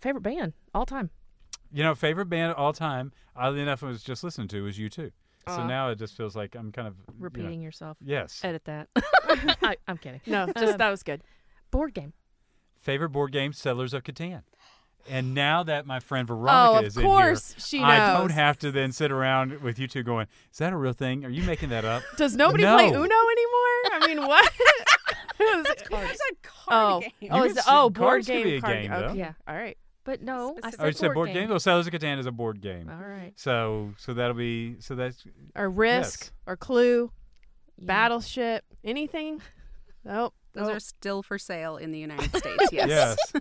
Favorite 0.00 0.22
band 0.22 0.52
all 0.74 0.86
time. 0.86 1.10
You 1.72 1.82
know, 1.82 1.94
favorite 1.94 2.26
band 2.30 2.54
all 2.54 2.72
time, 2.72 3.12
oddly 3.36 3.60
enough, 3.60 3.82
I 3.82 3.88
was 3.88 4.02
just 4.02 4.24
listening 4.24 4.48
to 4.48 4.62
was 4.64 4.78
U2. 4.78 4.94
So 5.48 5.54
Aw. 5.54 5.66
now 5.66 5.88
it 5.90 5.98
just 5.98 6.16
feels 6.16 6.34
like 6.36 6.54
I'm 6.54 6.72
kind 6.72 6.86
of 6.88 6.94
you 7.08 7.14
know, 7.14 7.24
Repeating 7.24 7.60
yourself. 7.62 7.96
yes. 8.04 8.40
Edit 8.44 8.64
that. 8.66 8.88
I, 9.62 9.76
I'm 9.86 9.98
kidding. 9.98 10.20
No, 10.26 10.46
just 10.46 10.72
Um, 10.72 10.78
that 10.78 10.90
was 10.90 11.02
good. 11.02 11.22
Board 11.70 11.94
game. 11.94 12.12
Favorite 12.78 13.10
board 13.10 13.32
game, 13.32 13.52
Settlers 13.52 13.92
of 13.94 14.02
Catan. 14.04 14.42
And 15.08 15.34
now 15.34 15.62
that 15.62 15.86
my 15.86 16.00
friend 16.00 16.28
oh, 16.30 16.34
Veronica 16.34 16.76
Oh, 16.76 16.78
of 16.78 16.84
is 16.84 16.96
in 16.96 17.02
course 17.02 17.52
here, 17.52 17.60
she 17.60 17.78
knows. 17.80 17.90
I 17.90 18.18
don't 18.18 18.30
have 18.30 18.58
to 18.60 18.70
then 18.70 18.92
sit 18.92 19.10
around 19.10 19.60
with 19.62 19.78
you 19.78 19.88
two 19.88 20.02
going, 20.02 20.26
"Is 20.52 20.58
that 20.58 20.72
a 20.72 20.76
real 20.76 20.92
thing? 20.92 21.24
Are 21.24 21.30
you 21.30 21.42
making 21.42 21.70
that 21.70 21.84
up?" 21.84 22.02
Does 22.16 22.36
nobody 22.36 22.64
play 22.64 22.88
Uno 22.88 22.98
anymore? 23.02 23.12
I 23.92 24.04
mean, 24.06 24.26
what? 24.26 24.52
Oh, 25.40 25.62
oh, 25.92 26.00
it's 26.02 26.20
a 26.20 26.34
oh, 26.68 27.00
game. 27.00 27.10
oh, 27.30 27.36
You 27.38 27.44
is 27.44 27.56
it, 27.56 27.64
oh, 27.68 27.90
board 27.90 27.94
cards 27.94 28.26
can 28.26 28.36
game, 28.38 28.44
be 28.44 28.56
a 28.56 28.60
card 28.60 28.82
game, 28.82 28.92
okay. 28.92 29.18
Yeah. 29.18 29.32
All 29.46 29.54
right. 29.54 29.78
But 30.04 30.20
no, 30.20 30.56
I 30.64 30.70
Specific. 30.70 30.74
said, 30.74 30.82
Oh, 30.82 30.86
you 30.88 30.92
said 30.94 31.14
board 31.14 31.26
game. 31.28 31.34
game. 31.36 31.48
Well, 31.50 31.60
Settlers 31.60 31.86
of 31.86 31.92
Catan 31.92 32.18
is 32.18 32.26
a 32.26 32.32
board 32.32 32.60
game. 32.60 32.90
All 32.90 33.08
right. 33.08 33.32
So, 33.36 33.94
so 33.98 34.14
that'll 34.14 34.34
be 34.34 34.80
so 34.80 34.96
that's 34.96 35.22
Or 35.54 35.70
Risk 35.70 36.20
Yes. 36.24 36.30
or 36.46 36.56
Clue, 36.56 37.12
Yeah. 37.78 37.86
Battleship, 37.86 38.64
anything? 38.84 39.40
Nope. 40.04 40.32
Those 40.54 40.68
nope. 40.68 40.76
are 40.76 40.80
still 40.80 41.22
for 41.22 41.38
sale 41.38 41.76
in 41.76 41.92
the 41.92 41.98
United 41.98 42.34
States. 42.34 42.72
Yes. 42.72 42.88
yes. 42.88 43.32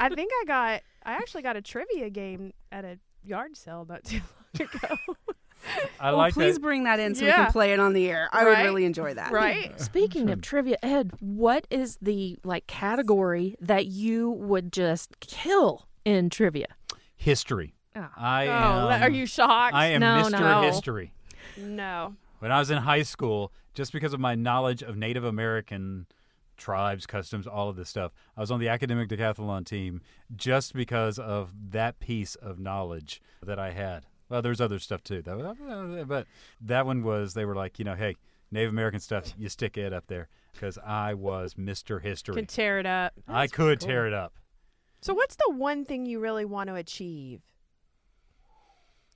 I 0.00 0.08
think 0.08 0.30
I 0.42 0.44
got. 0.46 0.82
I 1.04 1.12
actually 1.12 1.42
got 1.42 1.56
a 1.56 1.62
trivia 1.62 2.10
game 2.10 2.52
at 2.72 2.84
a 2.84 2.98
yard 3.24 3.56
sale 3.56 3.86
not 3.88 4.04
too 4.04 4.20
long 4.58 4.68
ago. 4.68 4.96
I 6.00 6.08
Well, 6.10 6.16
like 6.16 6.32
please 6.34 6.54
that. 6.54 6.60
bring 6.62 6.84
that 6.84 6.98
in 6.98 7.14
so 7.14 7.26
we 7.26 7.30
can 7.32 7.52
play 7.52 7.72
it 7.74 7.80
on 7.80 7.92
the 7.92 8.08
air. 8.10 8.30
I 8.32 8.44
Right? 8.44 8.58
would 8.58 8.64
really 8.64 8.84
enjoy 8.86 9.12
that. 9.14 9.30
right? 9.30 9.78
Speaking 9.80 10.30
of 10.30 10.40
trivia, 10.40 10.78
Ed, 10.82 11.12
what 11.20 11.66
is 11.70 11.98
the 12.00 12.38
like 12.44 12.66
category 12.66 13.56
that 13.60 13.84
you 13.86 14.30
would 14.30 14.72
just 14.72 15.20
kill 15.20 15.86
in 16.06 16.30
trivia? 16.30 16.68
History. 17.14 17.74
Oh. 17.94 18.08
I 18.16 18.46
Oh, 18.46 18.88
am. 18.88 19.02
are 19.02 19.10
you 19.10 19.26
shocked? 19.26 19.74
I 19.74 19.86
am 19.88 20.00
No, 20.00 20.22
Mr. 20.24 20.40
no. 20.40 20.62
History. 20.62 21.12
no. 21.58 22.14
When 22.38 22.50
I 22.50 22.58
was 22.58 22.70
in 22.70 22.78
high 22.78 23.02
school, 23.02 23.52
just 23.74 23.92
because 23.92 24.14
of 24.14 24.20
my 24.20 24.34
knowledge 24.34 24.82
of 24.82 24.96
Native 24.96 25.24
American 25.24 26.06
tribes, 26.60 27.06
customs, 27.06 27.46
all 27.48 27.68
of 27.68 27.74
this 27.74 27.88
stuff, 27.88 28.12
I 28.36 28.40
was 28.40 28.52
on 28.52 28.60
the 28.60 28.68
academic 28.68 29.08
decathlon 29.08 29.66
team 29.66 30.00
just 30.36 30.74
because 30.74 31.18
of 31.18 31.52
that 31.70 31.98
piece 31.98 32.36
of 32.36 32.60
knowledge 32.60 33.20
that 33.42 33.58
I 33.58 33.72
had. 33.72 34.06
Well, 34.28 34.42
there's 34.42 34.60
other 34.60 34.78
stuff 34.78 35.02
too, 35.02 35.22
though. 35.22 35.56
But 36.06 36.26
that 36.60 36.86
one 36.86 37.02
was, 37.02 37.34
they 37.34 37.44
were 37.44 37.56
like, 37.56 37.80
you 37.80 37.84
know, 37.84 37.96
hey, 37.96 38.14
Native 38.52 38.70
American 38.70 39.00
stuff, 39.00 39.32
you 39.36 39.48
stick 39.48 39.76
it 39.76 39.92
up 39.92 40.06
there 40.06 40.28
because 40.52 40.78
I 40.84 41.14
was 41.14 41.54
Mr. 41.54 42.00
History. 42.00 42.34
Could 42.34 42.48
tear 42.48 42.78
it 42.78 42.86
up. 42.86 43.14
I 43.26 43.46
could 43.48 43.80
tear 43.80 44.06
it 44.06 44.12
up. 44.12 44.34
So, 45.00 45.14
what's 45.14 45.36
the 45.36 45.54
one 45.54 45.84
thing 45.84 46.04
you 46.04 46.20
really 46.20 46.44
want 46.44 46.68
to 46.68 46.74
achieve 46.74 47.40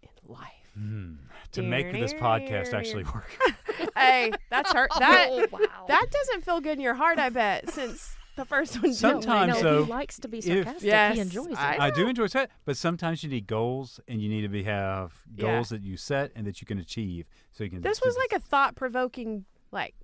in 0.03 0.09
life? 0.27 0.64
Hmm. 0.77 1.15
To 1.53 1.63
make 1.63 1.93
this 1.93 2.13
podcast 2.15 2.73
actually 2.73 3.05
work. 3.05 3.31
hey, 3.97 4.33
that's 4.51 4.73
hurt. 4.73 4.91
That 4.99 5.29
oh, 5.31 5.47
wow. 5.53 5.85
that 5.87 6.07
doesn't 6.11 6.45
feel 6.45 6.61
good 6.61 6.73
in 6.75 6.81
your 6.81 6.95
heart. 6.95 7.19
I 7.19 7.29
bet 7.29 7.71
since 7.71 8.17
the 8.37 8.45
first 8.45 8.83
one. 8.83 8.93
Sometimes, 8.93 9.55
no, 9.55 9.61
so, 9.61 9.85
he 9.85 9.91
likes 9.91 10.19
to 10.21 10.29
be 10.29 10.39
if- 10.39 10.45
sarcastic. 10.45 10.83
Yes, 10.83 11.15
he 11.15 11.21
enjoys 11.21 11.53
it. 11.53 11.59
I- 11.59 11.87
I 11.87 11.91
do 11.91 12.09
enjoy 12.09 12.27
set, 12.27 12.51
but 12.65 12.77
sometimes 12.77 13.23
you 13.23 13.31
need 13.31 13.47
goals, 13.47 14.01
and 14.09 14.21
you 14.21 14.29
need 14.29 14.43
to 14.43 14.49
be 14.49 14.65
have 14.65 15.13
Yeah. 15.37 15.53
goals 15.53 15.69
that 15.69 15.83
you 15.83 15.97
set 15.97 16.33
and 16.35 16.47
that 16.47 16.61
you 16.61 16.67
can 16.67 16.79
achieve, 16.79 17.27
so 17.53 17.63
you 17.63 17.71
can. 17.71 17.83
This 17.83 18.01
was 18.01 18.17
like 18.17 18.33
a 18.33 18.41
thought 18.41 18.75
provoking, 18.75 19.45
like 19.71 19.95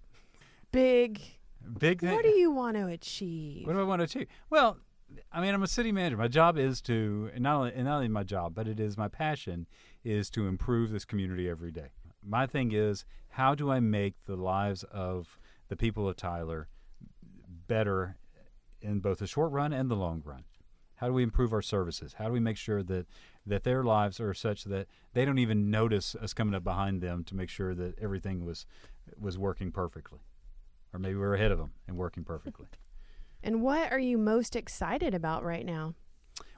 big. 0.70 1.20
big 1.78 2.00
thing. 2.00 2.12
What 2.14 2.22
do 2.22 2.30
you 2.30 2.50
want 2.52 2.76
to 2.76 2.86
achieve? 2.86 3.66
What 3.66 3.72
do 3.72 3.80
I 3.80 3.84
want 3.84 4.00
to 4.00 4.04
achieve? 4.04 4.28
Well, 4.50 4.78
I 5.32 5.40
mean, 5.40 5.52
I'm 5.52 5.62
a 5.62 5.66
city 5.66 5.90
manager. 5.92 6.16
My 6.16 6.28
job 6.28 6.56
is 6.56 6.80
to 6.82 7.30
and 7.34 7.42
not 7.42 7.56
only 7.56 7.72
and 7.74 7.84
not 7.84 7.96
only 7.96 8.08
my 8.08 8.22
job, 8.22 8.54
but 8.54 8.68
it 8.68 8.78
is 8.78 8.96
my 8.96 9.08
passion 9.08 9.66
is 10.04 10.30
to 10.30 10.46
improve 10.46 10.90
this 10.90 11.04
community 11.04 11.48
every 11.48 11.70
day. 11.70 11.88
My 12.22 12.46
thing 12.46 12.72
is, 12.72 13.04
how 13.30 13.54
do 13.54 13.70
I 13.70 13.80
make 13.80 14.14
the 14.26 14.36
lives 14.36 14.82
of 14.84 15.38
the 15.68 15.76
people 15.76 16.08
of 16.08 16.16
Tyler 16.16 16.68
better 17.66 18.16
in 18.80 19.00
both 19.00 19.18
the 19.18 19.26
short 19.26 19.52
run 19.52 19.72
and 19.72 19.90
the 19.90 19.96
long 19.96 20.22
run? 20.24 20.44
How 20.96 21.06
do 21.06 21.14
we 21.14 21.22
improve 21.22 21.52
our 21.52 21.62
services? 21.62 22.14
How 22.18 22.26
do 22.26 22.32
we 22.32 22.40
make 22.40 22.58
sure 22.58 22.82
that 22.82 23.06
that 23.46 23.64
their 23.64 23.82
lives 23.82 24.20
are 24.20 24.34
such 24.34 24.64
that 24.64 24.86
they 25.14 25.24
don't 25.24 25.38
even 25.38 25.70
notice 25.70 26.14
us 26.14 26.34
coming 26.34 26.54
up 26.54 26.62
behind 26.62 27.00
them 27.00 27.24
to 27.24 27.34
make 27.34 27.48
sure 27.48 27.74
that 27.74 27.98
everything 27.98 28.44
was 28.44 28.66
was 29.18 29.38
working 29.38 29.72
perfectly, 29.72 30.20
or 30.92 30.98
maybe 30.98 31.16
we're 31.16 31.34
ahead 31.34 31.52
of 31.52 31.58
them 31.58 31.72
and 31.88 31.96
working 31.96 32.24
perfectly. 32.24 32.66
And 33.42 33.62
what 33.62 33.90
are 33.90 33.98
you 33.98 34.18
most 34.18 34.54
excited 34.54 35.14
about 35.14 35.42
right 35.42 35.64
now? 35.64 35.94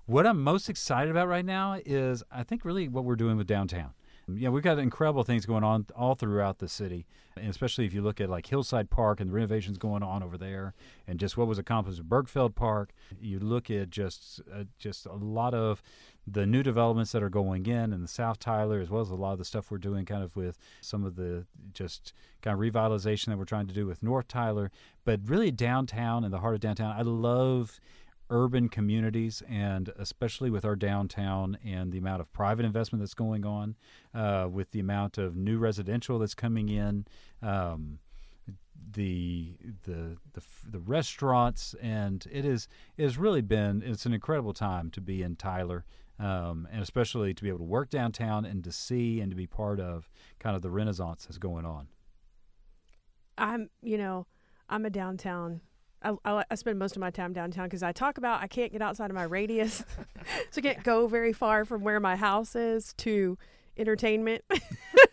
What 0.07 0.27
I'm 0.27 0.43
most 0.43 0.69
excited 0.69 1.11
about 1.13 1.29
right 1.29 1.45
now 1.45 1.79
is 1.87 2.25
I 2.31 2.43
think 2.43 2.65
really 2.65 2.89
what 2.89 3.05
we're 3.05 3.17
doing 3.17 3.37
with 3.37 3.47
downtown. 3.47 3.93
Yeah, 4.29 4.49
we've 4.49 4.63
got 4.63 4.79
incredible 4.79 5.25
things 5.25 5.47
going 5.47 5.65
on 5.65 5.87
all 5.97 6.15
throughout 6.15 6.59
the 6.59 6.69
city, 6.69 7.07
and 7.37 7.49
especially 7.49 7.87
if 7.87 7.93
you 7.93 8.03
look 8.03 8.21
at 8.21 8.31
like 8.31 8.47
Hillside 8.47 8.89
Park 8.89 9.21
and 9.21 9.31
the 9.31 9.35
renovations 9.35 9.79
going 9.79 10.03
on 10.03 10.23
over 10.23 10.39
there, 10.39 10.75
and 11.07 11.19
just 11.19 11.37
what 11.37 11.49
was 11.49 11.59
accomplished 11.59 11.99
at 11.99 12.07
Bergfeld 12.07 12.55
Park. 12.55 12.93
You 13.21 13.41
look 13.41 13.71
at 13.71 13.91
just 13.91 14.41
uh, 14.53 14.65
just 14.79 15.07
a 15.07 15.15
lot 15.15 15.55
of 15.55 15.83
the 16.27 16.47
new 16.47 16.63
developments 16.63 17.13
that 17.13 17.23
are 17.23 17.29
going 17.29 17.67
in 17.67 17.93
in 17.93 18.01
the 18.01 18.09
South 18.09 18.39
Tyler, 18.39 18.81
as 18.81 18.91
well 18.91 19.03
as 19.03 19.11
a 19.11 19.17
lot 19.17 19.33
of 19.33 19.39
the 19.39 19.45
stuff 19.45 19.71
we're 19.71 19.79
doing 19.79 20.05
kind 20.05 20.23
of 20.23 20.37
with 20.37 20.57
some 20.81 21.05
of 21.05 21.17
the 21.17 21.45
just 21.73 22.13
kind 22.43 22.55
of 22.55 22.61
revitalization 22.61 23.27
that 23.27 23.39
we're 23.39 23.45
trying 23.45 23.67
to 23.67 23.75
do 23.75 23.87
with 23.87 24.03
North 24.03 24.29
Tyler, 24.29 24.71
but 25.05 25.21
really 25.25 25.51
downtown 25.51 26.23
and 26.23 26.33
the 26.33 26.41
heart 26.41 26.55
of 26.55 26.61
downtown. 26.61 26.95
I 26.97 27.03
love 27.03 27.81
urban 28.33 28.69
communities, 28.69 29.43
and 29.49 29.93
especially 29.99 30.51
with 30.51 30.65
our 30.65 30.75
downtown 30.75 31.59
and 31.65 31.93
the 31.93 31.99
amount 31.99 32.21
of 32.21 32.33
private 32.33 32.65
investment 32.65 33.01
that's 33.01 33.15
going 33.15 33.45
on, 33.45 33.77
uh, 34.15 34.49
with 34.51 34.71
the 34.71 34.81
amount 34.81 35.19
of 35.19 35.37
new 35.37 35.59
residential 35.59 36.19
that's 36.19 36.35
coming 36.35 36.69
in, 36.71 37.07
um, 37.43 37.99
the 38.95 39.53
the 39.85 40.17
the 40.33 40.43
the 40.69 40.81
restaurants, 40.81 41.75
and 41.81 42.27
it 42.33 42.45
is 42.45 42.67
it 42.97 43.03
has 43.05 43.19
really 43.19 43.43
been 43.43 43.83
it's 43.85 44.07
an 44.07 44.15
incredible 44.15 44.55
time 44.55 44.91
to 44.91 45.01
be 45.01 45.23
in 45.23 45.37
Tyler. 45.37 45.85
Um, 46.19 46.69
and 46.71 46.83
especially 46.83 47.35
to 47.35 47.43
be 47.43 47.49
able 47.49 47.59
to 47.59 47.65
work 47.65 47.91
downtown 47.91 48.45
and 48.45 48.63
to 48.63 48.71
see 48.71 49.21
and 49.21 49.31
to 49.31 49.37
be 49.37 49.47
part 49.47 49.81
of 49.81 50.09
kind 50.39 50.55
of 50.55 50.63
the 50.63 50.71
renaissance 50.71 51.25
that's 51.25 51.39
going 51.39 51.65
on. 51.65 51.89
I'm, 53.37 53.71
you 53.83 53.99
know, 53.99 54.27
I'm 54.69 54.85
a 54.85 54.91
downtown. 54.91 55.63
I, 56.05 56.15
I, 56.25 56.45
I 56.51 56.55
spend 56.55 56.79
most 56.79 56.97
of 56.97 57.01
my 57.01 57.11
time 57.11 57.33
downtown 57.33 57.67
because 57.67 57.83
I 57.83 57.93
talk 57.93 58.19
about 58.19 58.43
I 58.43 58.47
can't 58.47 58.73
get 58.73 58.83
outside 58.83 59.11
of 59.11 59.15
my 59.15 59.25
radius, 59.25 59.85
so 60.51 60.59
I 60.59 60.61
can't 60.61 60.83
go 60.83 61.07
very 61.07 61.33
far 61.33 61.65
from 61.65 61.83
where 61.83 62.01
my 62.01 62.17
house 62.17 62.55
is 62.55 62.93
to 62.99 63.39
entertainment. 63.77 64.45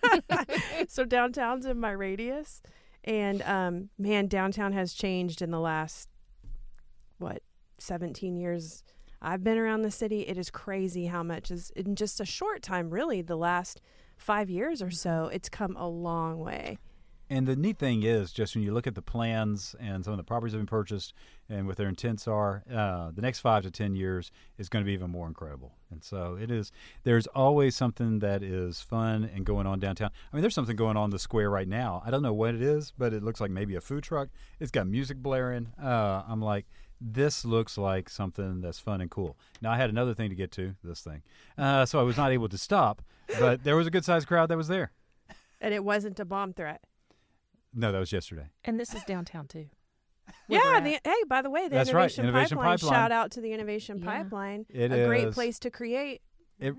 so 0.87 1.05
downtown's 1.05 1.65
in 1.65 1.79
my 1.79 1.91
radius, 1.91 2.61
and 3.03 3.41
um, 3.43 3.89
man, 3.97 4.27
downtown 4.27 4.73
has 4.73 4.93
changed 4.93 5.41
in 5.41 5.51
the 5.51 5.59
last 5.59 6.09
what 7.17 7.41
17 7.77 8.35
years. 8.35 8.83
I've 9.21 9.43
been 9.43 9.57
around 9.57 9.81
the 9.81 9.91
city. 9.91 10.21
It 10.21 10.37
is 10.37 10.49
crazy 10.49 11.07
how 11.07 11.23
much 11.23 11.51
is 11.51 11.71
in 11.75 11.95
just 11.95 12.21
a 12.21 12.25
short 12.25 12.61
time. 12.61 12.89
Really, 12.89 13.21
the 13.21 13.35
last 13.35 13.81
five 14.17 14.49
years 14.49 14.81
or 14.81 14.91
so, 14.91 15.29
it's 15.31 15.49
come 15.49 15.75
a 15.75 15.87
long 15.87 16.39
way. 16.39 16.77
And 17.31 17.47
the 17.47 17.55
neat 17.55 17.77
thing 17.77 18.01
is, 18.01 18.31
just 18.31 18.55
when 18.55 18.63
you 18.63 18.73
look 18.73 18.87
at 18.87 18.95
the 18.95 19.03
plans 19.03 19.75
and 19.79 20.03
some 20.03 20.13
of 20.13 20.17
the 20.17 20.23
properties 20.23 20.53
that 20.53 20.57
have 20.57 20.65
been 20.65 20.77
purchased 20.77 21.13
and 21.47 21.67
what 21.67 21.77
their 21.77 21.87
intents 21.87 22.27
are, 22.27 22.63
uh, 22.73 23.11
the 23.13 23.21
next 23.21 23.39
five 23.39 23.61
to 23.63 23.71
ten 23.71 23.95
years 23.95 24.31
is 24.57 24.67
going 24.67 24.83
to 24.83 24.85
be 24.85 24.93
even 24.93 25.11
more 25.11 25.27
incredible. 25.27 25.73
And 25.91 26.03
so 26.03 26.37
it 26.41 26.49
is. 26.49 26.71
There's 27.03 27.27
always 27.27 27.75
something 27.75 28.17
that 28.19 28.41
is 28.41 28.81
fun 28.81 29.29
and 29.35 29.45
going 29.45 29.67
on 29.67 29.79
downtown. 29.79 30.09
I 30.31 30.35
mean, 30.35 30.41
there's 30.41 30.55
something 30.55 30.75
going 30.75 30.97
on 30.97 31.11
the 31.11 31.19
square 31.19 31.51
right 31.51 31.67
now. 31.67 32.01
I 32.03 32.09
don't 32.09 32.23
know 32.23 32.33
what 32.33 32.55
it 32.55 32.63
is, 32.63 32.93
but 32.97 33.13
it 33.13 33.21
looks 33.21 33.39
like 33.39 33.51
maybe 33.51 33.75
a 33.75 33.81
food 33.81 34.03
truck. 34.03 34.29
It's 34.59 34.71
got 34.71 34.87
music 34.87 35.17
blaring. 35.17 35.67
Uh, 35.81 36.23
I'm 36.27 36.41
like, 36.41 36.65
this 36.99 37.45
looks 37.45 37.77
like 37.77 38.09
something 38.09 38.61
that's 38.61 38.79
fun 38.79 39.01
and 39.01 39.11
cool. 39.11 39.37
Now 39.61 39.71
I 39.71 39.77
had 39.77 39.91
another 39.91 40.15
thing 40.15 40.29
to 40.29 40.35
get 40.35 40.51
to 40.53 40.75
this 40.83 41.01
thing, 41.01 41.21
uh, 41.57 41.85
so 41.85 41.99
I 41.99 42.03
was 42.03 42.17
not 42.17 42.31
able 42.31 42.49
to 42.49 42.57
stop. 42.57 43.01
But 43.39 43.63
there 43.63 43.75
was 43.75 43.87
a 43.87 43.91
good 43.91 44.03
sized 44.03 44.27
crowd 44.27 44.49
that 44.49 44.57
was 44.57 44.67
there. 44.67 44.91
And 45.61 45.73
it 45.73 45.83
wasn't 45.83 46.19
a 46.19 46.25
bomb 46.25 46.53
threat. 46.53 46.81
No, 47.73 47.91
that 47.91 47.99
was 47.99 48.11
yesterday. 48.11 48.47
And 48.65 48.79
this 48.79 48.93
is 48.93 49.03
downtown 49.03 49.47
too. 49.47 49.67
Yeah. 50.47 50.79
The, 50.79 50.99
hey, 51.03 51.23
by 51.27 51.41
the 51.41 51.49
way, 51.49 51.63
the 51.67 51.69
That's 51.75 51.91
right, 51.91 52.01
Innovation, 52.01 52.25
Innovation 52.25 52.57
Pipeline, 52.57 52.77
Pipeline. 52.77 52.93
Shout 52.93 53.11
out 53.11 53.31
to 53.31 53.41
the 53.41 53.51
Innovation 53.51 53.97
Yeah. 53.97 54.05
Pipeline. 54.05 54.65
It 54.69 54.91
a 54.91 55.05
great 55.07 55.27
is- 55.29 55.33
place 55.33 55.57
to 55.59 55.71
create. 55.71 56.21
It, 56.59 56.75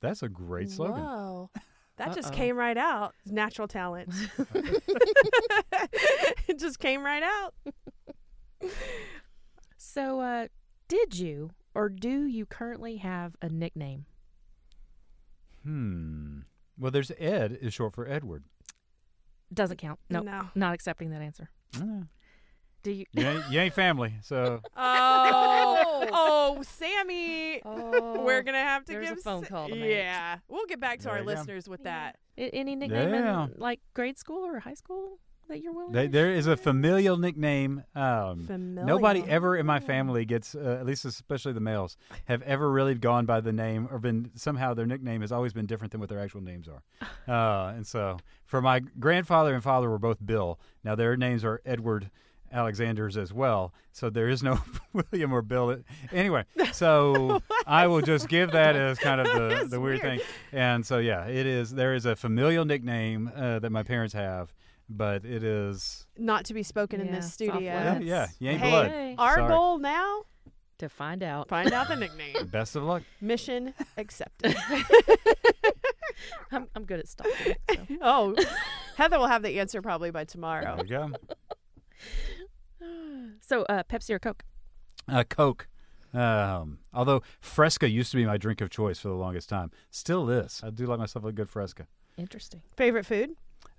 that's 0.00 0.22
a 0.22 0.28
great 0.28 0.70
slogan. 0.70 1.02
Whoa. 1.02 1.50
That 1.96 2.14
just 2.14 2.28
Uh-oh. 2.28 2.36
came 2.36 2.56
right 2.56 2.76
out. 2.76 3.14
Natural 3.26 3.66
talent. 3.66 4.12
it 6.46 6.58
just 6.58 6.78
came 6.78 7.02
right 7.04 7.22
out. 7.22 7.54
So, 9.76 10.20
uh, 10.20 10.46
did 10.88 11.18
you 11.18 11.50
or 11.74 11.88
do 11.88 12.24
you 12.26 12.46
currently 12.46 12.96
have 12.98 13.34
a 13.42 13.48
nickname? 13.48 14.06
Hmm. 15.64 16.40
Well, 16.78 16.90
there's 16.90 17.10
Ed 17.18 17.58
is 17.60 17.74
short 17.74 17.94
for 17.94 18.08
Edward. 18.08 18.44
Doesn't 19.52 19.78
count. 19.78 19.98
No, 20.08 20.20
No. 20.20 20.48
not 20.54 20.74
accepting 20.74 21.10
that 21.10 21.22
answer. 21.22 21.50
Eh, 21.76 22.02
Do 22.82 22.90
you? 22.92 23.04
You 23.12 23.26
ain't, 23.26 23.44
you 23.50 23.60
ain't 23.60 23.74
family, 23.74 24.14
so 24.22 24.60
Oh, 24.76 26.06
oh, 26.12 26.62
Sammy. 26.62 27.60
Oh, 27.64 28.22
We're 28.24 28.42
gonna 28.42 28.58
have 28.62 28.84
to 28.86 28.92
give 28.92 29.02
there's 29.04 29.18
a 29.18 29.22
phone 29.22 29.44
call 29.44 29.68
to 29.68 29.74
make. 29.74 29.90
Yeah, 29.90 30.38
we'll 30.48 30.66
get 30.66 30.80
back 30.80 30.98
to 31.00 31.04
There 31.04 31.12
our 31.14 31.18
you 31.20 31.24
go. 31.26 31.32
listeners 31.32 31.68
with 31.68 31.82
that. 31.84 32.16
Any 32.38 32.76
nickname 32.76 33.12
Yeah. 33.12 33.44
in 33.46 33.54
like 33.56 33.80
grade 33.94 34.18
school 34.18 34.44
or 34.46 34.60
high 34.60 34.74
school 34.74 35.18
that 35.50 35.62
you're 35.62 35.72
willing? 35.72 35.92
they, 35.92 36.06
to 36.06 36.12
there 36.12 36.32
is 36.32 36.46
a 36.46 36.56
familial 36.56 37.16
nickname. 37.16 37.84
Um, 37.94 38.44
Familial. 38.46 38.86
Nobody 38.86 39.22
ever 39.28 39.56
in 39.56 39.66
my 39.66 39.80
family 39.80 40.24
gets, 40.24 40.54
uh, 40.54 40.78
at 40.80 40.86
least 40.86 41.04
especially 41.04 41.52
the 41.52 41.60
males, 41.60 41.96
have 42.24 42.42
ever 42.42 42.70
really 42.70 42.94
gone 42.94 43.26
by 43.26 43.40
the 43.40 43.52
name 43.52 43.88
or 43.90 43.98
been 43.98 44.30
somehow 44.34 44.74
their 44.74 44.86
nickname 44.86 45.20
has 45.20 45.32
always 45.32 45.52
been 45.52 45.66
different 45.66 45.92
than 45.92 46.00
what 46.00 46.08
their 46.08 46.20
actual 46.20 46.40
names 46.40 46.68
are. 46.68 46.82
Uh, 47.28 47.72
and 47.76 47.86
so, 47.86 48.16
for 48.44 48.60
my 48.60 48.80
grandfather 48.80 49.54
and 49.54 49.62
father 49.62 49.88
were 49.88 49.98
both 49.98 50.24
Bill. 50.24 50.58
Now 50.82 50.96
their 50.96 51.16
names 51.16 51.44
are 51.44 51.60
Edward 51.64 52.10
Alexander's 52.52 53.16
as 53.16 53.32
well. 53.32 53.72
So 53.92 54.10
there 54.10 54.28
is 54.28 54.42
no 54.42 54.58
William 54.92 55.32
or 55.32 55.42
Bill. 55.42 55.78
Anyway, 56.12 56.44
so 56.72 57.40
I 57.66 57.86
will 57.86 58.00
just 58.00 58.28
give 58.28 58.52
that 58.52 58.76
as 58.76 58.98
kind 58.98 59.20
of 59.20 59.26
the, 59.26 59.66
the 59.68 59.80
weird, 59.80 60.02
weird. 60.02 60.20
thing. 60.20 60.20
And 60.52 60.84
so 60.84 60.98
yeah, 60.98 61.26
it 61.26 61.46
is. 61.46 61.70
There 61.70 61.94
is 61.94 62.06
a 62.06 62.16
familial 62.16 62.64
nickname 62.64 63.30
uh, 63.34 63.60
that 63.60 63.70
my 63.70 63.82
parents 63.82 64.14
have, 64.14 64.52
but 64.90 65.24
it 65.24 65.42
is 65.44 66.06
Not 66.18 66.44
to 66.46 66.54
be 66.54 66.62
spoken 66.62 67.00
in 67.00 67.10
this 67.12 67.32
studio. 67.32 67.58
yeah, 67.60 67.98
yeah, 68.00 68.26
you 68.38 68.50
ain't 68.50 68.60
Hey, 68.60 68.70
blood. 68.70 68.86
Hey. 68.90 69.14
Our 69.18 69.36
Sorry. 69.36 69.48
goal 69.48 69.78
now: 69.78 70.22
to 70.78 70.88
find 70.88 71.22
out. 71.22 71.48
find 71.48 71.72
out 71.72 71.88
the 71.88 71.96
nickname. 72.04 72.46
Best 72.48 72.74
of 72.76 72.82
luck. 72.82 73.02
Mission 73.20 73.72
accepted. 73.96 74.56
I'm, 76.52 76.66
I'm 76.74 76.84
good 76.84 76.98
at 77.00 77.08
stalking. 77.08 77.54
So. 77.70 77.86
oh, 78.02 78.34
Heather 78.96 79.18
will 79.18 79.26
have 79.28 79.42
the 79.42 79.58
answer 79.60 79.80
probably 79.80 80.10
by 80.10 80.24
tomorrow. 80.24 80.76
There 80.76 80.84
you 80.84 80.90
go. 80.90 81.10
so, 83.40 83.62
uh, 83.64 83.82
Pepsi 83.84 84.10
or 84.10 84.18
Coke? 84.18 84.42
Uh, 85.08 85.24
Coke. 85.28 85.68
Um, 86.12 86.80
although 86.92 87.22
Fresca 87.40 87.88
used 87.88 88.10
to 88.10 88.16
be 88.16 88.26
my 88.26 88.36
drink 88.36 88.60
of 88.60 88.68
choice 88.68 88.98
for 88.98 89.08
the 89.08 89.14
longest 89.14 89.48
time, 89.48 89.70
still 89.90 90.28
is. 90.28 90.60
I 90.64 90.70
do 90.70 90.86
like 90.86 90.98
myself 90.98 91.24
a 91.24 91.32
good 91.32 91.48
Fresca. 91.48 91.86
Interesting. 92.18 92.62
Favorite 92.76 93.06
food? 93.06 93.30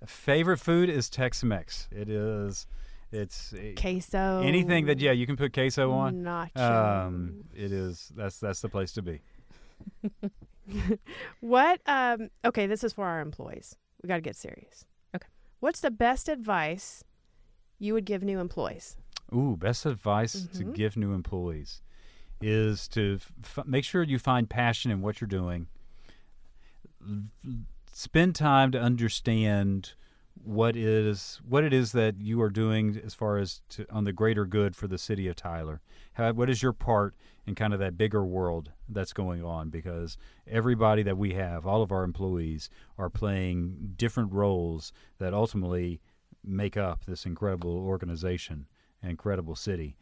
Favorite 0.06 0.58
food 0.58 0.88
is 0.88 1.08
Tex-Mex. 1.08 1.88
It 1.92 2.08
is. 2.08 2.66
It's 3.12 3.52
eh, 3.52 3.74
Queso. 3.76 4.40
anything 4.42 4.86
that 4.86 4.98
yeah 4.98 5.12
you 5.12 5.26
can 5.26 5.36
put 5.36 5.52
queso 5.52 5.90
on. 5.92 6.22
Nacho. 6.22 6.56
Um, 6.58 7.44
it 7.54 7.70
is 7.70 8.10
that's 8.16 8.38
that's 8.40 8.60
the 8.62 8.68
place 8.70 8.92
to 8.92 9.02
be. 9.02 9.20
What? 11.40 11.80
Um. 11.86 12.30
Okay, 12.44 12.66
this 12.66 12.84
is 12.84 12.92
for 12.92 13.04
our 13.04 13.20
employees. 13.20 13.76
We 14.02 14.06
got 14.08 14.14
to 14.16 14.20
get 14.22 14.36
serious. 14.36 14.86
Okay. 15.14 15.26
What's 15.60 15.80
the 15.80 15.90
best 15.90 16.28
advice 16.28 17.02
you 17.78 17.92
would 17.94 18.04
give 18.04 18.22
new 18.22 18.38
employees? 18.38 18.96
Ooh, 19.34 19.56
best 19.56 19.84
advice 19.86 20.46
to 20.54 20.64
Mhm. 20.64 20.74
give 20.74 20.96
new 20.96 21.12
employees 21.14 21.82
is 22.40 22.86
to 22.88 23.18
f- 23.20 23.32
f- 23.58 23.66
make 23.66 23.84
sure 23.84 24.02
you 24.04 24.18
find 24.20 24.48
passion 24.48 24.90
in 24.92 25.00
what 25.02 25.20
you're 25.20 25.28
doing. 25.28 25.66
Spend 27.92 28.34
time 28.34 28.72
to 28.72 28.80
understand 28.80 29.92
what 30.44 30.76
is 30.76 31.40
what 31.46 31.62
it 31.62 31.72
is 31.72 31.92
that 31.92 32.20
you 32.20 32.40
are 32.40 32.50
doing 32.50 33.00
as 33.04 33.14
far 33.14 33.38
as 33.38 33.60
to, 33.68 33.86
on 33.90 34.04
the 34.04 34.12
greater 34.12 34.44
good 34.46 34.74
for 34.74 34.88
the 34.88 34.98
city 34.98 35.28
of 35.28 35.36
Tyler. 35.36 35.80
How, 36.14 36.32
what 36.32 36.50
is 36.50 36.62
your 36.62 36.72
part 36.72 37.14
in 37.46 37.54
kind 37.54 37.72
of 37.72 37.78
that 37.80 37.96
bigger 37.98 38.24
world 38.24 38.72
that's 38.88 39.12
going 39.12 39.44
on? 39.44 39.68
Because 39.68 40.16
everybody 40.46 41.02
that 41.02 41.18
we 41.18 41.34
have, 41.34 41.66
all 41.66 41.82
of 41.82 41.92
our 41.92 42.02
employees, 42.02 42.70
are 42.98 43.10
playing 43.10 43.92
different 43.96 44.32
roles 44.32 44.92
that 45.18 45.34
ultimately 45.34 46.00
make 46.44 46.76
up 46.76 47.04
this 47.04 47.24
incredible 47.24 47.76
organization 47.78 48.66
incredible 49.02 49.56
city 49.56 49.96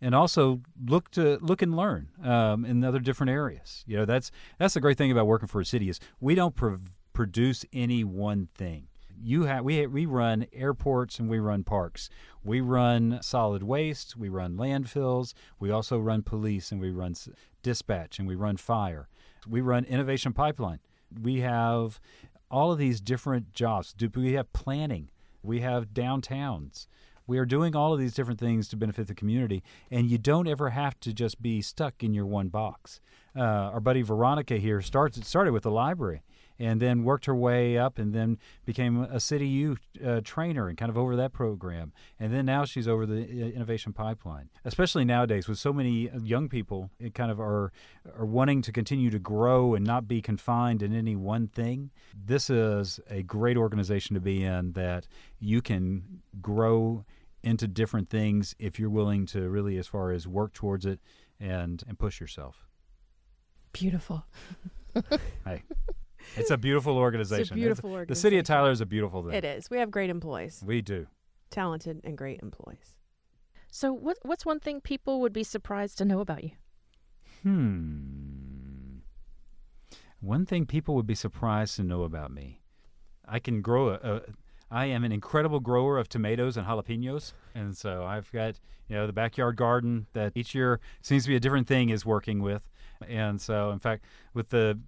and 0.00 0.14
also 0.14 0.60
look 0.86 1.10
to 1.10 1.38
look 1.40 1.60
and 1.60 1.76
learn 1.76 2.08
um, 2.22 2.64
in 2.64 2.82
other 2.82 2.98
different 2.98 3.30
areas 3.30 3.84
you 3.86 3.96
know 3.96 4.04
that's 4.04 4.30
that's 4.58 4.74
the 4.74 4.80
great 4.80 4.96
thing 4.96 5.10
about 5.10 5.26
working 5.26 5.48
for 5.48 5.60
a 5.60 5.64
city 5.64 5.88
is 5.88 6.00
we 6.20 6.34
don't 6.34 6.54
pro- 6.54 6.78
produce 7.18 7.64
any 7.72 8.04
one 8.04 8.46
thing. 8.54 8.86
You 9.20 9.42
have 9.42 9.64
we 9.64 9.84
we 9.88 10.06
run 10.06 10.46
airports 10.52 11.18
and 11.18 11.28
we 11.28 11.40
run 11.40 11.64
parks. 11.64 12.08
We 12.44 12.60
run 12.60 13.18
solid 13.22 13.64
waste 13.64 14.16
we 14.16 14.28
run 14.28 14.56
landfills 14.56 15.34
we 15.58 15.68
also 15.68 15.98
run 15.98 16.22
police 16.22 16.70
and 16.70 16.80
we 16.80 16.92
run 16.92 17.16
dispatch 17.64 18.20
and 18.20 18.28
we 18.28 18.36
run 18.36 18.56
fire. 18.56 19.08
We 19.48 19.60
run 19.60 19.82
innovation 19.86 20.32
pipeline. 20.32 20.78
We 21.20 21.40
have 21.40 21.98
all 22.52 22.70
of 22.70 22.78
these 22.78 23.00
different 23.00 23.52
jobs. 23.52 23.92
Do 23.92 24.08
we 24.14 24.34
have 24.34 24.52
planning. 24.52 25.10
We 25.42 25.58
have 25.62 25.88
downtowns. 25.88 26.86
We 27.26 27.38
are 27.38 27.44
doing 27.44 27.74
all 27.74 27.92
of 27.92 27.98
these 27.98 28.14
different 28.14 28.38
things 28.38 28.68
to 28.68 28.76
benefit 28.76 29.08
the 29.08 29.14
community, 29.14 29.62
and 29.90 30.08
you 30.08 30.18
don't 30.18 30.48
ever 30.48 30.70
have 30.70 30.98
to 31.00 31.12
just 31.12 31.42
be 31.42 31.60
stuck 31.62 32.02
in 32.02 32.14
your 32.14 32.24
one 32.26 32.48
box. 32.48 33.00
Uh, 33.36 33.42
our 33.42 33.80
buddy 33.80 34.02
Veronica 34.02 34.56
here 34.56 34.80
starts 34.80 35.26
started 35.28 35.52
with 35.52 35.64
the 35.64 35.70
library, 35.70 36.22
and 36.58 36.80
then 36.80 37.04
worked 37.04 37.26
her 37.26 37.34
way 37.34 37.78
up, 37.78 37.98
and 37.98 38.14
then 38.14 38.38
became 38.64 39.02
a 39.02 39.20
city 39.20 39.46
youth 39.46 39.80
uh, 40.04 40.20
trainer 40.24 40.68
and 40.68 40.76
kind 40.76 40.90
of 40.90 40.98
over 40.98 41.16
that 41.16 41.32
program, 41.32 41.92
and 42.18 42.32
then 42.32 42.46
now 42.46 42.64
she's 42.64 42.88
over 42.88 43.06
the 43.06 43.22
uh, 43.22 43.46
innovation 43.46 43.92
pipeline. 43.92 44.50
Especially 44.64 45.04
nowadays, 45.04 45.48
with 45.48 45.58
so 45.58 45.72
many 45.72 46.10
uh, 46.10 46.18
young 46.18 46.48
people, 46.48 46.90
it 46.98 47.14
kind 47.14 47.30
of 47.30 47.40
are 47.40 47.72
are 48.16 48.26
wanting 48.26 48.62
to 48.62 48.72
continue 48.72 49.10
to 49.10 49.18
grow 49.18 49.74
and 49.74 49.84
not 49.84 50.08
be 50.08 50.20
confined 50.20 50.82
in 50.82 50.94
any 50.94 51.16
one 51.16 51.48
thing. 51.48 51.90
This 52.14 52.50
is 52.50 53.00
a 53.10 53.22
great 53.22 53.56
organization 53.56 54.14
to 54.14 54.20
be 54.20 54.42
in 54.42 54.72
that 54.72 55.06
you 55.38 55.62
can 55.62 56.22
grow 56.40 57.04
into 57.42 57.68
different 57.68 58.10
things 58.10 58.54
if 58.58 58.78
you're 58.78 58.90
willing 58.90 59.26
to 59.26 59.48
really 59.48 59.78
as 59.78 59.86
far 59.86 60.10
as 60.10 60.26
work 60.26 60.52
towards 60.52 60.84
it 60.84 61.00
and 61.40 61.84
and 61.86 61.98
push 61.98 62.20
yourself 62.20 62.66
Beautiful. 63.72 64.24
hey 65.44 65.62
it's 66.36 66.50
a 66.50 66.56
beautiful 66.58 66.96
organization 66.98 67.42
It's 67.42 67.50
a 67.50 67.54
beautiful 67.54 67.90
organization. 67.92 68.14
the 68.14 68.20
city 68.20 68.38
of 68.38 68.44
tyler 68.44 68.70
is 68.70 68.80
a 68.80 68.86
beautiful 68.86 69.22
thing 69.22 69.32
It 69.32 69.44
is. 69.44 69.70
We 69.70 69.78
have 69.78 69.90
great 69.90 70.10
employees, 70.10 70.62
we 70.64 70.82
do 70.82 71.06
talented 71.50 72.00
and 72.04 72.16
great 72.18 72.40
employees. 72.42 72.94
So, 73.70 73.92
what 73.92 74.18
what's 74.22 74.44
one 74.46 74.60
thing 74.60 74.80
people 74.80 75.20
would 75.20 75.32
be 75.32 75.44
surprised 75.44 75.98
to 75.98 76.04
know 76.04 76.20
about 76.20 76.44
you? 76.44 76.50
hmm 77.42 78.98
one 80.20 80.44
thing 80.44 80.66
people 80.66 80.94
would 80.96 81.06
be 81.06 81.14
surprised 81.14 81.76
to 81.76 81.84
know 81.84 82.02
about 82.02 82.32
me 82.32 82.60
i 83.24 83.38
can 83.38 83.62
grow 83.62 83.90
a, 83.90 83.94
a 84.02 84.20
I 84.70 84.84
am 84.86 85.02
an 85.04 85.12
incredible 85.12 85.60
grower 85.60 85.96
of 85.96 86.10
tomatoes 86.10 86.58
and 86.58 86.66
jalapenos, 86.66 87.32
and 87.54 87.74
so 87.74 88.04
I've 88.04 88.30
got 88.32 88.60
you 88.86 88.96
know 88.96 89.06
the 89.06 89.14
backyard 89.14 89.56
garden 89.56 90.06
that 90.12 90.32
each 90.34 90.54
year 90.54 90.78
seems 91.00 91.22
to 91.22 91.30
be 91.30 91.36
a 91.36 91.40
different 91.40 91.66
thing 91.66 91.88
is 91.88 92.04
working 92.04 92.42
with, 92.42 92.68
and 93.08 93.40
so 93.40 93.70
in 93.70 93.78
fact 93.78 94.04
with 94.34 94.50
the 94.50 94.78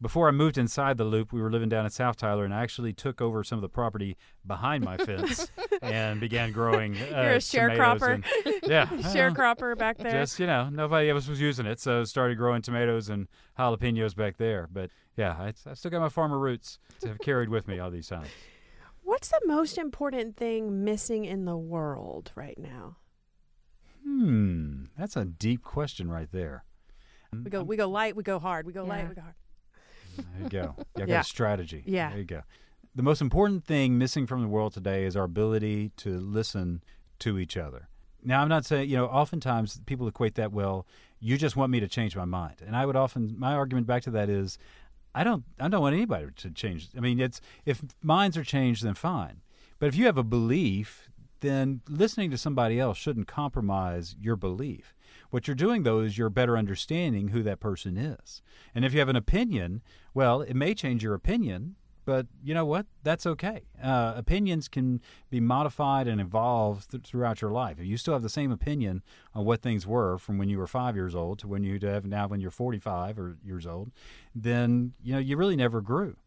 before 0.00 0.28
I 0.28 0.30
moved 0.30 0.58
inside 0.58 0.96
the 0.96 1.04
loop, 1.04 1.32
we 1.32 1.40
were 1.40 1.50
living 1.50 1.68
down 1.68 1.84
in 1.84 1.90
South 1.90 2.16
Tyler, 2.16 2.44
and 2.44 2.52
I 2.54 2.62
actually 2.62 2.92
took 2.92 3.20
over 3.20 3.42
some 3.44 3.58
of 3.58 3.62
the 3.62 3.68
property 3.68 4.16
behind 4.46 4.84
my 4.84 4.96
fence 4.96 5.48
and 5.82 6.20
began 6.20 6.52
growing. 6.52 6.96
Uh, 6.96 7.06
You're 7.10 7.30
a 7.32 7.36
sharecropper. 7.38 8.14
and- 8.44 8.54
yeah, 8.64 8.86
Sharecropper 8.86 9.76
back 9.78 9.98
there. 9.98 10.12
just 10.12 10.38
you 10.38 10.46
know, 10.46 10.68
nobody 10.68 11.10
else 11.10 11.28
was 11.28 11.40
using 11.40 11.66
it, 11.66 11.80
so 11.80 12.04
started 12.04 12.36
growing 12.38 12.62
tomatoes 12.62 13.08
and 13.08 13.28
jalapenos 13.58 14.14
back 14.16 14.36
there. 14.36 14.68
But 14.72 14.90
yeah, 15.16 15.32
I, 15.38 15.52
I 15.70 15.74
still 15.74 15.90
got 15.90 16.00
my 16.00 16.08
farmer 16.08 16.38
roots 16.38 16.78
to 17.00 17.08
have 17.08 17.18
carried 17.20 17.48
with 17.48 17.68
me 17.68 17.78
all 17.78 17.90
these 17.90 18.08
times. 18.08 18.28
What's 19.04 19.28
the 19.28 19.40
most 19.46 19.78
important 19.78 20.36
thing 20.36 20.84
missing 20.84 21.24
in 21.24 21.44
the 21.44 21.56
world 21.56 22.30
right 22.34 22.56
now? 22.58 22.96
Hmm, 24.04 24.84
that's 24.98 25.16
a 25.16 25.24
deep 25.24 25.62
question 25.62 26.10
right 26.10 26.28
there. 26.32 26.64
We 27.32 27.50
go 27.50 27.62
we 27.62 27.76
go 27.76 27.88
light, 27.88 28.14
we 28.14 28.22
go 28.22 28.38
hard. 28.38 28.66
We 28.66 28.72
go 28.72 28.84
light, 28.84 29.08
we 29.08 29.14
go 29.14 29.22
hard. 29.22 29.34
There 30.16 30.42
you 30.42 30.48
go. 30.48 30.74
You 30.78 30.84
got 31.00 31.08
Yeah. 31.08 31.20
a 31.20 31.24
strategy. 31.24 31.82
Yeah. 31.86 32.10
There 32.10 32.18
you 32.18 32.24
go. 32.24 32.42
The 32.94 33.02
most 33.02 33.20
important 33.22 33.64
thing 33.64 33.96
missing 33.98 34.26
from 34.26 34.42
the 34.42 34.48
world 34.48 34.74
today 34.74 35.04
is 35.04 35.16
our 35.16 35.24
ability 35.24 35.92
to 35.98 36.18
listen 36.18 36.82
to 37.20 37.38
each 37.38 37.56
other. 37.56 37.88
Now, 38.22 38.42
I'm 38.42 38.48
not 38.48 38.64
saying, 38.64 38.88
you 38.90 38.96
know, 38.96 39.06
oftentimes 39.06 39.80
people 39.86 40.06
equate 40.06 40.34
that, 40.36 40.52
well, 40.52 40.86
you 41.18 41.36
just 41.38 41.56
want 41.56 41.72
me 41.72 41.80
to 41.80 41.88
change 41.88 42.14
my 42.14 42.24
mind. 42.24 42.56
And 42.64 42.76
I 42.76 42.84
would 42.86 42.96
often, 42.96 43.34
my 43.38 43.54
argument 43.54 43.86
back 43.86 44.02
to 44.02 44.10
that 44.10 44.28
is, 44.28 44.58
I 45.14 45.24
don't, 45.24 45.44
I 45.58 45.68
don't 45.68 45.80
want 45.80 45.94
anybody 45.94 46.26
to 46.36 46.50
change. 46.50 46.88
I 46.96 47.00
mean, 47.00 47.18
it's, 47.20 47.40
if 47.64 47.82
minds 48.02 48.36
are 48.36 48.44
changed, 48.44 48.84
then 48.84 48.94
fine. 48.94 49.40
But 49.78 49.86
if 49.86 49.96
you 49.96 50.06
have 50.06 50.18
a 50.18 50.22
belief, 50.22 51.08
then 51.40 51.80
listening 51.88 52.30
to 52.30 52.38
somebody 52.38 52.78
else 52.78 52.96
shouldn't 52.98 53.26
compromise 53.26 54.14
your 54.20 54.36
belief. 54.36 54.94
What 55.32 55.48
you're 55.48 55.54
doing, 55.54 55.82
though, 55.82 56.00
is 56.00 56.18
you're 56.18 56.28
better 56.28 56.58
understanding 56.58 57.28
who 57.28 57.42
that 57.42 57.58
person 57.58 57.96
is. 57.96 58.42
And 58.74 58.84
if 58.84 58.92
you 58.92 58.98
have 58.98 59.08
an 59.08 59.16
opinion, 59.16 59.80
well, 60.12 60.42
it 60.42 60.52
may 60.52 60.74
change 60.74 61.02
your 61.02 61.14
opinion, 61.14 61.76
but 62.04 62.26
you 62.44 62.52
know 62.52 62.66
what? 62.66 62.84
That's 63.02 63.24
okay. 63.24 63.62
Uh, 63.82 64.12
opinions 64.14 64.68
can 64.68 65.00
be 65.30 65.40
modified 65.40 66.06
and 66.06 66.20
evolve 66.20 66.86
th- 66.86 67.04
throughout 67.04 67.40
your 67.40 67.50
life. 67.50 67.80
If 67.80 67.86
you 67.86 67.96
still 67.96 68.12
have 68.12 68.22
the 68.22 68.28
same 68.28 68.52
opinion 68.52 69.02
on 69.34 69.46
what 69.46 69.62
things 69.62 69.86
were 69.86 70.18
from 70.18 70.36
when 70.36 70.50
you 70.50 70.58
were 70.58 70.66
five 70.66 70.96
years 70.96 71.14
old 71.14 71.38
to 71.38 71.48
when 71.48 71.64
you 71.64 71.78
have 71.80 72.04
now 72.04 72.28
when 72.28 72.40
you're 72.40 72.50
45 72.50 73.18
or 73.18 73.38
years 73.42 73.66
old, 73.66 73.90
then 74.34 74.92
you 75.02 75.14
know 75.14 75.18
you 75.18 75.38
really 75.38 75.56
never 75.56 75.80
grew. 75.80 76.18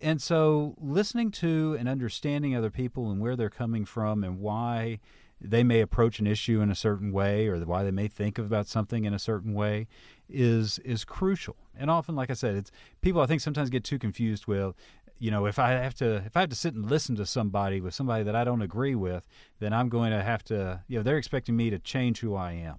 And 0.00 0.22
so, 0.22 0.76
listening 0.80 1.30
to 1.32 1.76
and 1.78 1.86
understanding 1.86 2.56
other 2.56 2.70
people 2.70 3.10
and 3.10 3.20
where 3.20 3.36
they're 3.36 3.50
coming 3.50 3.84
from 3.84 4.24
and 4.24 4.40
why 4.40 4.98
they 5.40 5.62
may 5.62 5.80
approach 5.80 6.18
an 6.18 6.26
issue 6.26 6.60
in 6.60 6.70
a 6.70 6.74
certain 6.74 7.12
way 7.12 7.46
or 7.46 7.58
why 7.60 7.82
they 7.82 7.90
may 7.90 8.08
think 8.08 8.38
about 8.38 8.66
something 8.66 9.04
in 9.04 9.14
a 9.14 9.18
certain 9.18 9.54
way 9.54 9.86
is 10.28 10.78
is 10.80 11.04
crucial. 11.04 11.56
And 11.76 11.90
often, 11.90 12.14
like 12.14 12.30
I 12.30 12.34
said, 12.34 12.56
it's 12.56 12.70
people 13.00 13.20
I 13.20 13.26
think 13.26 13.40
sometimes 13.40 13.70
get 13.70 13.84
too 13.84 13.98
confused 13.98 14.46
with 14.46 14.74
you 15.20 15.30
know, 15.30 15.44
if 15.44 15.58
I 15.58 15.72
have 15.72 15.94
to 15.96 16.16
if 16.26 16.36
I 16.36 16.40
have 16.40 16.48
to 16.48 16.56
sit 16.56 16.74
and 16.74 16.90
listen 16.90 17.14
to 17.16 17.26
somebody 17.26 17.80
with 17.80 17.94
somebody 17.94 18.24
that 18.24 18.34
I 18.34 18.42
don't 18.42 18.62
agree 18.62 18.94
with, 18.94 19.28
then 19.60 19.72
I'm 19.72 19.90
going 19.90 20.12
to 20.12 20.22
have 20.22 20.42
to, 20.44 20.82
you 20.88 20.98
know, 20.98 21.02
they're 21.02 21.18
expecting 21.18 21.56
me 21.56 21.68
to 21.70 21.78
change 21.78 22.20
who 22.20 22.34
I 22.34 22.52
am. 22.52 22.76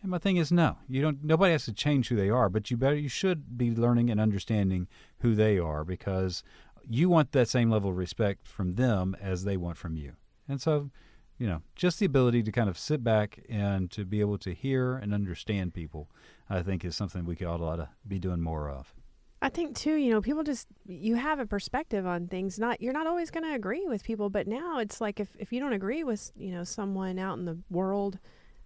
And 0.00 0.10
my 0.10 0.18
thing 0.18 0.36
is 0.36 0.52
no. 0.52 0.76
You 0.88 1.02
don't 1.02 1.24
nobody 1.24 1.50
has 1.52 1.64
to 1.64 1.72
change 1.72 2.08
who 2.08 2.16
they 2.16 2.30
are, 2.30 2.48
but 2.48 2.70
you 2.70 2.76
better 2.76 2.94
you 2.94 3.08
should 3.08 3.58
be 3.58 3.72
learning 3.72 4.08
and 4.08 4.20
understanding 4.20 4.86
who 5.18 5.34
they 5.34 5.58
are 5.58 5.84
because 5.84 6.44
you 6.88 7.08
want 7.08 7.32
that 7.32 7.48
same 7.48 7.70
level 7.70 7.90
of 7.90 7.96
respect 7.96 8.46
from 8.46 8.74
them 8.74 9.16
as 9.20 9.44
they 9.44 9.56
want 9.56 9.76
from 9.76 9.96
you. 9.96 10.12
And 10.48 10.60
so, 10.60 10.90
you 11.38 11.46
know, 11.46 11.62
just 11.74 11.98
the 11.98 12.06
ability 12.06 12.42
to 12.44 12.52
kind 12.52 12.68
of 12.68 12.78
sit 12.78 13.02
back 13.02 13.40
and 13.48 13.90
to 13.90 14.04
be 14.04 14.20
able 14.20 14.38
to 14.38 14.54
hear 14.54 14.96
and 14.96 15.12
understand 15.12 15.74
people, 15.74 16.10
I 16.48 16.62
think 16.62 16.84
is 16.84 16.96
something 16.96 17.24
we 17.24 17.36
could 17.36 17.46
all 17.46 17.62
ought 17.64 17.76
to 17.76 17.88
be 18.06 18.18
doing 18.18 18.40
more 18.40 18.68
of. 18.68 18.94
I 19.42 19.50
think 19.50 19.76
too, 19.76 19.96
you 19.96 20.10
know, 20.10 20.22
people 20.22 20.42
just 20.42 20.68
you 20.86 21.16
have 21.16 21.38
a 21.38 21.44
perspective 21.44 22.06
on 22.06 22.28
things. 22.28 22.58
Not 22.58 22.80
you're 22.80 22.94
not 22.94 23.06
always 23.06 23.30
going 23.30 23.44
to 23.44 23.54
agree 23.54 23.84
with 23.86 24.02
people, 24.02 24.30
but 24.30 24.46
now 24.46 24.78
it's 24.78 25.02
like 25.02 25.20
if 25.20 25.28
if 25.38 25.52
you 25.52 25.60
don't 25.60 25.74
agree 25.74 26.02
with 26.02 26.32
you 26.34 26.50
know 26.50 26.64
someone 26.64 27.18
out 27.18 27.36
in 27.36 27.44
the 27.44 27.58
world, 27.68 28.18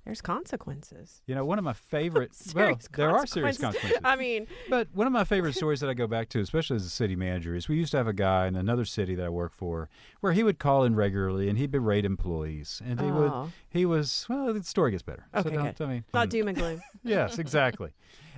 there's 0.09 0.23
consequences. 0.23 1.21
You 1.27 1.35
know, 1.35 1.45
one 1.45 1.59
of 1.59 1.65
my 1.65 1.73
favorite 1.91 2.31
well, 2.55 2.79
there 2.97 3.11
are 3.11 3.27
serious 3.27 3.59
consequences. 3.59 4.01
I 4.03 4.17
mean, 4.17 4.47
But 4.71 4.89
one 4.95 5.07
of 5.07 5.13
my 5.13 5.25
favorite 5.25 5.55
stories 5.55 5.81
that 5.81 5.91
I 5.91 5.95
go 5.95 6.07
back 6.07 6.31
to, 6.31 6.41
especially 6.41 6.77
as 6.77 6.87
a 6.87 6.89
city 6.91 7.15
manager, 7.15 7.55
is 7.55 7.69
we 7.69 7.77
used 7.77 7.91
to 7.91 7.99
have 7.99 8.09
a 8.09 8.15
guy 8.15 8.47
in 8.47 8.57
another 8.57 8.87
city 8.87 9.15
that 9.17 9.27
I 9.27 9.29
worked 9.29 9.55
for 9.55 9.91
where 10.21 10.33
he 10.33 10.43
would 10.43 10.59
call 10.59 10.85
in 10.85 10.95
regularly 10.97 11.51
and 11.51 11.59
he'd 11.59 11.71
berate 11.71 12.07
employees. 12.07 12.81
And 12.85 12.99
he 13.03 13.11
would 13.11 13.31
Oh. 13.31 13.53
he 13.69 13.85
was 13.85 14.25
well, 14.31 14.55
the 14.55 14.63
story 14.63 14.93
gets 14.93 15.03
better. 15.03 15.27
Okay, 15.35 15.51
so 15.51 15.55
don't, 15.55 15.77
good. 15.77 15.85
I 15.85 15.89
mean, 15.89 16.05
not 16.15 16.31
doom 16.31 16.49
and 16.49 16.57
gloom. 16.57 16.81
yes, 17.05 17.39
exactly. 17.39 17.91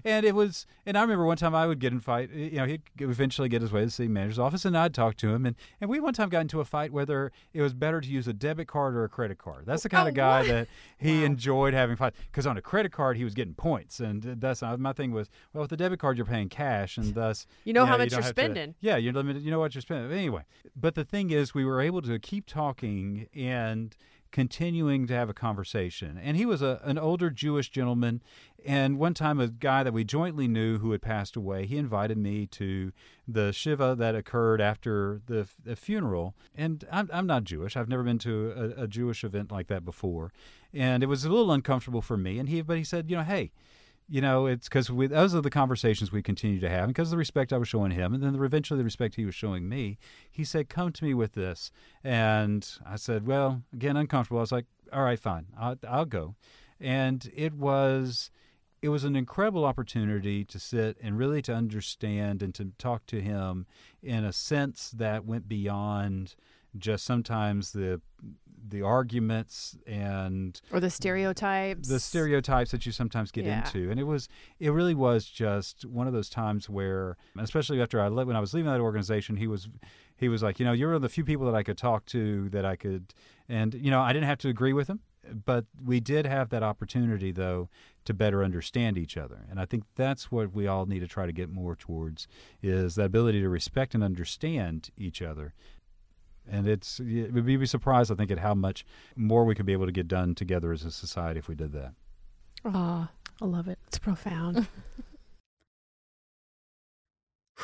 And 0.05 0.25
it 0.27 0.35
was, 0.35 0.67
and 0.87 0.97
I 0.97 1.03
remember 1.03 1.25
one 1.25 1.37
time 1.37 1.55
I 1.55 1.67
would 1.67 1.79
get 1.79 1.93
in 1.93 2.01
fight. 2.01 2.31
You 2.31 2.51
know, 2.59 2.65
he'd 2.67 2.83
eventually 2.99 3.49
get 3.49 3.63
his 3.63 3.73
way 3.73 3.81
to 3.81 3.87
the 3.87 3.91
city 3.93 4.09
manager's 4.09 4.39
office, 4.39 4.65
and 4.65 4.77
I'd 4.77 4.95
talk 4.95 5.17
to 5.19 5.29
him. 5.35 5.47
And, 5.47 5.57
and 5.81 5.89
we 5.91 6.01
one 6.01 6.15
time 6.15 6.29
got 6.29 6.41
into 6.41 6.61
a 6.61 6.65
fight 6.65 6.93
whether 6.93 7.33
it 7.53 7.63
was 7.63 7.75
better 7.75 8.01
to 8.01 8.09
use 8.09 8.27
a 8.29 8.33
debit 8.33 8.69
card 8.69 8.95
or 8.95 9.05
a 9.05 9.09
credit 9.09 9.39
card. 9.39 9.65
That's 9.67 9.83
the 9.83 9.89
kind 9.89 10.07
Oh, 10.07 10.09
of 10.11 10.15
guy 10.15 10.41
what? 10.41 10.49
that 10.49 10.69
he 10.99 11.21
Wow. 11.21 11.25
enjoyed 11.27 11.75
having 11.75 11.97
fight 11.97 12.15
because 12.31 12.47
on 12.47 12.57
a 12.57 12.63
credit 12.63 12.93
card 12.93 13.17
he 13.17 13.25
was 13.25 13.35
getting 13.35 13.55
points, 13.55 14.01
and 14.01 14.27
uh, 14.27 14.35
that's 14.39 14.63
uh, 14.63 14.77
my 14.77 14.93
thing 14.93 15.13
was 15.13 15.29
well 15.53 15.63
with 15.63 15.71
the 15.71 15.77
debit 15.77 15.99
card 15.99 16.17
you're 16.17 16.27
paying 16.27 16.49
cash, 16.49 16.97
and 16.97 17.15
thus 17.15 17.47
You 17.65 17.73
know 17.73 17.87
how 17.87 17.93
you 17.95 17.99
much 17.99 18.09
don't 18.11 18.19
you're 18.19 18.25
have 18.25 18.35
to- 18.35 18.43
spending. 18.43 18.75
yeah, 18.81 18.97
you're 18.97 19.13
limited. 19.13 19.43
You 19.43 19.51
know 19.51 19.59
what 19.61 19.75
you're 19.75 19.83
spending. 19.83 20.11
Anyway, 20.17 20.43
but 20.77 20.95
the 20.95 21.05
thing 21.05 21.31
is, 21.31 21.55
we 21.55 21.65
were 21.65 21.81
able 21.81 22.03
to 22.03 22.19
keep 22.19 22.47
talking 22.47 23.27
and 23.35 23.97
continuing 24.31 25.07
to 25.07 25.15
have 25.15 25.29
a 25.29 25.35
conversation. 25.35 26.19
And 26.23 26.37
he 26.37 26.47
was 26.47 26.63
a, 26.63 26.81
an 26.85 26.99
older 26.99 27.31
Jewish 27.31 27.71
gentleman. 27.71 28.23
And 28.65 28.99
one 28.99 29.15
time, 29.15 29.41
a 29.41 29.49
guy 29.49 29.83
that 29.83 29.93
we 29.93 30.05
jointly 30.05 30.47
knew 30.47 30.79
who 30.79 30.93
had 30.93 31.03
passed 31.03 31.37
away, 31.37 31.67
he 31.67 31.77
invited 31.77 32.19
me 32.19 32.47
to 32.47 32.93
the 33.27 33.53
Shiva 33.53 33.95
that 33.99 34.15
occurred 34.15 34.61
after 34.61 35.21
the, 35.27 35.49
the 35.65 35.77
funeral. 35.77 36.35
And 36.55 36.85
I'm, 36.91 37.09
I'm 37.13 37.27
not 37.27 37.45
Jewish. 37.45 37.77
I've 37.77 37.89
never 37.89 38.03
been 38.03 38.19
to 38.19 38.75
a, 38.79 38.85
a 38.85 38.89
Jewish 38.89 39.25
event 39.25 39.51
like 39.51 39.69
that 39.69 39.85
before. 39.85 40.33
And 40.73 41.03
it 41.03 41.07
was 41.07 41.25
a 41.25 41.31
little 41.31 41.53
uncomfortable 41.53 42.03
for 42.03 42.17
me. 42.17 42.39
And 42.39 42.49
he, 42.49 42.63
but 42.63 42.77
he 42.77 42.85
said, 42.85 43.11
you 43.11 43.17
know, 43.17 43.25
hey, 43.25 43.51
you 44.11 44.21
know, 44.21 44.47
it's 44.47 44.69
because 44.69 44.89
those 44.89 45.37
are 45.37 45.41
the 45.41 45.51
conversations 45.51 46.11
we 46.11 46.21
continue 46.21 46.59
to 46.59 46.69
have, 46.69 46.85
and 46.85 46.93
because 46.93 47.09
of 47.09 47.13
the 47.13 47.17
respect 47.17 47.53
I 47.53 47.59
was 47.59 47.69
showing 47.69 47.93
him, 47.93 48.13
and 48.13 48.21
then 48.21 48.33
the, 48.33 48.43
eventually 48.43 48.79
the 48.79 48.85
respect 48.85 49.15
he 49.15 49.25
was 49.25 49.37
showing 49.37 49.69
me. 49.69 49.99
He 50.29 50.43
said, 50.43 50.69
"Come 50.69 50.91
to 50.93 51.05
me 51.05 51.15
with 51.15 51.35
this," 51.35 51.71
and 52.03 52.69
I 52.85 52.97
said, 52.97 53.25
"Well, 53.25 53.63
again, 53.73 53.97
uncomfortable." 53.97 54.39
I 54.39 54.43
was 54.43 54.53
like, 54.53 54.67
"All 54.93 55.05
right, 55.05 55.19
fine, 55.19 55.47
I'll, 55.57 55.77
I'll 55.89 56.05
go," 56.05 56.35
and 56.81 57.31
it 57.35 57.55
was. 57.55 58.31
It 58.83 58.89
was 58.89 59.05
an 59.05 59.15
incredible 59.15 59.67
opportunity 59.67 60.43
to 60.47 60.59
sit 60.59 60.97
and 61.03 61.19
really 61.19 61.43
to 61.43 61.55
understand 61.55 62.43
and 62.43 62.55
to 62.55 62.73
talk 62.79 63.05
to 63.09 63.21
him 63.21 63.67
in 64.03 64.25
a 64.25 64.33
sense 64.33 64.91
that 64.93 65.27
went 65.27 65.47
beyond 65.47 66.35
just 66.79 67.05
sometimes 67.05 67.73
the 67.73 68.01
the 68.69 68.83
arguments 68.83 69.77
and 69.87 70.61
Or 70.71 70.81
the 70.81 70.91
stereotypes. 70.91 71.89
the 71.89 71.99
stereotypes 71.99 72.71
that 72.73 72.85
you 72.85 72.93
sometimes 72.93 73.31
get 73.33 73.47
Yeah. 73.47 73.65
into 73.65 73.91
and 73.91 73.99
it 73.99 74.05
was 74.05 74.29
it 74.59 74.71
really 74.71 74.95
was 74.95 75.25
just 75.27 75.85
one 75.87 76.07
of 76.07 76.13
those 76.13 76.29
times 76.29 76.69
where 76.69 77.17
especially 77.39 77.81
after 77.81 78.01
I 78.01 78.09
when 78.09 78.37
I 78.37 78.41
was 78.41 78.53
leaving 78.53 78.71
that 78.71 78.81
organization 78.81 79.37
he 79.37 79.47
was 79.47 79.69
he 80.17 80.29
was 80.29 80.43
like 80.43 80.61
you 80.61 80.67
know 80.67 80.73
you're 80.73 80.89
one 80.91 80.97
of 80.97 81.03
the 81.03 81.09
few 81.09 81.25
people 81.25 81.47
that 81.47 81.55
I 81.55 81.63
could 81.63 81.79
talk 81.79 82.05
to 82.07 82.49
that 82.51 82.65
I 82.67 82.77
could 82.77 83.15
and 83.49 83.75
you 83.75 83.91
know 83.91 84.03
I 84.03 84.13
didn't 84.13 84.27
have 84.29 84.39
to 84.39 84.49
agree 84.49 84.75
with 84.75 84.89
him 84.89 85.01
but 85.45 85.65
we 85.83 85.99
did 86.01 86.27
have 86.27 86.51
that 86.51 86.63
opportunity 86.63 87.33
though 87.33 87.69
to 88.05 88.13
better 88.15 88.45
understand 88.45 88.99
each 88.99 89.17
other 89.17 89.47
and 89.51 89.59
I 89.59 89.65
think 89.65 89.85
that's 89.97 90.31
what 90.31 90.53
we 90.53 90.67
all 90.67 90.85
need 90.85 91.01
to 91.01 91.09
try 91.09 91.25
to 91.25 91.33
get 91.33 91.49
more 91.49 91.75
towards 91.77 92.29
is 92.63 92.95
that 92.97 93.05
ability 93.07 93.41
to 93.41 93.49
respect 93.49 93.95
and 93.95 94.05
understand 94.05 94.91
each 94.99 95.23
other 95.23 95.55
and 96.49 96.69
it's 96.69 97.01
it 97.01 97.33
would 97.33 97.47
be 97.47 97.67
surprised 97.67 98.13
I 98.13 98.15
think 98.15 98.31
at 98.31 98.39
how 98.39 98.55
much 98.55 98.85
more 99.17 99.45
we 99.45 99.55
could 99.55 99.67
be 99.67 99.73
able 99.73 99.87
to 99.87 99.93
get 99.93 100.09
done 100.09 100.35
together 100.35 100.73
as 100.73 100.85
a 100.85 100.91
society 100.91 101.39
if 101.39 101.49
we 101.49 101.55
did 101.55 101.73
that. 101.73 101.95
Ah, 102.65 103.11
I 103.41 103.45
love 103.45 103.69
it. 103.69 103.79
It's 103.87 103.99
profound. 103.99 104.67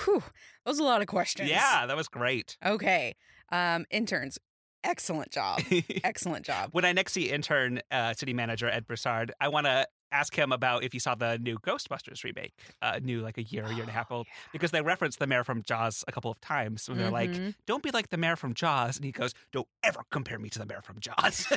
Whew, 0.04 0.20
that 0.20 0.70
was 0.70 0.78
a 0.78 0.84
lot 0.84 1.00
of 1.00 1.06
questions. 1.06 1.48
Yeah, 1.48 1.86
that 1.86 1.96
was 1.96 2.08
great. 2.08 2.56
Okay. 2.64 3.14
Um, 3.50 3.86
interns, 3.90 4.38
excellent 4.84 5.30
job. 5.30 5.60
excellent 6.04 6.44
job. 6.44 6.70
when 6.72 6.84
I 6.84 6.92
next 6.92 7.12
see 7.12 7.30
intern 7.30 7.80
uh, 7.90 8.12
city 8.14 8.34
manager 8.34 8.68
Ed 8.68 8.86
Broussard, 8.86 9.32
I 9.40 9.48
want 9.48 9.66
to 9.66 9.86
ask 10.16 10.34
him 10.36 10.50
about 10.52 10.82
if 10.82 10.92
he 10.92 10.98
saw 10.98 11.14
the 11.14 11.38
new 11.38 11.56
Ghostbusters 11.58 12.24
remake, 12.24 12.54
uh, 12.82 12.98
new 13.02 13.20
like 13.20 13.36
a 13.38 13.42
year, 13.42 13.64
year 13.72 13.80
and 13.80 13.88
a 13.88 13.92
half 13.92 14.10
old, 14.10 14.26
because 14.52 14.70
they 14.70 14.80
referenced 14.80 15.18
the 15.18 15.26
mayor 15.26 15.44
from 15.44 15.62
Jaws 15.62 16.04
a 16.08 16.12
couple 16.12 16.30
of 16.30 16.40
times 16.40 16.88
when 16.88 16.98
they're 16.98 17.10
like, 17.10 17.30
Mhm. 17.30 17.54
"Don't 17.66 17.82
be 17.82 17.90
like 17.90 18.08
the 18.08 18.16
mayor 18.16 18.36
from 18.36 18.54
Jaws," 18.54 18.96
and 18.96 19.04
he 19.04 19.12
goes, 19.12 19.32
"Don't 19.52 19.68
ever 19.82 20.00
compare 20.10 20.38
me 20.38 20.48
to 20.50 20.58
the 20.58 20.66
mayor 20.66 20.80
from 20.82 20.98
Jaws." 21.00 21.46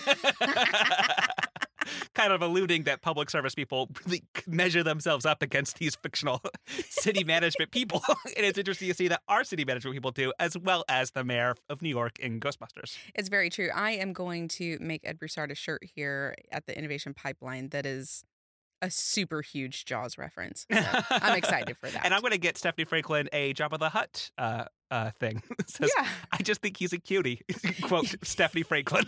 kind 2.14 2.32
of 2.34 2.42
alluding 2.42 2.84
that 2.84 3.02
public 3.02 3.30
service 3.30 3.56
people 3.56 3.90
really 4.06 4.22
measure 4.46 4.84
themselves 4.84 5.26
up 5.26 5.42
against 5.42 5.80
these 5.80 5.96
fictional 5.96 6.42
city 6.90 7.24
management 7.24 7.72
people. 7.72 8.04
and 8.38 8.46
it's 8.46 8.58
interesting 8.58 8.88
to 8.90 8.94
see 8.94 9.08
that 9.08 9.22
our 9.28 9.44
city 9.44 9.66
management 9.66 9.96
people 9.96 10.12
do, 10.12 10.32
as 10.40 10.58
well 10.58 10.84
as 10.90 11.12
the 11.12 11.24
mayor 11.24 11.56
of 11.70 11.82
New 11.82 11.90
York 11.90 12.20
in 12.20 12.40
Ghostbusters. 12.40 12.98
It's 13.16 13.30
very 13.30 13.50
true. 13.50 13.70
I 13.74 13.92
am 13.92 14.14
going 14.14 14.48
to 14.50 14.78
make 14.80 15.02
Ed 15.04 15.18
Broussard 15.18 15.52
a 15.52 15.56
shirt 15.56 15.82
here 15.96 16.36
at 16.52 16.68
the 16.68 16.78
Innovation 16.78 17.14
Pipeline 17.14 17.70
that 17.70 17.86
is 17.86 18.24
a 18.82 18.90
super 18.90 19.42
huge 19.42 19.86
Jaws 19.86 20.18
reference. 20.18 20.66
So 20.80 20.86
I'm 21.10 21.38
excited 21.38 21.76
for 21.78 21.90
that. 21.90 22.06
And 22.06 22.14
I'm 22.14 22.22
going 22.22 22.32
to 22.32 22.38
get 22.38 22.58
Stephanie 22.58 22.86
Franklin 22.86 23.28
a 23.34 23.54
Jabba 23.54 23.80
the 23.80 23.90
Hutt 23.90 24.32
uh, 24.38 24.66
uh, 24.90 25.12
thing. 25.20 25.44
Says, 25.68 25.92
yeah. 25.98 26.08
I 26.32 26.42
just 26.42 26.62
think 26.62 26.78
he's 26.78 26.94
a 26.94 26.98
cutie. 26.98 27.42
Quote 27.82 28.16
Stephanie 28.24 28.64
Franklin. 28.64 29.06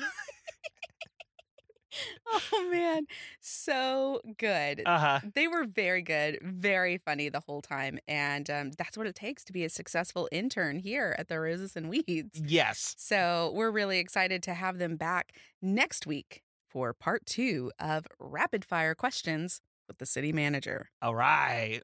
Oh 2.34 2.70
man, 2.72 3.06
so 3.42 4.22
good. 4.38 4.82
Uh 4.86 4.98
huh. 4.98 5.20
they 5.36 5.48
were 5.48 5.66
very 5.66 6.02
good, 6.02 6.40
very 6.42 6.98
funny 6.98 7.30
the 7.30 7.42
whole 7.42 7.62
time, 7.62 8.00
and 8.08 8.50
um, 8.50 8.72
that's 8.78 8.98
what 8.98 9.08
it 9.08 9.16
takes 9.16 9.44
to 9.46 9.54
be 9.54 9.66
a 9.66 9.70
successful 9.70 10.30
intern 10.32 10.80
here 10.80 11.16
at 11.20 11.28
the 11.28 11.40
Roses 11.40 11.76
and 11.76 11.90
Weeds. 11.90 12.42
Yes. 12.46 12.96
So 12.98 13.52
we're 13.54 13.72
really 13.72 14.00
excited 14.00 14.42
to 14.44 14.54
have 14.54 14.78
them 14.78 14.96
back 14.96 15.34
next 15.62 16.08
week 16.08 16.44
for 16.72 16.94
part 16.94 17.26
two 17.26 17.72
of 17.80 18.08
Rapid 18.20 18.64
Fire 18.64 18.96
Questions 18.96 19.62
with 19.88 19.98
the 19.98 20.06
City 20.06 20.32
Manager. 20.32 20.90
All 21.02 21.16
right. 21.16 21.82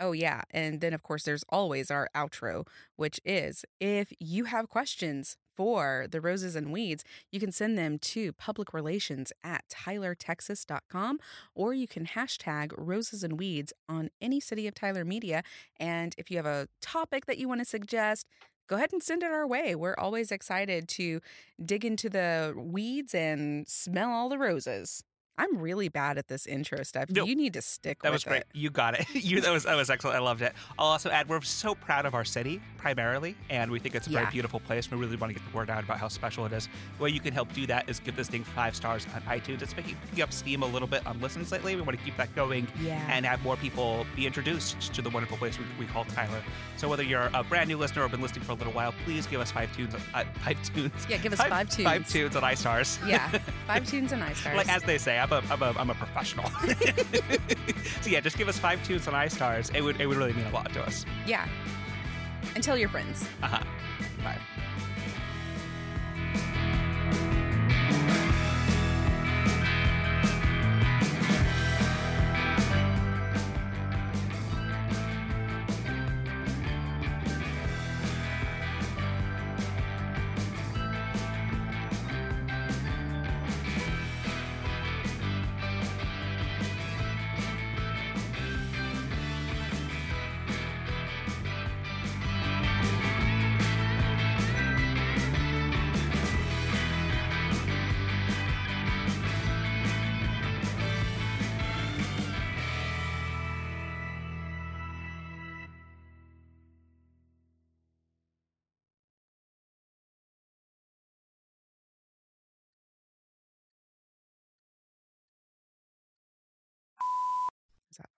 Oh, 0.00 0.12
yeah. 0.12 0.42
And 0.52 0.80
then, 0.80 0.94
of 0.94 1.02
course, 1.02 1.24
there's 1.24 1.44
always 1.48 1.90
our 1.90 2.08
outro, 2.14 2.66
which 2.94 3.20
is 3.24 3.64
if 3.80 4.12
you 4.20 4.44
have 4.44 4.68
questions 4.68 5.36
for 5.56 6.06
the 6.08 6.20
roses 6.20 6.54
and 6.54 6.72
weeds, 6.72 7.02
you 7.32 7.40
can 7.40 7.50
send 7.50 7.76
them 7.76 7.98
to 7.98 8.32
public 8.32 8.72
relations 8.72 9.32
at 9.42 9.64
tylertexas.com 9.68 11.18
or 11.52 11.74
you 11.74 11.88
can 11.88 12.06
hashtag 12.06 12.72
roses 12.76 13.24
and 13.24 13.40
weeds 13.40 13.72
on 13.88 14.10
any 14.20 14.38
City 14.38 14.68
of 14.68 14.74
Tyler 14.74 15.04
media. 15.04 15.42
And 15.80 16.14
if 16.16 16.30
you 16.30 16.36
have 16.36 16.46
a 16.46 16.68
topic 16.80 17.26
that 17.26 17.38
you 17.38 17.48
want 17.48 17.60
to 17.60 17.64
suggest, 17.64 18.28
go 18.68 18.76
ahead 18.76 18.92
and 18.92 19.02
send 19.02 19.22
it 19.22 19.32
our 19.32 19.46
way. 19.46 19.74
We're 19.74 19.96
always 19.98 20.30
excited 20.30 20.88
to 20.90 21.20
dig 21.64 21.84
into 21.84 22.08
the 22.08 22.54
weeds 22.56 23.14
and 23.14 23.66
smell 23.66 24.10
all 24.10 24.28
the 24.28 24.38
roses. 24.38 25.02
I'm 25.38 25.58
really 25.58 25.88
bad 25.88 26.18
at 26.18 26.28
this 26.28 26.46
intro 26.46 26.82
stuff. 26.82 27.04
You 27.08 27.34
need 27.36 27.52
to 27.54 27.62
stick 27.62 28.02
with 28.02 28.08
it. 28.08 28.08
That 28.08 28.12
was 28.12 28.24
great. 28.24 28.40
it. 28.40 28.46
You 28.52 28.70
got 28.70 28.98
it. 28.98 29.06
You 29.14 29.40
that 29.40 29.52
was 29.52 29.64
that 29.64 29.76
was 29.76 29.88
excellent. 29.90 30.16
I 30.16 30.20
loved 30.20 30.42
it. 30.42 30.52
I'll 30.78 30.86
also 30.88 31.10
add 31.10 31.28
we're 31.28 31.40
so 31.42 31.74
proud 31.74 32.06
of 32.06 32.14
our 32.14 32.24
city 32.24 32.60
primarily, 32.76 33.36
and 33.50 33.70
we 33.70 33.78
think 33.78 33.94
it's 33.94 34.06
a 34.06 34.10
very 34.10 34.26
beautiful 34.26 34.60
place. 34.60 34.90
We 34.90 34.96
really 34.96 35.16
want 35.16 35.32
to 35.34 35.38
get 35.40 35.50
the 35.50 35.56
word 35.56 35.70
out 35.70 35.84
about 35.84 35.98
how 35.98 36.08
special 36.08 36.44
it 36.46 36.52
is. 36.52 36.68
The 36.96 37.04
way 37.04 37.10
you 37.10 37.20
can 37.20 37.32
help 37.34 37.52
do 37.52 37.66
that 37.66 37.88
is 37.88 38.00
give 38.00 38.16
this 38.16 38.28
thing 38.28 38.42
five 38.44 38.74
stars 38.74 39.06
on 39.14 39.20
iTunes. 39.22 39.62
It's 39.62 39.74
picking, 39.74 39.96
picking 40.08 40.22
up 40.22 40.32
steam 40.32 40.62
a 40.62 40.66
little 40.66 40.88
bit 40.88 41.06
on 41.06 41.20
listens 41.20 41.52
lately. 41.52 41.76
We 41.76 41.82
want 41.82 41.98
to 41.98 42.04
keep 42.04 42.16
that 42.16 42.34
going 42.34 42.66
Yeah. 42.80 43.04
and 43.10 43.24
have 43.26 43.42
more 43.42 43.56
people 43.56 44.06
be 44.16 44.26
introduced 44.26 44.92
to 44.94 45.02
the 45.02 45.10
wonderful 45.10 45.36
place 45.36 45.58
we, 45.58 45.64
we 45.78 45.86
call 45.86 46.04
Tyler. 46.06 46.42
So 46.76 46.88
whether 46.88 47.02
you're 47.02 47.30
a 47.34 47.42
brand 47.44 47.68
new 47.68 47.76
listener 47.76 48.02
or 48.04 48.08
been 48.08 48.22
listening 48.22 48.44
for 48.44 48.52
a 48.52 48.56
little 48.56 48.72
while, 48.72 48.94
please 49.04 49.26
give 49.26 49.40
us 49.40 49.50
five 49.52 49.74
tunes. 49.76 49.94
Uh, 50.14 50.24
five 50.44 50.62
tunes. 50.74 50.92
Yeah, 51.08 51.18
give 51.18 51.32
us 51.32 51.40
five 51.40 51.68
tunes. 51.68 51.88
Five 51.88 52.08
tunes 52.08 52.36
on 52.36 52.42
iStars. 52.42 53.08
yeah, 53.08 53.28
five 53.66 53.86
tunes 53.90 54.12
and 54.12 54.22
iStars. 54.22 54.56
Like 54.56 54.68
as 54.68 54.82
they 54.82 54.98
say, 54.98 55.18
I'm 55.18 55.27
a, 55.32 55.42
I'm 55.50 55.62
a, 55.62 55.74
I'm 55.78 55.90
a 55.90 55.94
professional. 55.94 56.48
so 58.00 58.10
yeah, 58.10 58.20
just 58.20 58.36
give 58.38 58.48
us 58.48 58.58
five 58.58 58.82
tunes 58.86 59.06
on 59.08 59.14
iStars. 59.14 59.74
It 59.74 59.82
would 59.82 60.00
it 60.00 60.06
would 60.06 60.16
really 60.16 60.32
mean 60.32 60.46
a 60.46 60.52
lot 60.52 60.72
to 60.74 60.82
us. 60.82 61.04
yeah. 61.26 61.48
And 62.54 62.64
tell 62.64 62.78
your 62.78 62.88
friends. 62.88 63.28
Uh-huh. 63.42 63.62
Bye. 64.24 64.38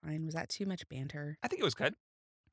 That? 0.03 0.21
Was 0.25 0.33
that 0.33 0.49
too 0.49 0.65
much 0.65 0.87
banter? 0.89 1.37
I 1.43 1.47
think 1.47 1.61
it 1.61 1.65
was 1.65 1.75
good. 1.75 1.93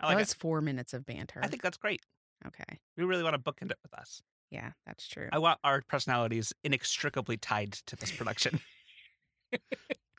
I 0.00 0.06
that 0.08 0.14
like 0.14 0.18
was 0.22 0.32
it. 0.32 0.38
four 0.38 0.60
minutes 0.60 0.92
of 0.94 1.04
banter. 1.06 1.40
I 1.42 1.48
think 1.48 1.62
that's 1.62 1.76
great. 1.76 2.00
Okay. 2.46 2.78
We 2.96 3.04
really 3.04 3.22
want 3.24 3.34
to 3.34 3.40
bookend 3.52 3.70
it 3.70 3.78
with 3.82 3.92
us. 3.94 4.22
Yeah, 4.50 4.70
that's 4.86 5.06
true. 5.08 5.28
I 5.32 5.38
want 5.38 5.58
our 5.64 5.82
personalities 5.88 6.52
inextricably 6.64 7.36
tied 7.36 7.72
to 7.86 7.96
this 7.96 8.12
production. 8.12 8.60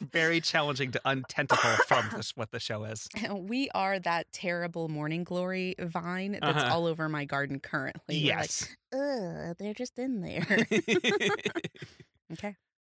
Very 0.02 0.40
challenging 0.40 0.92
to 0.92 1.02
untentacle 1.04 1.72
from 1.86 2.10
this 2.16 2.32
what 2.36 2.52
the 2.52 2.60
show 2.60 2.84
is. 2.86 3.08
we 3.32 3.70
are 3.76 4.00
that 4.00 4.32
terrible 4.32 4.88
morning 4.88 5.24
glory 5.26 5.76
vine 5.80 6.34
that's 6.42 6.46
Uh-huh. 6.64 6.74
all 6.74 6.86
over 6.86 7.10
my 7.10 7.26
garden 7.26 7.60
currently. 7.60 8.18
Yes. 8.18 8.68
Like, 8.94 9.02
Ugh, 9.02 9.56
they're 9.60 9.74
just 9.74 10.00
in 10.00 10.22
there. 10.22 10.46
okay. 12.34 12.56